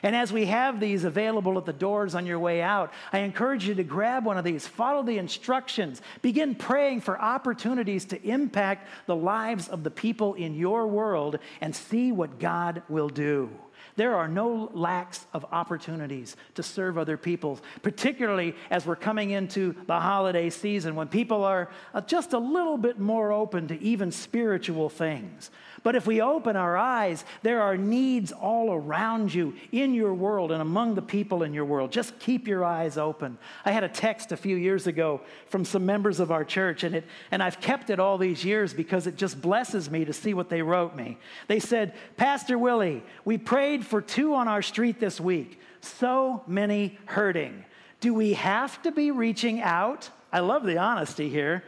And 0.02 0.14
as 0.14 0.32
we 0.32 0.46
have 0.46 0.78
these 0.78 1.04
available 1.04 1.58
at 1.58 1.64
the 1.64 1.72
doors 1.72 2.14
on 2.14 2.26
your 2.26 2.38
way 2.38 2.62
out, 2.62 2.92
I 3.12 3.20
encourage 3.20 3.66
you 3.66 3.74
to 3.74 3.84
grab 3.84 4.24
one 4.24 4.38
of 4.38 4.44
these, 4.44 4.66
follow 4.66 5.02
the 5.02 5.18
instructions, 5.18 6.02
begin 6.22 6.54
praying 6.54 7.00
for 7.00 7.20
opportunities 7.20 8.04
to 8.06 8.22
impact 8.22 8.88
the 9.06 9.16
lives 9.16 9.68
of 9.68 9.82
the 9.82 9.90
people 9.90 10.34
in 10.34 10.54
your 10.54 10.86
world, 10.86 11.38
and 11.60 11.74
see 11.74 12.12
what 12.12 12.38
God 12.38 12.82
will 12.88 13.08
do. 13.08 13.50
There 13.98 14.14
are 14.14 14.28
no 14.28 14.70
lacks 14.74 15.26
of 15.32 15.44
opportunities 15.50 16.36
to 16.54 16.62
serve 16.62 16.96
other 16.96 17.16
people, 17.16 17.58
particularly 17.82 18.54
as 18.70 18.86
we're 18.86 18.94
coming 18.94 19.32
into 19.32 19.74
the 19.88 19.98
holiday 19.98 20.50
season 20.50 20.94
when 20.94 21.08
people 21.08 21.42
are 21.42 21.68
uh, 21.92 22.00
just 22.02 22.32
a 22.32 22.38
little 22.38 22.78
bit 22.78 23.00
more 23.00 23.32
open 23.32 23.66
to 23.66 23.82
even 23.82 24.12
spiritual 24.12 24.88
things. 24.88 25.50
But 25.82 25.96
if 25.96 26.06
we 26.06 26.20
open 26.20 26.56
our 26.56 26.76
eyes, 26.76 27.24
there 27.42 27.62
are 27.62 27.76
needs 27.76 28.32
all 28.32 28.72
around 28.72 29.32
you 29.32 29.54
in 29.72 29.94
your 29.94 30.14
world 30.14 30.52
and 30.52 30.60
among 30.60 30.94
the 30.94 31.02
people 31.02 31.42
in 31.42 31.54
your 31.54 31.64
world. 31.64 31.92
Just 31.92 32.18
keep 32.18 32.48
your 32.48 32.64
eyes 32.64 32.98
open. 32.98 33.38
I 33.64 33.72
had 33.72 33.84
a 33.84 33.88
text 33.88 34.32
a 34.32 34.36
few 34.36 34.56
years 34.56 34.86
ago 34.86 35.20
from 35.46 35.64
some 35.64 35.86
members 35.86 36.20
of 36.20 36.30
our 36.30 36.44
church, 36.44 36.84
and, 36.84 36.96
it, 36.96 37.04
and 37.30 37.42
I've 37.42 37.60
kept 37.60 37.90
it 37.90 38.00
all 38.00 38.18
these 38.18 38.44
years 38.44 38.74
because 38.74 39.06
it 39.06 39.16
just 39.16 39.40
blesses 39.40 39.90
me 39.90 40.04
to 40.04 40.12
see 40.12 40.34
what 40.34 40.48
they 40.48 40.62
wrote 40.62 40.96
me. 40.96 41.18
They 41.46 41.60
said, 41.60 41.94
Pastor 42.16 42.58
Willie, 42.58 43.02
we 43.24 43.38
prayed 43.38 43.86
for 43.86 44.00
two 44.00 44.34
on 44.34 44.48
our 44.48 44.62
street 44.62 45.00
this 45.00 45.20
week. 45.20 45.60
So 45.80 46.42
many 46.46 46.98
hurting. 47.06 47.64
Do 48.00 48.14
we 48.14 48.34
have 48.34 48.80
to 48.82 48.92
be 48.92 49.10
reaching 49.10 49.60
out? 49.60 50.10
I 50.32 50.40
love 50.40 50.64
the 50.64 50.78
honesty 50.78 51.28
here. 51.28 51.64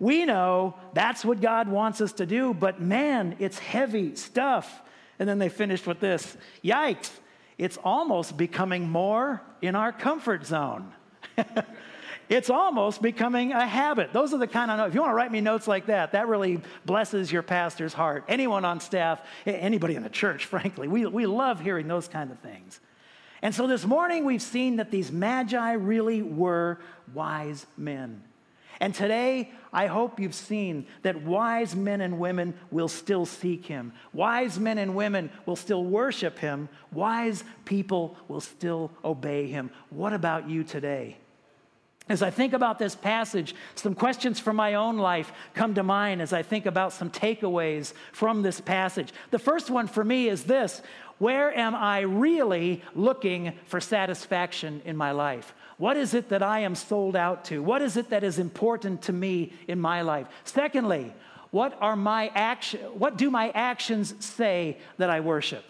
We 0.00 0.24
know 0.24 0.74
that's 0.94 1.24
what 1.24 1.40
God 1.42 1.68
wants 1.68 2.00
us 2.00 2.12
to 2.14 2.26
do, 2.26 2.54
but 2.54 2.80
man, 2.80 3.36
it's 3.38 3.58
heavy 3.58 4.16
stuff. 4.16 4.80
And 5.18 5.28
then 5.28 5.38
they 5.38 5.50
finished 5.50 5.86
with 5.86 6.00
this 6.00 6.36
Yikes, 6.64 7.10
it's 7.58 7.76
almost 7.84 8.38
becoming 8.38 8.88
more 8.88 9.42
in 9.60 9.76
our 9.76 9.92
comfort 9.92 10.46
zone. 10.46 10.92
it's 12.30 12.48
almost 12.48 13.02
becoming 13.02 13.52
a 13.52 13.66
habit. 13.66 14.14
Those 14.14 14.32
are 14.32 14.38
the 14.38 14.46
kind 14.46 14.70
of 14.70 14.78
notes. 14.78 14.88
If 14.88 14.94
you 14.94 15.02
want 15.02 15.10
to 15.10 15.16
write 15.16 15.30
me 15.30 15.42
notes 15.42 15.68
like 15.68 15.86
that, 15.86 16.12
that 16.12 16.26
really 16.26 16.62
blesses 16.86 17.30
your 17.30 17.42
pastor's 17.42 17.92
heart. 17.92 18.24
Anyone 18.26 18.64
on 18.64 18.80
staff, 18.80 19.20
anybody 19.44 19.96
in 19.96 20.02
the 20.02 20.08
church, 20.08 20.44
frankly, 20.46 20.88
we, 20.88 21.04
we 21.04 21.26
love 21.26 21.60
hearing 21.60 21.86
those 21.86 22.08
kind 22.08 22.30
of 22.30 22.38
things. 22.38 22.80
And 23.42 23.54
so 23.54 23.66
this 23.66 23.84
morning 23.84 24.24
we've 24.24 24.40
seen 24.40 24.76
that 24.76 24.90
these 24.90 25.12
magi 25.12 25.72
really 25.72 26.22
were 26.22 26.78
wise 27.12 27.66
men. 27.76 28.22
And 28.80 28.94
today, 28.94 29.52
I 29.72 29.86
hope 29.86 30.18
you've 30.18 30.34
seen 30.34 30.86
that 31.02 31.22
wise 31.22 31.76
men 31.76 32.00
and 32.00 32.18
women 32.18 32.54
will 32.70 32.88
still 32.88 33.24
seek 33.24 33.66
him. 33.66 33.92
Wise 34.12 34.58
men 34.58 34.78
and 34.78 34.94
women 34.94 35.30
will 35.46 35.56
still 35.56 35.84
worship 35.84 36.38
him. 36.38 36.68
Wise 36.92 37.44
people 37.64 38.16
will 38.26 38.40
still 38.40 38.90
obey 39.04 39.46
him. 39.46 39.70
What 39.90 40.12
about 40.12 40.48
you 40.48 40.64
today? 40.64 41.18
As 42.08 42.22
I 42.22 42.30
think 42.30 42.54
about 42.54 42.80
this 42.80 42.96
passage, 42.96 43.54
some 43.76 43.94
questions 43.94 44.40
from 44.40 44.56
my 44.56 44.74
own 44.74 44.98
life 44.98 45.32
come 45.54 45.74
to 45.74 45.84
mind 45.84 46.20
as 46.20 46.32
I 46.32 46.42
think 46.42 46.66
about 46.66 46.92
some 46.92 47.08
takeaways 47.08 47.92
from 48.10 48.42
this 48.42 48.60
passage. 48.60 49.12
The 49.30 49.38
first 49.38 49.70
one 49.70 49.86
for 49.86 50.02
me 50.02 50.28
is 50.28 50.42
this 50.42 50.82
Where 51.18 51.56
am 51.56 51.76
I 51.76 52.00
really 52.00 52.82
looking 52.96 53.52
for 53.66 53.80
satisfaction 53.80 54.82
in 54.84 54.96
my 54.96 55.12
life? 55.12 55.54
What 55.80 55.96
is 55.96 56.12
it 56.12 56.28
that 56.28 56.42
I 56.42 56.58
am 56.58 56.74
sold 56.74 57.16
out 57.16 57.46
to? 57.46 57.62
What 57.62 57.80
is 57.80 57.96
it 57.96 58.10
that 58.10 58.22
is 58.22 58.38
important 58.38 59.00
to 59.04 59.14
me 59.14 59.54
in 59.66 59.80
my 59.80 60.02
life? 60.02 60.26
Secondly, 60.44 61.14
what 61.52 61.74
are 61.80 61.96
my 61.96 62.30
action 62.34 62.80
what 62.98 63.16
do 63.16 63.30
my 63.30 63.48
actions 63.52 64.14
say 64.22 64.76
that 64.98 65.08
I 65.08 65.20
worship? 65.20 65.64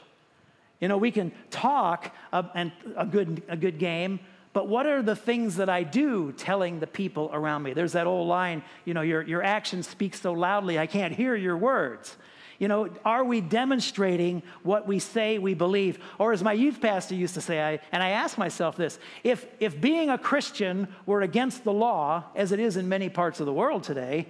You 0.80 0.88
know, 0.88 0.98
we 0.98 1.12
can 1.12 1.30
talk 1.50 2.12
a, 2.32 2.44
and 2.56 2.72
a 2.96 3.06
good 3.06 3.44
a 3.48 3.56
good 3.56 3.78
game, 3.78 4.18
but 4.52 4.66
what 4.66 4.84
are 4.84 5.00
the 5.00 5.14
things 5.14 5.54
that 5.56 5.68
I 5.68 5.84
do 5.84 6.32
telling 6.32 6.80
the 6.80 6.88
people 6.88 7.30
around 7.32 7.62
me? 7.62 7.72
There's 7.72 7.92
that 7.92 8.08
old 8.08 8.26
line, 8.26 8.64
you 8.84 8.94
know, 8.94 9.02
your, 9.02 9.22
your 9.22 9.44
actions 9.44 9.86
speak 9.86 10.16
so 10.16 10.32
loudly, 10.32 10.76
I 10.76 10.88
can't 10.88 11.14
hear 11.14 11.36
your 11.36 11.56
words. 11.56 12.16
You 12.60 12.68
know, 12.68 12.90
are 13.06 13.24
we 13.24 13.40
demonstrating 13.40 14.42
what 14.62 14.86
we 14.86 14.98
say 14.98 15.38
we 15.38 15.54
believe? 15.54 15.98
Or 16.18 16.32
as 16.32 16.44
my 16.44 16.52
youth 16.52 16.78
pastor 16.80 17.14
used 17.14 17.32
to 17.34 17.40
say, 17.40 17.60
I, 17.60 17.80
and 17.90 18.02
I 18.02 18.10
ask 18.10 18.36
myself 18.36 18.76
this 18.76 18.98
if, 19.24 19.46
if 19.60 19.80
being 19.80 20.10
a 20.10 20.18
Christian 20.18 20.86
were 21.06 21.22
against 21.22 21.64
the 21.64 21.72
law, 21.72 22.24
as 22.36 22.52
it 22.52 22.60
is 22.60 22.76
in 22.76 22.86
many 22.86 23.08
parts 23.08 23.40
of 23.40 23.46
the 23.46 23.52
world 23.52 23.82
today, 23.82 24.28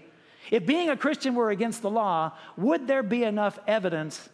if 0.52 0.64
being 0.64 0.88
a 0.90 0.96
Christian 0.96 1.34
were 1.34 1.50
against 1.50 1.82
the 1.82 1.90
law, 1.90 2.32
would 2.56 2.86
there 2.86 3.02
be 3.02 3.24
enough 3.24 3.58
evidence 3.66 4.28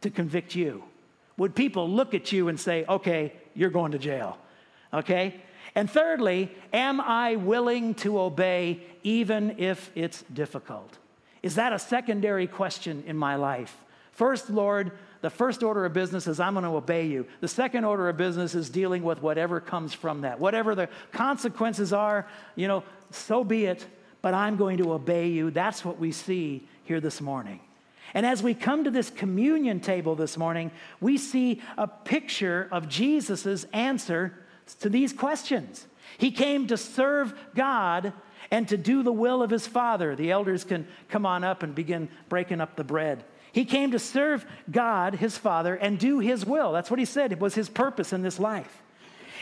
to 0.00 0.10
convict 0.10 0.56
you? 0.56 0.82
Would 1.36 1.54
people 1.54 1.88
look 1.88 2.14
at 2.14 2.32
you 2.32 2.48
and 2.48 2.58
say, 2.58 2.84
okay, 2.88 3.32
you're 3.54 3.70
going 3.70 3.92
to 3.92 3.98
jail? 3.98 4.38
Okay? 4.92 5.40
And 5.76 5.88
thirdly, 5.88 6.50
am 6.72 7.00
I 7.00 7.36
willing 7.36 7.94
to 7.94 8.18
obey 8.18 8.82
even 9.04 9.54
if 9.58 9.92
it's 9.94 10.22
difficult? 10.34 10.98
Is 11.42 11.54
that 11.54 11.72
a 11.72 11.78
secondary 11.78 12.46
question 12.46 13.04
in 13.06 13.16
my 13.16 13.36
life? 13.36 13.76
First, 14.12 14.50
Lord, 14.50 14.92
the 15.22 15.30
first 15.30 15.62
order 15.62 15.84
of 15.84 15.92
business 15.92 16.26
is 16.26 16.40
I'm 16.40 16.54
going 16.54 16.64
to 16.64 16.70
obey 16.70 17.06
you. 17.06 17.26
The 17.40 17.48
second 17.48 17.84
order 17.84 18.08
of 18.08 18.16
business 18.16 18.54
is 18.54 18.70
dealing 18.70 19.02
with 19.02 19.22
whatever 19.22 19.60
comes 19.60 19.94
from 19.94 20.22
that. 20.22 20.40
Whatever 20.40 20.74
the 20.74 20.88
consequences 21.12 21.92
are, 21.92 22.26
you 22.56 22.68
know, 22.68 22.84
so 23.10 23.44
be 23.44 23.64
it, 23.66 23.86
but 24.22 24.34
I'm 24.34 24.56
going 24.56 24.78
to 24.78 24.92
obey 24.92 25.28
you. 25.28 25.50
That's 25.50 25.84
what 25.84 25.98
we 25.98 26.12
see 26.12 26.66
here 26.84 27.00
this 27.00 27.20
morning. 27.20 27.60
And 28.12 28.26
as 28.26 28.42
we 28.42 28.54
come 28.54 28.84
to 28.84 28.90
this 28.90 29.08
communion 29.08 29.80
table 29.80 30.14
this 30.14 30.36
morning, 30.36 30.70
we 31.00 31.16
see 31.16 31.62
a 31.78 31.86
picture 31.86 32.68
of 32.72 32.88
Jesus' 32.88 33.64
answer 33.72 34.34
to 34.80 34.88
these 34.88 35.12
questions. 35.12 35.86
He 36.18 36.30
came 36.30 36.66
to 36.66 36.76
serve 36.76 37.34
God 37.54 38.12
and 38.50 38.68
to 38.68 38.76
do 38.76 39.02
the 39.02 39.12
will 39.12 39.42
of 39.42 39.50
his 39.50 39.66
Father. 39.66 40.16
The 40.16 40.30
elders 40.30 40.64
can 40.64 40.86
come 41.08 41.24
on 41.24 41.44
up 41.44 41.62
and 41.62 41.74
begin 41.74 42.08
breaking 42.28 42.60
up 42.60 42.76
the 42.76 42.84
bread. 42.84 43.24
He 43.52 43.64
came 43.64 43.90
to 43.92 43.98
serve 43.98 44.46
God, 44.70 45.14
his 45.14 45.36
Father, 45.36 45.74
and 45.74 45.98
do 45.98 46.20
his 46.20 46.46
will. 46.46 46.72
That's 46.72 46.90
what 46.90 46.98
he 46.98 47.04
said. 47.04 47.32
It 47.32 47.40
was 47.40 47.54
his 47.54 47.68
purpose 47.68 48.12
in 48.12 48.22
this 48.22 48.38
life. 48.38 48.82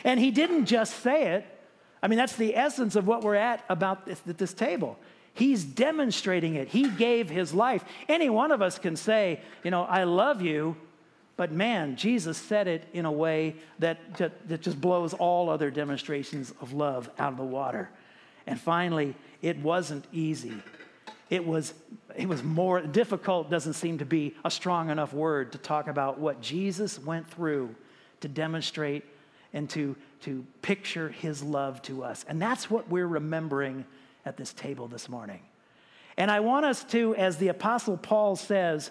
And 0.05 0.19
he 0.19 0.31
didn't 0.31 0.67
just 0.67 1.01
say 1.01 1.35
it. 1.35 1.47
I 2.03 2.09
mean, 2.09 2.19
that's 2.19 2.37
the 2.37 2.57
essence 2.57 2.97
of 2.97 3.07
what 3.07 3.23
we're 3.23 3.35
at 3.35 3.65
about 3.69 4.07
this, 4.07 4.23
at 4.27 4.39
this 4.39 4.55
table. 4.55 4.99
He's 5.35 5.65
demonstrating 5.65 6.55
it. 6.55 6.69
He 6.69 6.89
gave 6.89 7.29
his 7.29 7.53
life. 7.53 7.85
Any 8.09 8.29
one 8.29 8.51
of 8.51 8.63
us 8.63 8.79
can 8.79 8.97
say, 8.97 9.41
you 9.63 9.71
know, 9.71 9.83
I 9.85 10.05
love 10.05 10.43
you, 10.43 10.77
but 11.37 11.53
man, 11.53 11.97
Jesus 11.97 12.37
said 12.37 12.67
it 12.67 12.89
in 12.93 13.05
a 13.05 13.13
way 13.13 13.57
that, 13.79 14.17
that 14.17 14.61
just 14.61 14.81
blows 14.81 15.15
all 15.15 15.49
other 15.51 15.71
demonstrations 15.71 16.53
of 16.61 16.73
love 16.73 17.11
out 17.19 17.33
of 17.33 17.39
the 17.39 17.45
water. 17.45 17.91
And 18.49 18.59
finally, 18.59 19.15
it 19.43 19.59
wasn't 19.59 20.07
easy. 20.11 20.55
It 21.29 21.47
was, 21.47 21.75
it 22.17 22.27
was 22.27 22.43
more 22.43 22.81
difficult, 22.81 23.51
doesn't 23.51 23.75
seem 23.75 23.99
to 23.99 24.07
be 24.07 24.35
a 24.43 24.51
strong 24.51 24.89
enough 24.89 25.13
word 25.13 25.53
to 25.53 25.59
talk 25.59 25.87
about 25.87 26.19
what 26.19 26.41
Jesus 26.41 26.99
went 26.99 27.29
through 27.29 27.75
to 28.23 28.29
demonstrate 28.29 29.05
and 29.53 29.69
to, 29.71 29.95
to 30.23 30.47
picture 30.63 31.11
his 31.11 31.43
love 31.43 31.83
to 31.83 32.03
us. 32.03 32.25
And 32.27 32.41
that's 32.41 32.71
what 32.71 32.89
we're 32.89 33.07
remembering 33.07 33.85
at 34.25 34.39
this 34.39 34.55
table 34.55 34.89
this 34.89 35.11
morning. 35.11 35.41
And 36.17 36.31
I 36.31 36.41
want 36.41 36.65
us 36.65 36.85
to, 36.85 37.15
as 37.17 37.37
the 37.37 37.49
Apostle 37.49 37.99
Paul 37.99 38.35
says, 38.35 38.91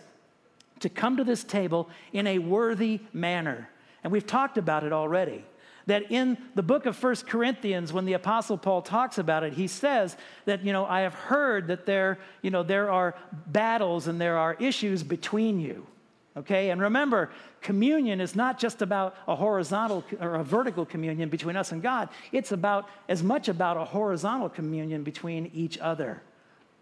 to 0.82 0.90
come 0.90 1.18
to 1.18 1.24
this 1.24 1.44
table 1.44 1.90
in 2.14 2.28
a 2.28 2.38
worthy 2.38 3.00
manner. 3.12 3.70
And 4.04 4.14
we've 4.14 4.28
talked 4.28 4.60
about 4.60 4.84
it 4.84 4.94
already 4.94 5.44
that 5.88 6.12
in 6.12 6.38
the 6.54 6.64
book 6.64 6.86
of 6.86 6.96
First 6.96 7.28
Corinthians, 7.28 7.92
when 7.92 8.06
the 8.06 8.14
Apostle 8.14 8.58
Paul 8.58 8.82
talks 8.82 9.18
about 9.18 9.44
it, 9.44 9.54
he 9.54 9.68
says 9.68 10.16
that, 10.46 10.64
you 10.64 10.72
know, 10.72 10.86
I 10.86 11.02
have 11.02 11.14
heard 11.14 11.68
that 11.68 11.86
there, 11.86 12.20
you 12.42 12.52
know, 12.52 12.64
there 12.64 12.92
are 12.92 13.16
battles 13.48 14.08
and 14.08 14.22
there 14.22 14.38
are 14.38 14.56
issues 14.60 15.04
between 15.04 15.60
you. 15.60 15.88
Okay, 16.36 16.70
and 16.70 16.80
remember, 16.80 17.32
communion 17.62 18.22
is 18.22 18.36
not 18.36 18.60
just 18.60 18.84
about 18.84 19.16
a 19.28 19.36
horizontal 19.36 20.04
or 20.22 20.36
a 20.36 20.44
vertical 20.44 20.86
communion 20.86 21.30
between 21.30 21.56
us 21.56 21.72
and 21.72 21.82
God. 21.82 22.10
It's 22.32 22.52
about 22.52 22.88
as 23.10 23.24
much 23.24 23.48
about 23.48 23.76
a 23.76 23.84
horizontal 23.84 24.48
communion 24.48 25.02
between 25.02 25.50
each 25.56 25.80
other. 25.80 26.22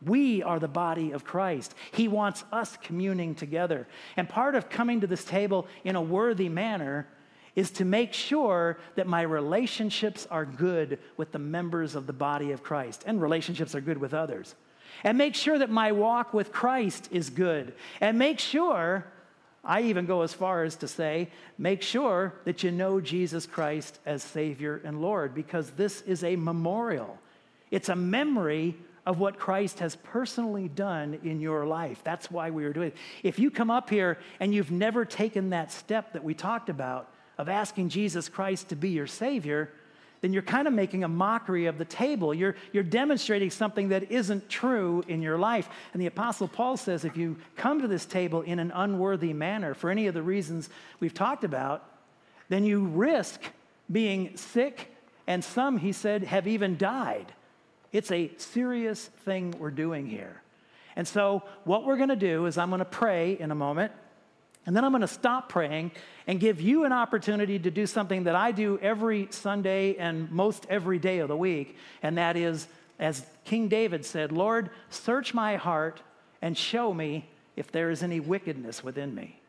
We 0.05 0.43
are 0.43 0.59
the 0.59 0.67
body 0.67 1.11
of 1.11 1.23
Christ. 1.23 1.73
He 1.93 2.09
wants 2.09 2.43
us 2.51 2.77
communing 2.83 3.33
together. 3.33 3.87
And 4.17 4.27
part 4.27 4.55
of 4.55 4.69
coming 4.69 4.99
to 4.99 5.07
this 5.07 5.23
table 5.23 5.67
in 5.85 5.95
a 5.95 6.01
worthy 6.01 6.49
manner 6.49 7.07
is 7.55 7.71
to 7.71 7.85
make 7.85 8.13
sure 8.13 8.77
that 8.95 9.07
my 9.07 9.21
relationships 9.21 10.27
are 10.29 10.45
good 10.45 10.99
with 11.17 11.31
the 11.31 11.39
members 11.39 11.95
of 11.95 12.07
the 12.07 12.13
body 12.13 12.51
of 12.51 12.63
Christ, 12.63 13.03
and 13.05 13.21
relationships 13.21 13.75
are 13.75 13.81
good 13.81 13.97
with 13.97 14.13
others. 14.13 14.55
And 15.03 15.17
make 15.17 15.35
sure 15.35 15.57
that 15.57 15.69
my 15.69 15.91
walk 15.91 16.33
with 16.33 16.51
Christ 16.51 17.09
is 17.11 17.29
good. 17.29 17.73
And 18.01 18.17
make 18.17 18.39
sure, 18.39 19.05
I 19.63 19.81
even 19.83 20.05
go 20.05 20.21
as 20.21 20.33
far 20.33 20.63
as 20.63 20.75
to 20.77 20.87
say, 20.87 21.29
make 21.57 21.81
sure 21.81 22.33
that 22.45 22.63
you 22.63 22.71
know 22.71 23.01
Jesus 23.01 23.45
Christ 23.45 23.99
as 24.05 24.23
Savior 24.23 24.81
and 24.83 25.01
Lord, 25.01 25.33
because 25.33 25.71
this 25.71 26.01
is 26.03 26.23
a 26.23 26.35
memorial. 26.35 27.17
It's 27.71 27.89
a 27.89 27.95
memory 27.95 28.75
of 29.05 29.19
what 29.19 29.37
Christ 29.37 29.79
has 29.79 29.95
personally 29.97 30.67
done 30.67 31.19
in 31.23 31.39
your 31.39 31.65
life. 31.65 32.01
That's 32.03 32.31
why 32.31 32.49
we 32.49 32.65
are 32.65 32.73
doing 32.73 32.87
it. 32.87 32.97
If 33.21 33.37
you 33.37 33.51
come 33.51 33.69
up 33.69 33.89
here 33.89 34.17
and 34.39 34.53
you've 34.53 34.71
never 34.71 35.05
taken 35.05 35.51
that 35.51 35.71
step 35.71 36.13
that 36.13 36.23
we 36.23 36.33
talked 36.33 36.69
about, 36.69 37.11
of 37.37 37.49
asking 37.49 37.89
Jesus 37.89 38.29
Christ 38.29 38.69
to 38.69 38.75
be 38.75 38.89
your 38.89 39.07
Savior, 39.07 39.71
then 40.21 40.33
you're 40.33 40.41
kind 40.41 40.67
of 40.67 40.73
making 40.73 41.03
a 41.03 41.07
mockery 41.07 41.67
of 41.67 41.77
the 41.77 41.85
table. 41.85 42.33
You're, 42.33 42.55
you're 42.71 42.83
demonstrating 42.83 43.51
something 43.51 43.89
that 43.89 44.11
isn't 44.11 44.49
true 44.49 45.03
in 45.07 45.21
your 45.21 45.37
life. 45.37 45.69
And 45.93 46.01
the 46.01 46.07
Apostle 46.07 46.47
Paul 46.47 46.77
says 46.77 47.05
if 47.05 47.15
you 47.15 47.37
come 47.55 47.81
to 47.81 47.87
this 47.87 48.05
table 48.05 48.41
in 48.41 48.59
an 48.59 48.71
unworthy 48.73 49.33
manner 49.33 49.73
for 49.73 49.89
any 49.89 50.07
of 50.07 50.13
the 50.13 50.23
reasons 50.23 50.69
we've 50.99 51.13
talked 51.13 51.43
about, 51.43 51.83
then 52.49 52.63
you 52.63 52.85
risk 52.85 53.41
being 53.91 54.35
sick, 54.35 54.91
and 55.27 55.43
some, 55.43 55.77
he 55.77 55.91
said, 55.91 56.23
have 56.23 56.47
even 56.47 56.77
died. 56.77 57.33
It's 57.91 58.11
a 58.11 58.31
serious 58.37 59.05
thing 59.05 59.55
we're 59.59 59.71
doing 59.71 60.07
here. 60.07 60.41
And 60.95 61.07
so, 61.07 61.43
what 61.65 61.85
we're 61.85 61.97
going 61.97 62.09
to 62.09 62.15
do 62.15 62.45
is 62.45 62.57
I'm 62.57 62.69
going 62.69 62.79
to 62.79 62.85
pray 62.85 63.37
in 63.39 63.51
a 63.51 63.55
moment. 63.55 63.91
And 64.65 64.75
then 64.75 64.83
I'm 64.83 64.91
going 64.91 65.01
to 65.01 65.07
stop 65.07 65.49
praying 65.49 65.91
and 66.27 66.39
give 66.39 66.59
you 66.59 66.85
an 66.85 66.91
opportunity 66.91 67.59
to 67.59 67.69
do 67.69 67.85
something 67.85 68.23
that 68.23 68.35
I 68.35 68.51
do 68.51 68.79
every 68.81 69.27
Sunday 69.29 69.95
and 69.95 70.31
most 70.31 70.65
every 70.69 70.97
day 70.97 71.19
of 71.19 71.27
the 71.27 71.37
week. 71.37 71.77
And 72.01 72.17
that 72.17 72.35
is, 72.35 72.67
as 72.97 73.25
King 73.43 73.67
David 73.67 74.05
said, 74.05 74.31
Lord, 74.31 74.71
search 74.89 75.33
my 75.33 75.55
heart 75.55 76.01
and 76.41 76.57
show 76.57 76.93
me 76.93 77.29
if 77.55 77.71
there 77.71 77.91
is 77.91 78.01
any 78.01 78.19
wickedness 78.19 78.83
within 78.83 79.13
me. 79.13 79.39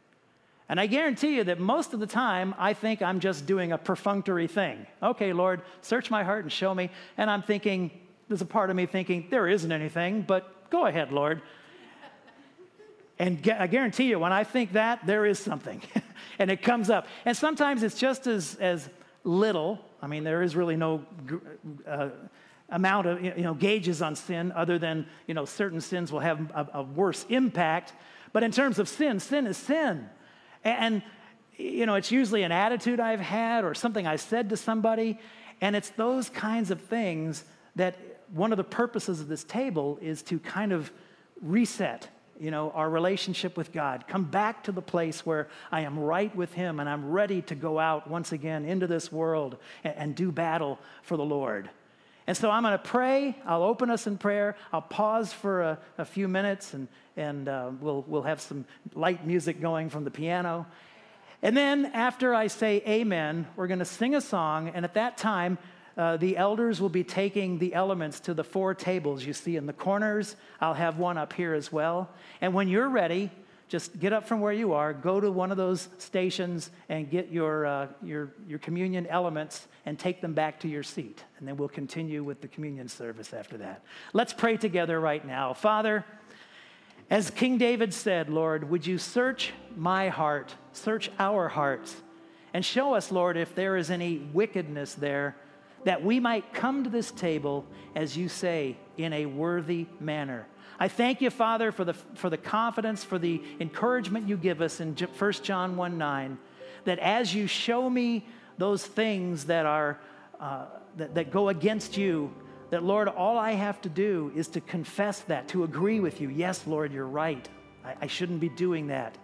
And 0.68 0.80
I 0.80 0.86
guarantee 0.86 1.36
you 1.36 1.44
that 1.44 1.60
most 1.60 1.94
of 1.94 2.00
the 2.00 2.06
time, 2.06 2.54
I 2.58 2.72
think 2.74 3.00
I'm 3.00 3.20
just 3.20 3.46
doing 3.46 3.72
a 3.72 3.78
perfunctory 3.78 4.48
thing. 4.48 4.86
Okay, 5.02 5.32
Lord, 5.32 5.62
search 5.80 6.10
my 6.10 6.24
heart 6.24 6.44
and 6.44 6.52
show 6.52 6.74
me. 6.74 6.90
And 7.16 7.30
I'm 7.30 7.42
thinking, 7.42 7.90
there's 8.28 8.42
a 8.42 8.46
part 8.46 8.68
of 8.68 8.76
me 8.76 8.86
thinking, 8.86 9.28
there 9.30 9.46
isn't 9.48 9.70
anything, 9.70 10.22
but 10.22 10.68
go 10.70 10.86
ahead, 10.86 11.12
Lord. 11.12 11.40
And 13.18 13.48
I 13.58 13.66
guarantee 13.66 14.04
you, 14.04 14.18
when 14.18 14.32
I 14.32 14.44
think 14.44 14.72
that, 14.72 15.06
there 15.06 15.24
is 15.24 15.38
something. 15.38 15.80
and 16.38 16.50
it 16.50 16.62
comes 16.62 16.90
up. 16.90 17.06
And 17.24 17.36
sometimes 17.36 17.82
it's 17.82 17.98
just 17.98 18.26
as, 18.26 18.56
as 18.56 18.88
little. 19.24 19.80
I 20.02 20.06
mean, 20.06 20.22
there 20.22 20.42
is 20.42 20.54
really 20.54 20.76
no 20.76 21.04
uh, 21.86 22.10
amount 22.68 23.06
of, 23.06 23.24
you 23.24 23.36
know, 23.36 23.54
gauges 23.54 24.02
on 24.02 24.16
sin 24.16 24.52
other 24.52 24.78
than, 24.78 25.06
you 25.26 25.34
know, 25.34 25.46
certain 25.46 25.80
sins 25.80 26.12
will 26.12 26.20
have 26.20 26.50
a, 26.50 26.68
a 26.74 26.82
worse 26.82 27.24
impact. 27.30 27.94
But 28.32 28.42
in 28.42 28.52
terms 28.52 28.78
of 28.78 28.88
sin, 28.88 29.18
sin 29.18 29.46
is 29.46 29.56
sin. 29.56 30.10
And, 30.62 31.02
you 31.56 31.86
know, 31.86 31.94
it's 31.94 32.10
usually 32.10 32.42
an 32.42 32.52
attitude 32.52 33.00
I've 33.00 33.20
had 33.20 33.64
or 33.64 33.74
something 33.74 34.06
I 34.06 34.16
said 34.16 34.50
to 34.50 34.58
somebody. 34.58 35.18
And 35.62 35.74
it's 35.74 35.88
those 35.90 36.28
kinds 36.28 36.70
of 36.70 36.82
things 36.82 37.44
that 37.76 37.96
one 38.30 38.52
of 38.52 38.58
the 38.58 38.64
purposes 38.64 39.20
of 39.22 39.28
this 39.28 39.44
table 39.44 39.98
is 40.02 40.22
to 40.24 40.38
kind 40.38 40.72
of 40.72 40.92
reset 41.40 42.08
you 42.40 42.50
know, 42.50 42.70
our 42.72 42.88
relationship 42.88 43.56
with 43.56 43.72
God. 43.72 44.04
Come 44.08 44.24
back 44.24 44.64
to 44.64 44.72
the 44.72 44.82
place 44.82 45.24
where 45.24 45.48
I 45.70 45.82
am 45.82 45.98
right 45.98 46.34
with 46.34 46.52
Him 46.52 46.80
and 46.80 46.88
I'm 46.88 47.10
ready 47.10 47.42
to 47.42 47.54
go 47.54 47.78
out 47.78 48.08
once 48.08 48.32
again 48.32 48.64
into 48.64 48.86
this 48.86 49.10
world 49.10 49.56
and, 49.84 49.94
and 49.96 50.14
do 50.14 50.32
battle 50.32 50.78
for 51.02 51.16
the 51.16 51.24
Lord. 51.24 51.70
And 52.26 52.36
so 52.36 52.50
I'm 52.50 52.62
going 52.62 52.72
to 52.72 52.78
pray. 52.78 53.36
I'll 53.44 53.62
open 53.62 53.90
us 53.90 54.06
in 54.06 54.18
prayer. 54.18 54.56
I'll 54.72 54.82
pause 54.82 55.32
for 55.32 55.62
a, 55.62 55.78
a 55.98 56.04
few 56.04 56.26
minutes 56.26 56.74
and, 56.74 56.88
and 57.16 57.48
uh, 57.48 57.70
we'll, 57.80 58.04
we'll 58.08 58.22
have 58.22 58.40
some 58.40 58.64
light 58.94 59.26
music 59.26 59.60
going 59.60 59.90
from 59.90 60.04
the 60.04 60.10
piano. 60.10 60.66
And 61.42 61.56
then 61.56 61.86
after 61.86 62.34
I 62.34 62.48
say 62.48 62.82
amen, 62.86 63.46
we're 63.56 63.68
going 63.68 63.78
to 63.78 63.84
sing 63.84 64.14
a 64.14 64.20
song. 64.20 64.70
And 64.74 64.84
at 64.84 64.94
that 64.94 65.16
time, 65.16 65.58
uh, 65.96 66.16
the 66.18 66.36
elders 66.36 66.80
will 66.80 66.90
be 66.90 67.04
taking 67.04 67.58
the 67.58 67.72
elements 67.72 68.20
to 68.20 68.34
the 68.34 68.44
four 68.44 68.74
tables 68.74 69.24
you 69.24 69.32
see 69.32 69.56
in 69.56 69.66
the 69.66 69.72
corners. 69.72 70.36
I'll 70.60 70.74
have 70.74 70.98
one 70.98 71.16
up 71.16 71.32
here 71.32 71.54
as 71.54 71.72
well. 71.72 72.10
And 72.40 72.52
when 72.52 72.68
you're 72.68 72.88
ready, 72.88 73.30
just 73.68 73.98
get 73.98 74.12
up 74.12 74.28
from 74.28 74.40
where 74.40 74.52
you 74.52 74.74
are, 74.74 74.92
go 74.92 75.20
to 75.20 75.30
one 75.30 75.50
of 75.50 75.56
those 75.56 75.88
stations 75.98 76.70
and 76.88 77.10
get 77.10 77.30
your, 77.30 77.66
uh, 77.66 77.88
your, 78.02 78.32
your 78.46 78.58
communion 78.60 79.06
elements 79.08 79.66
and 79.86 79.98
take 79.98 80.20
them 80.20 80.34
back 80.34 80.60
to 80.60 80.68
your 80.68 80.82
seat. 80.82 81.24
And 81.38 81.48
then 81.48 81.56
we'll 81.56 81.68
continue 81.68 82.22
with 82.22 82.40
the 82.40 82.48
communion 82.48 82.88
service 82.88 83.32
after 83.32 83.56
that. 83.58 83.82
Let's 84.12 84.32
pray 84.32 84.56
together 84.56 85.00
right 85.00 85.26
now. 85.26 85.52
Father, 85.52 86.04
as 87.10 87.30
King 87.30 87.58
David 87.58 87.92
said, 87.92 88.28
Lord, 88.28 88.68
would 88.70 88.86
you 88.86 88.98
search 88.98 89.52
my 89.76 90.10
heart, 90.10 90.54
search 90.72 91.10
our 91.18 91.48
hearts, 91.48 91.96
and 92.52 92.64
show 92.64 92.94
us, 92.94 93.10
Lord, 93.10 93.36
if 93.36 93.54
there 93.54 93.76
is 93.76 93.90
any 93.90 94.18
wickedness 94.32 94.94
there 94.94 95.36
that 95.86 96.02
we 96.02 96.18
might 96.18 96.52
come 96.52 96.82
to 96.82 96.90
this 96.90 97.12
table, 97.12 97.64
as 97.94 98.16
you 98.16 98.28
say, 98.28 98.76
in 98.98 99.12
a 99.12 99.24
worthy 99.24 99.86
manner. 100.00 100.44
I 100.80 100.88
thank 100.88 101.20
you, 101.20 101.30
Father, 101.30 101.70
for 101.70 101.84
the, 101.84 101.94
for 101.94 102.28
the 102.28 102.36
confidence, 102.36 103.04
for 103.04 103.20
the 103.20 103.40
encouragement 103.60 104.28
you 104.28 104.36
give 104.36 104.60
us 104.60 104.80
in 104.80 104.96
1 104.96 105.32
John 105.44 105.76
1 105.76 105.96
9, 105.96 106.38
that 106.86 106.98
as 106.98 107.32
you 107.32 107.46
show 107.46 107.88
me 107.88 108.26
those 108.58 108.84
things 108.84 109.44
that, 109.44 109.64
are, 109.64 110.00
uh, 110.40 110.64
that, 110.96 111.14
that 111.14 111.30
go 111.30 111.50
against 111.50 111.96
you, 111.96 112.34
that, 112.70 112.82
Lord, 112.82 113.06
all 113.06 113.38
I 113.38 113.52
have 113.52 113.80
to 113.82 113.88
do 113.88 114.32
is 114.34 114.48
to 114.48 114.60
confess 114.60 115.20
that, 115.20 115.46
to 115.48 115.62
agree 115.62 116.00
with 116.00 116.20
you. 116.20 116.30
Yes, 116.30 116.66
Lord, 116.66 116.92
you're 116.92 117.06
right. 117.06 117.48
I, 117.84 117.94
I 118.02 118.06
shouldn't 118.08 118.40
be 118.40 118.48
doing 118.48 118.88
that. 118.88 119.16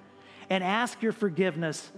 And 0.49 0.63
ask 0.63 1.03
your 1.03 1.13
forgiveness 1.13 1.91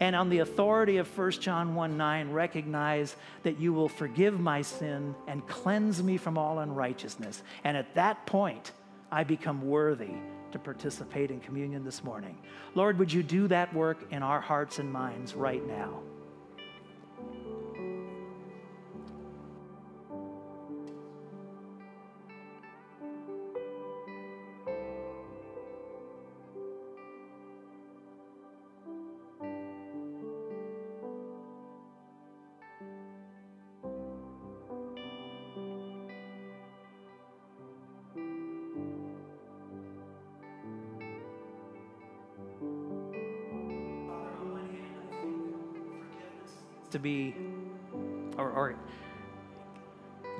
and 0.00 0.14
on 0.14 0.28
the 0.28 0.40
authority 0.40 0.98
of 0.98 1.18
1 1.18 1.30
John 1.32 1.74
1 1.74 1.96
9, 1.96 2.30
recognize 2.30 3.16
that 3.42 3.58
you 3.58 3.72
will 3.72 3.88
forgive 3.88 4.38
my 4.38 4.62
sin 4.62 5.14
and 5.26 5.46
cleanse 5.46 6.02
me 6.02 6.16
from 6.16 6.36
all 6.36 6.58
unrighteousness. 6.58 7.42
And 7.64 7.76
at 7.76 7.94
that 7.94 8.26
point, 8.26 8.72
I 9.10 9.24
become 9.24 9.66
worthy 9.66 10.14
to 10.52 10.58
participate 10.58 11.30
in 11.30 11.40
communion 11.40 11.84
this 11.84 12.04
morning. 12.04 12.38
Lord, 12.74 12.98
would 12.98 13.12
you 13.12 13.22
do 13.22 13.48
that 13.48 13.72
work 13.74 13.98
in 14.10 14.22
our 14.22 14.40
hearts 14.40 14.78
and 14.78 14.92
minds 14.92 15.34
right 15.34 15.66
now? 15.66 16.00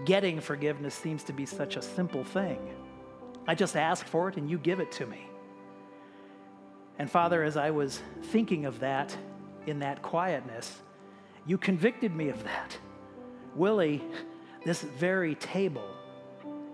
Getting 0.06 0.40
forgiveness 0.40 0.94
seems 0.94 1.22
to 1.24 1.32
be 1.34 1.44
such 1.44 1.76
a 1.76 1.82
simple 1.82 2.24
thing. 2.24 2.58
I 3.46 3.54
just 3.54 3.76
ask 3.76 4.06
for 4.06 4.28
it 4.28 4.36
and 4.36 4.48
you 4.48 4.58
give 4.58 4.80
it 4.80 4.90
to 4.92 5.06
me. 5.06 5.28
And 6.98 7.10
Father, 7.10 7.42
as 7.44 7.56
I 7.56 7.70
was 7.70 8.00
thinking 8.22 8.64
of 8.64 8.80
that 8.80 9.14
in 9.66 9.80
that 9.80 10.00
quietness, 10.00 10.80
you 11.44 11.58
convicted 11.58 12.14
me 12.14 12.30
of 12.30 12.42
that. 12.44 12.78
Willie, 13.54 14.02
this 14.64 14.82
very 14.82 15.34
table 15.34 15.88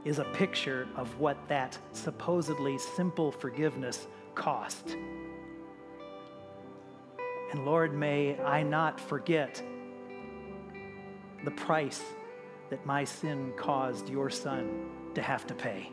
is 0.05 0.19
a 0.19 0.25
picture 0.25 0.89
of 0.97 1.19
what 1.19 1.37
that 1.49 1.79
supposedly 1.93 2.79
simple 2.79 3.33
forgiveness 3.33 4.07
cost. 4.35 4.97
And 7.51 7.65
Lord, 7.65 7.95
may 7.95 8.39
I 8.41 8.63
not 8.63 8.99
forget 8.99 9.63
the 11.45 11.51
price 11.51 12.03
that 12.73 12.87
my 12.87 13.05
sin 13.05 13.53
caused 13.55 14.09
your 14.09 14.31
son 14.31 14.89
to 15.15 15.21
have 15.21 15.47
to 15.47 15.53
pay. 15.53 15.91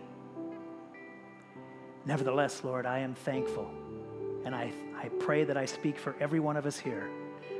Nevertheless, 2.05 2.63
Lord, 2.63 2.85
I 2.85 2.99
am 2.99 3.15
thankful. 3.15 3.69
And 4.45 4.55
I, 4.55 4.71
I 4.97 5.09
pray 5.19 5.43
that 5.43 5.57
I 5.57 5.65
speak 5.65 5.99
for 5.99 6.15
every 6.21 6.39
one 6.39 6.55
of 6.55 6.65
us 6.65 6.79
here. 6.79 7.09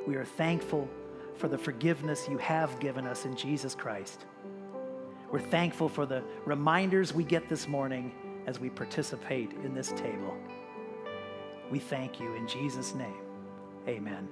We 0.07 0.15
are 0.15 0.23
thankful 0.23 0.87
for 1.35 1.49
the 1.49 1.57
forgiveness 1.57 2.29
you 2.29 2.37
have 2.37 2.79
given 2.79 3.05
us 3.05 3.25
in 3.25 3.35
Jesus 3.35 3.75
Christ. 3.75 4.23
We're 5.29 5.41
thankful 5.41 5.89
for 5.89 6.05
the 6.05 6.23
reminders 6.45 7.13
we 7.13 7.25
get 7.25 7.49
this 7.49 7.67
morning 7.67 8.13
as 8.47 8.57
we 8.57 8.69
participate 8.69 9.51
in 9.65 9.73
this 9.73 9.89
table. 9.89 10.37
We 11.69 11.79
thank 11.79 12.21
you 12.21 12.35
in 12.35 12.47
Jesus' 12.47 12.95
name. 12.95 13.19
Amen. 13.85 14.29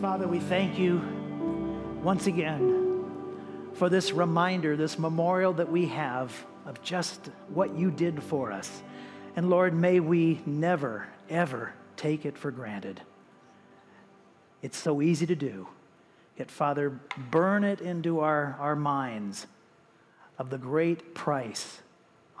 Father, 0.00 0.28
we 0.28 0.38
thank 0.38 0.78
you 0.78 1.02
once 2.04 2.28
again 2.28 3.04
for 3.72 3.88
this 3.88 4.12
reminder, 4.12 4.76
this 4.76 4.96
memorial 4.96 5.52
that 5.54 5.72
we 5.72 5.86
have 5.86 6.32
of 6.66 6.80
just 6.82 7.30
what 7.48 7.76
you 7.76 7.90
did 7.90 8.22
for 8.22 8.52
us. 8.52 8.80
And 9.34 9.50
Lord, 9.50 9.74
may 9.74 9.98
we 9.98 10.40
never, 10.46 11.08
ever 11.28 11.72
take 11.96 12.24
it 12.24 12.38
for 12.38 12.52
granted. 12.52 13.00
It's 14.62 14.78
so 14.78 15.02
easy 15.02 15.26
to 15.26 15.34
do. 15.34 15.66
Yet, 16.36 16.48
Father, 16.48 17.00
burn 17.32 17.64
it 17.64 17.80
into 17.80 18.20
our, 18.20 18.56
our 18.60 18.76
minds 18.76 19.48
of 20.38 20.48
the 20.48 20.58
great 20.58 21.12
price 21.12 21.80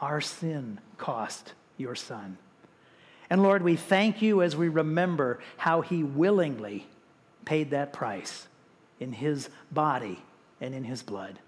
our 0.00 0.20
sin 0.20 0.78
cost 0.96 1.54
your 1.76 1.96
Son. 1.96 2.38
And 3.28 3.42
Lord, 3.42 3.62
we 3.62 3.74
thank 3.74 4.22
you 4.22 4.42
as 4.42 4.54
we 4.54 4.68
remember 4.68 5.40
how 5.56 5.80
he 5.80 6.04
willingly 6.04 6.86
paid 7.48 7.70
that 7.70 7.94
price 7.94 8.46
in 9.00 9.10
his 9.10 9.48
body 9.72 10.22
and 10.60 10.74
in 10.74 10.84
his 10.84 11.02
blood. 11.02 11.38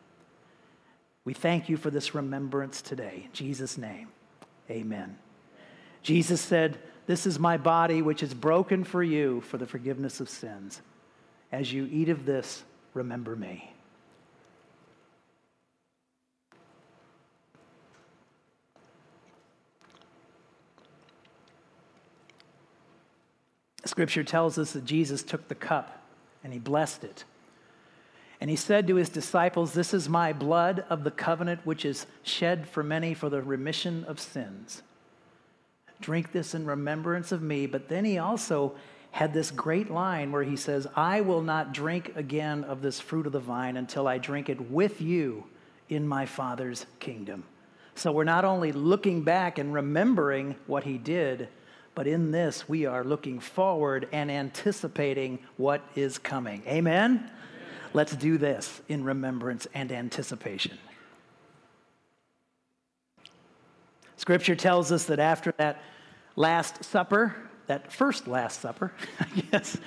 We 1.26 1.34
thank 1.34 1.68
you 1.68 1.76
for 1.76 1.90
this 1.90 2.14
remembrance 2.14 2.80
today. 2.80 3.24
In 3.26 3.32
Jesus' 3.34 3.76
name, 3.76 4.08
amen. 4.70 5.18
Jesus 6.02 6.40
said, 6.40 6.78
This 7.04 7.26
is 7.26 7.38
my 7.38 7.58
body, 7.58 8.00
which 8.00 8.22
is 8.22 8.32
broken 8.32 8.82
for 8.82 9.02
you 9.02 9.42
for 9.42 9.58
the 9.58 9.66
forgiveness 9.66 10.20
of 10.20 10.30
sins. 10.30 10.80
As 11.52 11.70
you 11.70 11.86
eat 11.92 12.08
of 12.08 12.24
this, 12.24 12.62
remember 12.94 13.36
me. 13.36 13.70
Scripture 23.90 24.22
tells 24.22 24.56
us 24.56 24.72
that 24.74 24.84
Jesus 24.84 25.24
took 25.24 25.48
the 25.48 25.54
cup 25.56 26.00
and 26.44 26.52
he 26.52 26.60
blessed 26.60 27.02
it. 27.02 27.24
And 28.40 28.48
he 28.48 28.54
said 28.54 28.86
to 28.86 28.94
his 28.94 29.08
disciples, 29.08 29.72
This 29.72 29.92
is 29.92 30.08
my 30.08 30.32
blood 30.32 30.84
of 30.88 31.02
the 31.02 31.10
covenant, 31.10 31.66
which 31.66 31.84
is 31.84 32.06
shed 32.22 32.68
for 32.68 32.84
many 32.84 33.14
for 33.14 33.28
the 33.28 33.42
remission 33.42 34.04
of 34.04 34.20
sins. 34.20 34.82
Drink 36.00 36.30
this 36.30 36.54
in 36.54 36.66
remembrance 36.66 37.32
of 37.32 37.42
me. 37.42 37.66
But 37.66 37.88
then 37.88 38.04
he 38.04 38.16
also 38.16 38.76
had 39.10 39.34
this 39.34 39.50
great 39.50 39.90
line 39.90 40.30
where 40.30 40.44
he 40.44 40.56
says, 40.56 40.86
I 40.94 41.22
will 41.22 41.42
not 41.42 41.74
drink 41.74 42.12
again 42.14 42.62
of 42.62 42.82
this 42.82 43.00
fruit 43.00 43.26
of 43.26 43.32
the 43.32 43.40
vine 43.40 43.76
until 43.76 44.06
I 44.06 44.18
drink 44.18 44.48
it 44.48 44.70
with 44.70 45.00
you 45.00 45.46
in 45.88 46.06
my 46.06 46.26
Father's 46.26 46.86
kingdom. 47.00 47.42
So 47.96 48.12
we're 48.12 48.22
not 48.22 48.44
only 48.44 48.70
looking 48.70 49.24
back 49.24 49.58
and 49.58 49.74
remembering 49.74 50.54
what 50.68 50.84
he 50.84 50.96
did, 50.96 51.48
but 51.94 52.06
in 52.06 52.30
this 52.30 52.68
we 52.68 52.86
are 52.86 53.04
looking 53.04 53.40
forward 53.40 54.08
and 54.12 54.30
anticipating 54.30 55.38
what 55.56 55.82
is 55.94 56.18
coming. 56.18 56.62
Amen? 56.66 57.10
Amen? 57.10 57.30
Let's 57.92 58.14
do 58.14 58.38
this 58.38 58.80
in 58.88 59.04
remembrance 59.04 59.66
and 59.74 59.90
anticipation. 59.90 60.78
Scripture 64.16 64.54
tells 64.54 64.92
us 64.92 65.06
that 65.06 65.18
after 65.18 65.52
that 65.56 65.82
Last 66.36 66.84
Supper, 66.84 67.34
that 67.66 67.92
first 67.92 68.28
Last 68.28 68.60
Supper, 68.60 68.92
I 69.20 69.40
guess, 69.40 69.78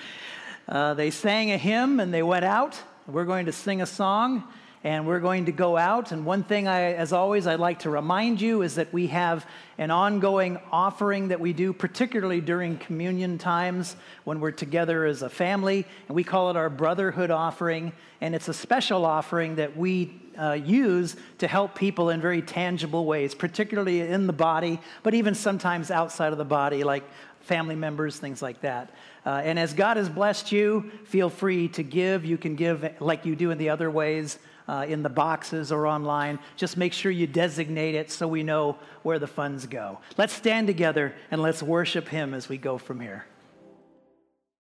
uh, 0.67 0.95
they 0.95 1.11
sang 1.11 1.51
a 1.51 1.57
hymn 1.57 1.99
and 1.99 2.13
they 2.13 2.23
went 2.23 2.43
out. 2.43 2.77
We're 3.07 3.25
going 3.25 3.45
to 3.45 3.51
sing 3.51 3.81
a 3.81 3.85
song 3.85 4.43
and 4.83 5.07
we're 5.07 5.19
going 5.19 5.45
to 5.45 5.51
go 5.51 5.77
out. 5.77 6.11
And 6.11 6.25
one 6.25 6.43
thing, 6.43 6.67
I, 6.67 6.93
as 6.93 7.13
always, 7.13 7.47
I'd 7.47 7.59
like 7.59 7.79
to 7.79 7.89
remind 7.89 8.41
you 8.41 8.61
is 8.63 8.75
that 8.75 8.91
we 8.91 9.07
have 9.07 9.47
an 9.77 9.91
ongoing 9.91 10.59
offering 10.71 11.29
that 11.29 11.39
we 11.39 11.53
do, 11.53 11.71
particularly 11.71 12.41
during 12.41 12.77
communion 12.77 13.37
times 13.37 13.95
when 14.25 14.41
we're 14.41 14.51
together 14.51 15.05
as 15.05 15.21
a 15.21 15.29
family, 15.29 15.85
and 16.07 16.15
we 16.15 16.23
call 16.23 16.49
it 16.49 16.57
our 16.57 16.69
brotherhood 16.69 17.31
offering. 17.31 17.93
And 18.19 18.35
it's 18.35 18.49
a 18.49 18.53
special 18.53 19.05
offering 19.05 19.55
that 19.55 19.77
we 19.77 20.19
uh, 20.37 20.53
use 20.53 21.15
to 21.37 21.47
help 21.47 21.75
people 21.75 22.09
in 22.09 22.19
very 22.19 22.41
tangible 22.41 23.05
ways, 23.05 23.33
particularly 23.33 24.01
in 24.01 24.27
the 24.27 24.33
body, 24.33 24.81
but 25.01 25.13
even 25.13 25.33
sometimes 25.33 25.91
outside 25.91 26.33
of 26.33 26.37
the 26.37 26.45
body, 26.45 26.83
like 26.83 27.03
family 27.41 27.75
members, 27.75 28.17
things 28.17 28.41
like 28.41 28.61
that. 28.61 28.91
Uh, 29.25 29.41
and 29.43 29.57
as 29.57 29.73
God 29.73 29.97
has 29.97 30.09
blessed 30.09 30.51
you, 30.51 30.91
feel 31.05 31.29
free 31.29 31.67
to 31.69 31.83
give. 31.83 32.25
You 32.25 32.37
can 32.37 32.55
give 32.55 32.95
like 32.99 33.25
you 33.25 33.35
do 33.35 33.51
in 33.51 33.57
the 33.57 33.69
other 33.69 33.89
ways 33.89 34.39
uh, 34.67 34.85
in 34.87 35.03
the 35.03 35.09
boxes 35.09 35.71
or 35.71 35.87
online. 35.87 36.39
Just 36.55 36.77
make 36.77 36.93
sure 36.93 37.11
you 37.11 37.27
designate 37.27 37.95
it 37.95 38.11
so 38.11 38.27
we 38.27 38.43
know 38.43 38.77
where 39.03 39.19
the 39.19 39.27
funds 39.27 39.65
go. 39.65 39.99
Let's 40.17 40.33
stand 40.33 40.67
together 40.67 41.13
and 41.31 41.41
let's 41.41 41.61
worship 41.63 42.07
Him 42.07 42.33
as 42.33 42.49
we 42.49 42.57
go 42.57 42.77
from 42.77 42.99
here. 42.99 43.25